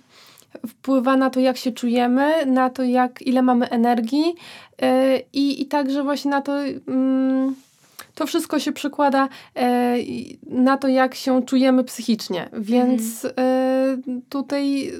wpływa 0.66 1.16
na 1.16 1.30
to, 1.30 1.41
jak 1.41 1.57
się 1.57 1.72
czujemy, 1.72 2.47
na 2.47 2.70
to, 2.70 2.82
jak, 2.82 3.22
ile 3.22 3.43
mamy 3.43 3.68
energii 3.68 4.34
yy, 4.82 4.88
i, 5.32 5.62
i 5.62 5.66
także 5.66 6.03
właśnie 6.03 6.30
na 6.30 6.41
to, 6.41 6.53
mm, 6.88 7.55
to 8.20 8.26
wszystko 8.26 8.58
się 8.58 8.72
przekłada 8.72 9.28
e, 9.56 9.96
na 10.46 10.76
to, 10.76 10.88
jak 10.88 11.14
się 11.14 11.42
czujemy 11.42 11.84
psychicznie. 11.84 12.48
Więc 12.52 13.24
e, 13.24 13.96
tutaj 14.28 14.92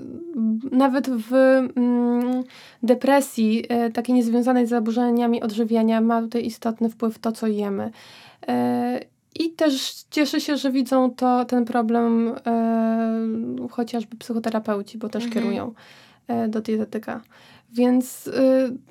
nawet 0.73 1.11
w 1.11 1.33
mm, 1.35 2.43
depresji, 2.83 3.65
e, 3.69 3.91
takiej 3.91 4.15
niezwiązanej 4.15 4.67
z 4.67 4.71
zaburzeniami 4.71 5.43
odżywiania, 5.43 6.01
ma 6.01 6.21
tutaj 6.21 6.47
istotny 6.47 6.89
wpływ 6.91 7.19
to, 7.19 7.33
co 7.33 7.47
jemy. 7.47 7.91
E, 8.49 9.01
i 9.41 9.51
też 9.51 10.05
cieszę 10.11 10.41
się, 10.41 10.57
że 10.57 10.73
widzą 10.73 11.11
to, 11.11 11.45
ten 11.45 11.65
problem 11.65 12.35
e, 12.47 13.69
chociażby 13.71 14.17
psychoterapeuci, 14.17 14.99
bo 14.99 15.09
też 15.09 15.25
Mhm. 15.25 15.43
kierują 15.43 15.73
do 16.49 16.61
dietetyka. 16.61 17.21
Więc 17.73 18.27
y, 18.27 18.33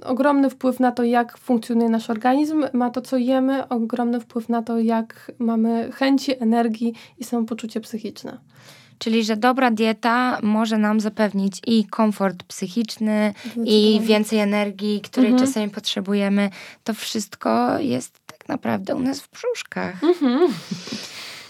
ogromny 0.06 0.50
wpływ 0.50 0.80
na 0.80 0.92
to, 0.92 1.04
jak 1.04 1.38
funkcjonuje 1.38 1.90
nasz 1.90 2.10
organizm, 2.10 2.66
ma 2.74 2.90
to, 2.90 3.02
co 3.02 3.18
jemy, 3.18 3.68
ogromny 3.68 4.20
wpływ 4.20 4.50
na 4.50 4.62
to, 4.64 4.80
jak 4.80 5.32
mamy 5.40 5.92
chęci, 5.92 6.44
energii 6.44 6.94
i 7.18 7.24
samopoczucie 7.24 7.82
psychiczne. 7.82 8.38
Czyli, 8.98 9.24
że 9.24 9.38
dobra 9.38 9.72
dieta 9.72 10.40
może 10.44 10.78
nam 10.78 11.00
zapewnić 11.00 11.62
i 11.68 11.86
komfort 11.86 12.44
psychiczny, 12.44 13.34
i 13.66 14.00
więcej 14.04 14.40
energii, 14.40 15.02
której 15.02 15.32
Mhm. 15.32 15.48
czasami 15.48 15.70
potrzebujemy. 15.70 16.50
To 16.84 16.94
wszystko 16.94 17.80
jest 17.80 18.20
tak 18.28 18.50
naprawdę 18.50 18.96
u 18.96 19.00
nas 19.00 19.20
w 19.22 19.32
brzuszkach. 19.32 20.04
Mhm. 20.04 20.40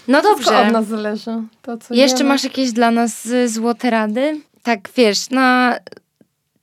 No 0.08 0.20
Wszystko 0.22 0.50
dobrze. 0.50 0.66
od 0.66 0.72
nas 0.72 0.86
zależy. 0.86 1.30
To, 1.62 1.76
co 1.78 1.94
Jeszcze 1.94 2.18
jemy. 2.18 2.28
masz 2.28 2.44
jakieś 2.44 2.72
dla 2.72 2.90
nas 2.90 3.26
y, 3.26 3.48
złote 3.48 3.90
rady? 3.90 4.40
Tak, 4.62 4.88
wiesz, 4.96 5.30
na 5.30 5.78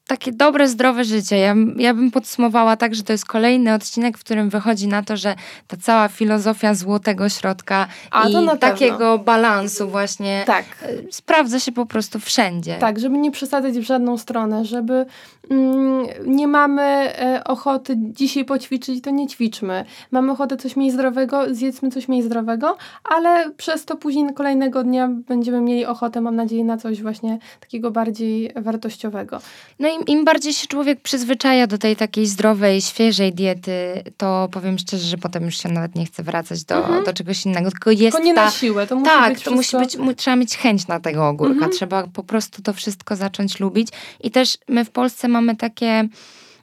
takie 0.08 0.32
dobre, 0.32 0.68
zdrowe 0.68 1.04
życie. 1.04 1.38
Ja, 1.38 1.56
ja 1.76 1.94
bym 1.94 2.12
podsumowała 2.12 2.78
tak, 2.78 2.96
że 2.96 3.04
to 3.04 3.12
jest 3.14 3.26
kolejny 3.26 3.74
odcinek, 3.74 4.18
w 4.18 4.24
którym 4.24 4.50
wychodzi 4.50 4.88
na 4.88 5.04
to, 5.04 5.18
że 5.18 5.36
ta 5.68 5.78
cała 5.78 6.08
filozofia 6.08 6.74
złotego 6.74 7.30
środka 7.30 7.88
A, 8.12 8.30
i 8.30 8.34
na 8.34 8.40
pewno. 8.40 8.58
takiego 8.58 9.18
balansu 9.20 9.90
właśnie 9.90 10.44
Tak. 10.46 10.66
y, 10.90 11.08
sprawdza 11.12 11.60
się 11.60 11.72
po 11.72 11.86
prostu 11.86 12.20
wszędzie. 12.20 12.78
Tak, 12.80 13.00
żeby 13.00 13.18
nie 13.18 13.32
przesadzać 13.32 13.78
w 13.80 13.84
żadną 13.84 14.18
stronę, 14.18 14.66
żeby 14.66 15.06
mm, 15.50 16.06
nie 16.26 16.48
mamy 16.48 16.82
e, 16.82 17.42
ochoty 17.44 17.96
dzisiaj 17.98 18.46
poćwiczyć, 18.46 19.04
to 19.04 19.10
nie 19.10 19.28
ćwiczmy. 19.28 19.86
Mamy 20.12 20.32
ochotę 20.32 20.58
coś 20.58 20.76
mniej 20.76 20.92
zdrowego, 20.92 21.56
zjedzmy 21.56 21.92
coś 21.92 22.08
mniej 22.08 22.24
zdrowego, 22.24 22.78
ale 23.04 23.52
przez 23.52 23.86
to 23.86 23.96
później 23.96 24.34
kolejnego 24.34 24.84
dnia 24.84 25.08
będziemy 25.28 25.62
mieli 25.62 25.86
ochotę, 25.86 26.22
mam 26.22 26.36
nadzieję, 26.36 26.64
na 26.64 26.78
coś 26.78 27.02
właśnie 27.02 27.40
takiego 27.60 27.92
bardziej 27.92 28.52
wartościowego. 28.56 29.40
No 29.80 29.88
i 29.88 29.97
im 30.08 30.26
bardziej 30.26 30.54
się 30.54 30.68
człowiek 30.68 31.02
przyzwyczaja 31.02 31.68
do 31.68 31.78
tej 31.78 31.96
takiej 31.96 32.26
zdrowej, 32.28 32.82
świeżej 32.82 33.34
diety, 33.34 34.04
to 34.18 34.50
powiem 34.52 34.78
szczerze, 34.78 35.08
że 35.08 35.18
potem 35.18 35.46
już 35.46 35.58
się 35.58 35.70
nawet 35.70 35.96
nie 35.96 36.06
chce 36.06 36.24
wracać 36.24 36.64
do, 36.64 36.76
Mhm. 36.76 37.04
do 37.06 37.14
czegoś 37.14 37.46
innego, 37.46 37.72
tylko 37.72 37.92
jest 37.92 38.02
Tylko 38.18 38.20
nie 38.28 38.34
ta... 38.34 38.46
na 38.46 38.52
siłę, 38.52 38.88
to 38.88 38.96
musi 38.96 39.12
tak, 39.12 39.34
być 39.34 39.44
to 39.44 39.52
wszystko... 39.52 39.80
musi 39.80 39.98
być, 39.98 40.18
trzeba 40.18 40.36
mieć 40.36 40.58
chęć 40.58 40.88
na 40.88 41.00
tego 41.00 41.28
ogórka, 41.28 41.54
Mhm. 41.54 41.72
trzeba 41.72 42.08
po 42.14 42.24
prostu 42.24 42.62
to 42.62 42.74
wszystko 42.74 43.16
zacząć 43.16 43.60
lubić. 43.60 43.88
I 44.24 44.32
też 44.32 44.58
my 44.68 44.86
w 44.86 44.90
Polsce 44.90 45.28
mamy 45.28 45.56
takie 45.56 46.08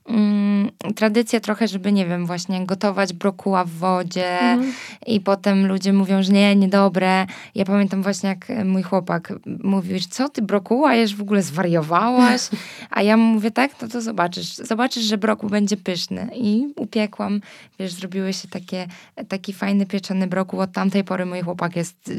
mm, 0.08 0.70
tradycja 0.96 1.40
trochę, 1.40 1.68
żeby, 1.68 1.92
nie 1.92 2.06
wiem, 2.06 2.26
właśnie 2.26 2.66
gotować 2.66 3.12
brokuła 3.12 3.64
w 3.64 3.70
wodzie 3.70 4.40
mhm. 4.40 4.72
i 5.06 5.20
potem 5.20 5.66
ludzie 5.66 5.92
mówią, 5.92 6.22
że 6.22 6.32
nie, 6.32 6.56
niedobre. 6.56 7.26
Ja 7.54 7.64
pamiętam 7.64 8.02
właśnie, 8.02 8.28
jak 8.28 8.64
mój 8.64 8.82
chłopak 8.82 9.32
mówił, 9.62 9.98
co 10.10 10.28
ty 10.28 10.42
brokuła 10.42 10.94
jesz, 10.94 11.16
w 11.16 11.22
ogóle 11.22 11.42
zwariowałaś? 11.42 12.48
A 12.90 13.02
ja 13.02 13.16
mówię, 13.16 13.50
tak, 13.50 13.70
no 13.82 13.88
to 13.88 14.00
zobaczysz, 14.00 14.54
zobaczysz, 14.54 15.04
że 15.04 15.18
brokuł 15.18 15.50
będzie 15.50 15.76
pyszny. 15.76 16.28
I 16.34 16.66
upiekłam, 16.76 17.40
wiesz, 17.78 17.92
zrobiły 17.92 18.32
się 18.32 18.48
takie, 18.48 18.86
taki 19.28 19.52
fajny 19.52 19.86
pieczony 19.86 20.26
brokuł. 20.26 20.60
Od 20.60 20.72
tamtej 20.72 21.04
pory 21.04 21.26
mój 21.26 21.42
chłopak 21.42 21.76
jest 21.76 22.10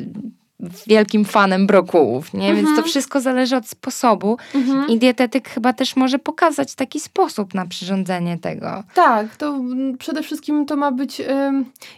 wielkim 0.88 1.26
fanem 1.26 1.68
brokułów, 1.68 2.34
nie? 2.34 2.39
Mhm. 2.39 2.56
Więc 2.56 2.68
to 2.68 2.72
mhm. 2.72 2.88
wszystko 2.88 3.22
zależy 3.22 3.56
od 3.56 3.68
sposobu 3.68 4.38
mhm. 4.56 4.89
i 4.89 4.99
dietetyk 4.99 5.49
chyba 5.49 5.74
też 5.74 5.95
może 5.95 6.20
pokazać 6.20 6.76
taki 6.76 6.99
sposób 6.99 7.53
na 7.53 7.66
przyrządzenie 7.66 8.38
tego. 8.38 8.84
Tak, 8.93 9.36
to 9.36 9.60
przede 9.99 10.24
wszystkim 10.24 10.66
to 10.66 10.76
ma 10.76 10.91
być, 10.91 11.22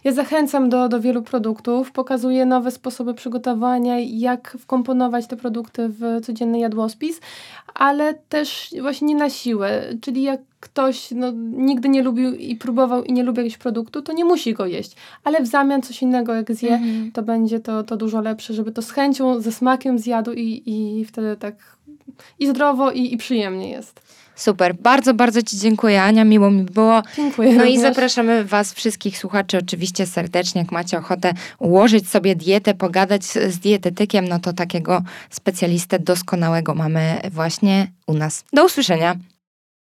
ja 0.04 0.12
zachęcam 0.12 0.70
do, 0.70 0.90
do 0.90 1.02
wielu 1.02 1.22
produktów, 1.22 1.92
pokazuję 1.92 2.46
nowe 2.46 2.72
sposoby 2.72 3.14
przygotowania, 3.14 4.00
jak 4.00 4.58
wkomponować 4.60 5.28
te 5.28 5.38
produkty 5.38 5.90
w 5.90 6.26
codzienny 6.26 6.60
jadłospis, 6.60 7.20
ale 7.74 8.14
też 8.14 8.74
właśnie 8.82 9.08
nie 9.08 9.16
na 9.16 9.30
siłę, 9.30 9.84
czyli 10.02 10.22
jak 10.22 10.40
ktoś 10.60 11.12
no, 11.12 11.32
nigdy 11.52 11.90
nie 11.90 12.04
lubił 12.04 12.34
i 12.34 12.56
próbował 12.56 13.04
i 13.04 13.14
nie 13.14 13.24
lubi 13.24 13.38
jakiegoś 13.38 13.58
produktu, 13.58 14.02
to 14.02 14.14
nie 14.14 14.26
musi 14.26 14.54
go 14.54 14.66
jeść. 14.66 14.96
Ale 15.24 15.42
w 15.42 15.48
zamian 15.48 15.82
coś 15.82 16.02
innego 16.02 16.34
jak 16.34 16.54
zje, 16.54 16.74
mhm. 16.74 17.12
to 17.12 17.24
będzie 17.24 17.60
to, 17.60 17.84
to 17.84 17.98
dużo 17.98 18.22
lepsze, 18.22 18.54
żeby 18.54 18.72
to 18.72 18.82
z 18.82 18.92
chęcią, 18.92 19.42
ze 19.42 19.52
smakiem 19.52 20.00
zjadł 20.00 20.32
i, 20.32 20.64
i 20.66 21.06
wtedy 21.06 21.38
tak 21.38 21.78
i 22.40 22.48
zdrowo 22.48 22.92
i, 22.92 23.14
i 23.14 23.18
przyjemnie 23.18 23.70
jest. 23.70 24.02
Super, 24.36 24.76
bardzo, 24.76 25.14
bardzo 25.14 25.42
Ci 25.42 25.58
dziękuję, 25.58 26.04
Ania, 26.04 26.26
miło 26.26 26.52
mi 26.52 26.64
było. 26.64 27.02
Dziękuję. 27.16 27.54
No 27.54 27.64
również. 27.64 27.80
i 27.80 27.82
zapraszamy 27.82 28.46
Was, 28.46 28.74
wszystkich 28.74 29.18
słuchaczy, 29.18 29.58
oczywiście 29.58 30.06
serdecznie, 30.06 30.62
jak 30.62 30.72
macie 30.72 30.98
ochotę 30.98 31.34
ułożyć 31.60 32.10
sobie 32.10 32.36
dietę, 32.36 32.74
pogadać 32.74 33.26
z, 33.26 33.54
z 33.54 33.60
dietetykiem, 33.60 34.28
no 34.28 34.40
to 34.40 34.54
takiego 34.54 35.02
specjalistę 35.30 36.00
doskonałego 36.00 36.76
mamy 36.76 37.22
właśnie 37.32 37.92
u 38.08 38.14
nas. 38.14 38.44
Do 38.54 38.66
usłyszenia. 38.66 39.16